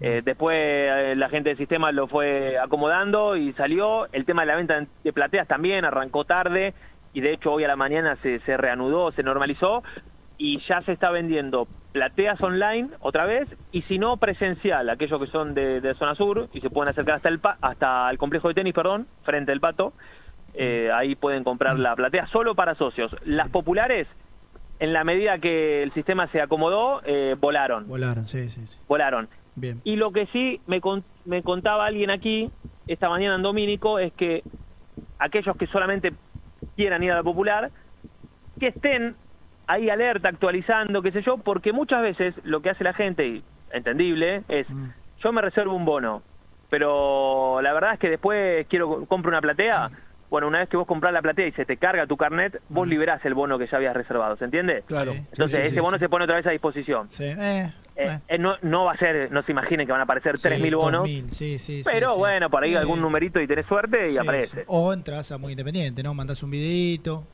[0.00, 4.08] Eh, después eh, la gente del sistema lo fue acomodando y salió.
[4.12, 6.74] El tema de la venta de plateas también arrancó tarde
[7.12, 9.82] y de hecho hoy a la mañana se, se reanudó, se normalizó
[10.38, 11.66] y ya se está vendiendo
[11.96, 16.46] plateas online otra vez y si no presencial, aquellos que son de, de zona sur
[16.52, 19.60] y se pueden acercar hasta el, pa- hasta el complejo de tenis, perdón, frente al
[19.60, 19.94] pato,
[20.52, 23.16] eh, ahí pueden comprar la platea solo para socios.
[23.24, 24.06] Las populares,
[24.78, 28.78] en la medida que el sistema se acomodó, eh, volaron Volaron, sí, sí, sí.
[28.86, 29.30] volaron.
[29.54, 29.80] Bien.
[29.82, 32.50] Y lo que sí me, con- me contaba alguien aquí,
[32.86, 34.42] esta mañana en Domínico, es que
[35.18, 36.12] aquellos que solamente
[36.76, 37.70] quieran ir a la popular,
[38.60, 39.16] que estén
[39.66, 43.44] ahí alerta, actualizando, qué sé yo, porque muchas veces lo que hace la gente, y
[43.72, 44.66] entendible, es
[45.22, 46.22] yo me reservo un bono,
[46.70, 49.90] pero la verdad es que después quiero compro una platea.
[50.28, 52.88] Bueno, una vez que vos comprás la platea y se te carga tu carnet, vos
[52.88, 54.82] liberás el bono que ya habías reservado, ¿se entiende?
[54.86, 55.12] Claro.
[55.12, 56.00] Entonces Sí, sí, ese sí, bono sí.
[56.04, 57.06] se pone otra vez a disposición.
[57.10, 60.04] Sí, eh, Eh, eh, no, no va a ser, no se imaginen que van a
[60.04, 62.18] aparecer sí, 3.000 bonos, 2000, sí, sí, pero sí.
[62.18, 64.56] bueno, por ahí Eh, algún numerito y tenés suerte y sí, aparece.
[64.60, 64.64] sí.
[64.66, 66.12] O entras a muy independiente, ¿no?
[66.12, 67.24] Mandás un videito.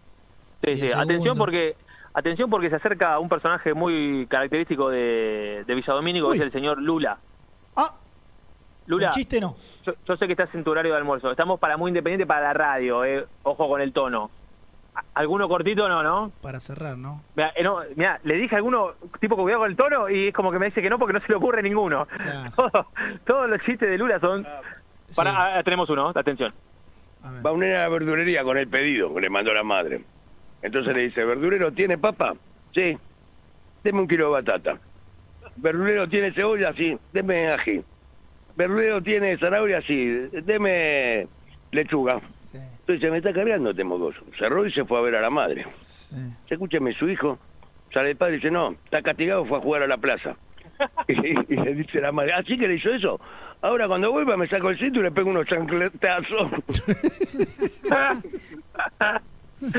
[0.63, 1.75] Sí, 10 sí, atención porque
[2.15, 6.81] atención porque se acerca un personaje muy característico de, de Villadomínico, que es el señor
[6.81, 7.19] Lula.
[7.77, 7.95] Ah,
[8.87, 9.57] Lula, con chiste no.
[9.85, 11.31] yo, yo sé que estás en tu horario de almuerzo.
[11.31, 13.27] Estamos para muy independiente para la radio, eh.
[13.45, 14.31] ojo con el tono.
[14.95, 16.33] ¿A- ¿Alguno cortito no, no?
[16.43, 17.23] Para cerrar, ¿no?
[17.35, 20.29] Mirá, eh, no, mirá, le dije a alguno, tipo que cuidado con el tono, y
[20.29, 22.07] es como que me dice que no porque no se le ocurre ninguno.
[22.57, 22.87] Todo-
[23.25, 24.47] todos los chistes de Lula son...
[25.17, 26.53] Para, ah, tenemos uno, atención.
[27.47, 30.03] Va un nene a la verdulería con el pedido que le mandó la madre.
[30.63, 32.35] Entonces le dice, ¿verdurero tiene papa?
[32.75, 32.97] Sí.
[33.83, 34.79] Deme un kilo de batata.
[35.57, 36.73] ¿Verdurero tiene cebolla?
[36.75, 36.97] Sí.
[37.13, 37.83] Deme ají.
[38.57, 39.83] ¿Verdurero tiene zanahoria?
[39.83, 40.29] Sí.
[40.45, 41.27] Deme
[41.73, 42.21] lechuga.
[42.81, 44.21] Entonces me está cargando este mocoso.
[44.39, 45.67] Cerró y se fue a ver a la madre.
[45.79, 47.39] Se escúcheme, su hijo
[47.93, 50.37] sale el padre y dice, no, está castigado, fue a jugar a la plaza.
[51.07, 53.21] Y, y le dice la madre, ¿así que le hizo eso?
[53.61, 56.51] Ahora cuando vuelva me saco el cinto y le pego unos chancletazos.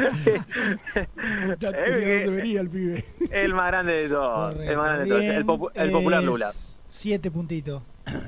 [1.60, 3.06] Ya Eh, tenía eh, dónde venía el pibe.
[3.32, 4.56] El más grande de todos.
[4.56, 5.24] El más grande de todos.
[5.24, 6.48] El, popu- el popular Lula.
[6.88, 7.82] Siete puntitos.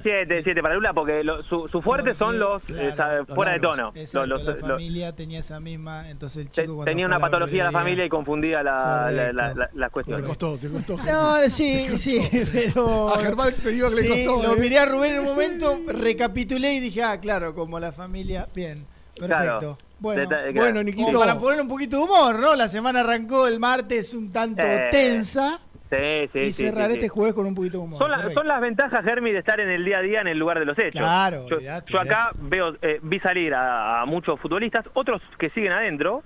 [0.03, 3.60] Siete, siete para Lula porque lo- su, su fuerte son los eh, sabe, fuera de
[3.60, 3.91] tono.
[3.94, 7.65] Exacto, Los- los- la familia tenía esa misma, entonces el te- chico tenía una patología
[7.65, 10.26] la verdulería- familia y confundía la, la, la, la- las Te cuestiones.
[10.27, 10.98] costó, te costó.
[11.06, 12.22] No, sí, sí,
[12.53, 13.10] pero.
[13.14, 14.60] A Germán te digo que le costó, Lo ¿eh?
[14.60, 18.48] miré a Rubén en un momento, recapitulé y dije, ah, claro, como la familia.
[18.56, 18.88] Bien,
[19.20, 19.28] perfecto.
[19.28, 19.78] Claro.
[20.00, 20.54] Bueno, claro.
[20.54, 21.18] Bueno, Niquito.
[21.20, 22.56] para ponerle un poquito de humor, ¿no?
[22.56, 25.60] La semana arrancó el martes un tanto Eh, tensa
[25.90, 28.00] Sí, sí, y cerrar este jueves con un poquito de humor.
[28.00, 28.40] Son, la- correcto.
[28.42, 30.66] son las ventajas, Germi, de estar en el día a día en el lugar de
[30.66, 31.00] los hechos.
[31.02, 35.50] Claro, yo, olvidate, yo acá veo, eh, vi salir a, a muchos futbolistas, otros que
[35.52, 36.24] siguen adentro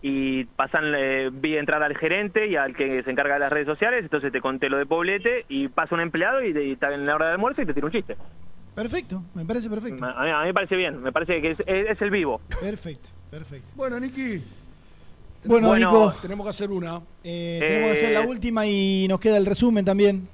[0.00, 3.66] y pasan, eh, vi entrar al gerente y al que se encarga de las redes
[3.66, 6.94] sociales, entonces te conté lo de Poblete y pasa un empleado y, te- y está
[6.94, 8.16] en la hora de almuerzo y te tira un chiste.
[8.74, 10.04] Perfecto, me parece perfecto.
[10.04, 12.40] A mí, a mí me parece bien, me parece que es, es- es el vivo.
[12.60, 13.72] Perfecto, perfecto.
[13.76, 14.40] Bueno, Niki.
[15.44, 17.00] Bueno, Bueno, Nico, Tenemos que hacer una.
[17.24, 20.28] eh, tenemos que hacer la Eh, última y nos queda el resumen también.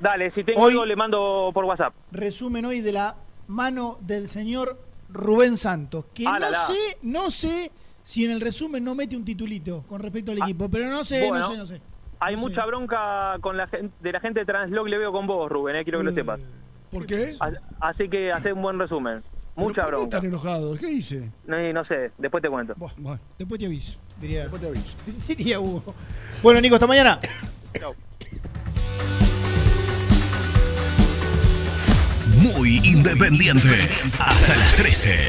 [0.00, 1.94] Dale, si tengo Hoy- algo le mando por WhatsApp.
[2.12, 3.14] Resumen hoy de la
[3.46, 4.78] mano del señor
[5.10, 6.58] Rubén Santos, que Ah, no la.
[6.58, 7.70] sé, no sé
[8.02, 11.24] si en el resumen no mete un titulito con respecto al equipo, pero no sé,
[11.24, 11.46] Ah, bueno.
[11.46, 11.80] no sé, no sé.
[12.20, 12.48] Hay No sé.
[12.48, 15.76] mucha bronca con la gente, de la gente de Translog, le veo con vos, Rubén,
[15.76, 16.40] eh, quiero que lo sepas.
[16.90, 17.34] ¿Por qué?
[17.40, 19.22] As- Así que hace un buen resumen.
[19.56, 20.16] Mucha ¿Por qué bronca.
[20.16, 20.78] están enojados?
[20.78, 21.30] ¿Qué hice?
[21.46, 22.74] No, no sé, después te cuento.
[22.96, 24.96] Bueno, Después te aviso, diría, después te aviso.
[25.28, 25.94] diría Hugo.
[26.42, 27.18] Bueno, Nico, hasta mañana.
[32.36, 33.88] Muy independiente.
[34.18, 35.28] Hasta las 13.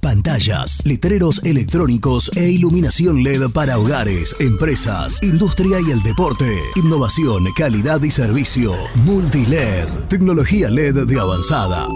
[0.00, 6.58] Pantallas, letreros electrónicos e iluminación LED para hogares, empresas, industria y el deporte.
[6.76, 8.74] Innovación, calidad y servicio.
[9.04, 9.88] Multiled.
[10.08, 11.86] Tecnología LED de avanzada.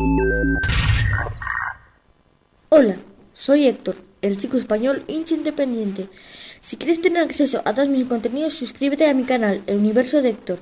[2.69, 2.97] Hola,
[3.33, 6.09] soy Héctor, el chico español hincha independiente.
[6.61, 10.31] Si quieres tener acceso a todos mis contenidos, suscríbete a mi canal, El Universo de
[10.31, 10.61] Héctor.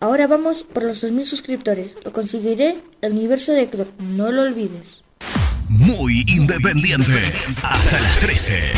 [0.00, 1.96] Ahora vamos por los 2.000 suscriptores.
[2.04, 3.88] Lo conseguiré, El Universo de Héctor.
[3.98, 5.03] No lo olvides.
[5.68, 7.32] Muy independiente.
[7.62, 8.72] Hasta las 13.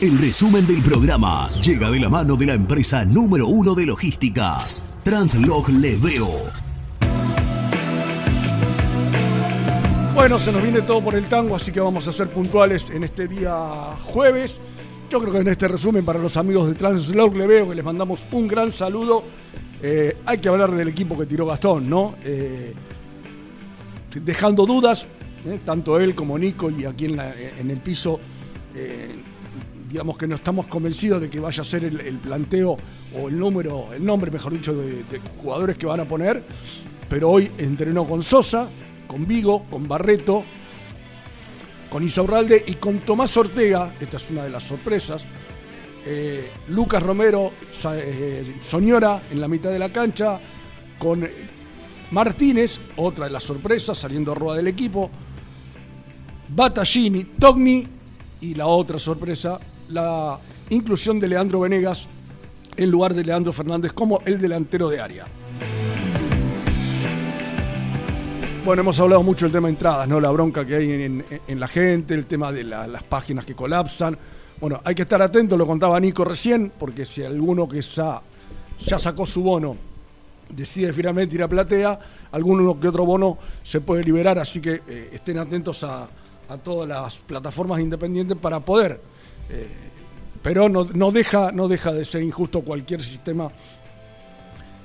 [0.00, 4.58] El resumen del programa llega de la mano de la empresa número uno de logística,
[5.02, 6.30] Translog Leveo.
[10.14, 13.04] Bueno, se nos viene todo por el tango, así que vamos a ser puntuales en
[13.04, 13.52] este día
[14.04, 14.60] jueves.
[15.10, 17.84] Yo creo que en este resumen para los amigos de Translog le veo que les
[17.84, 19.24] mandamos un gran saludo.
[19.82, 22.14] Eh, hay que hablar del equipo que tiró Gastón, ¿no?
[22.22, 22.72] Eh,
[24.24, 25.06] dejando dudas,
[25.46, 28.18] eh, tanto él como Nico y aquí en, en el piso,
[28.74, 29.14] eh,
[29.88, 32.76] digamos que no estamos convencidos de que vaya a ser el, planteo
[33.14, 36.42] o el número, el nombre, mejor dicho, de, jugadores que van a poner.
[37.08, 38.68] Pero hoy entrenó con Sosa,
[39.06, 40.44] con Vigo, con Barreto,
[41.88, 45.28] con Isaurralde y con Tomás Ortega, esta es una de las sorpresas.
[46.04, 47.52] eh, Lucas Romero,
[48.60, 50.40] Soñora en la mitad de la cancha,
[50.98, 51.26] con
[52.10, 55.10] Martínez, otra de las sorpresas, saliendo a rueda del equipo,
[56.48, 57.86] Battaglini, Togni
[58.40, 59.58] y la otra sorpresa,
[59.88, 60.38] la
[60.70, 62.08] inclusión de Leandro Venegas
[62.76, 65.24] en lugar de Leandro Fernández como el delantero de área.
[68.64, 70.18] Bueno, hemos hablado mucho del tema de entradas, ¿no?
[70.20, 74.18] La bronca que hay en, la gente, el tema de la- las páginas que colapsan.
[74.60, 78.22] Bueno, hay que estar atento, lo contaba Nico recién, porque si alguno que sa-
[78.80, 79.76] ya sacó su bono
[80.48, 81.98] decide finalmente ir a platea,
[82.32, 86.08] alguno que otro bono se puede liberar, así que eh, estén atentos a,
[86.48, 89.00] a todas las plataformas independientes para poder.
[89.50, 89.68] eh,
[90.46, 93.48] pero no, no deja, no deja de ser injusto cualquier sistema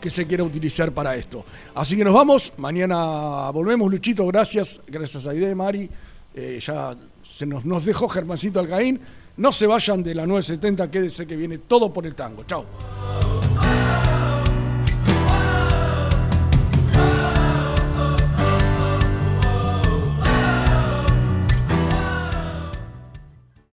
[0.02, 1.46] que se quiera utilizar para esto.
[1.76, 5.88] Así que nos vamos, mañana volvemos, Luchito, gracias, gracias a Ide, Mari,
[6.34, 9.00] eh, ya se nos, nos dejó Germancito Alcaín,
[9.38, 12.66] no se vayan de la 970, quédese que viene todo por el tango, chao.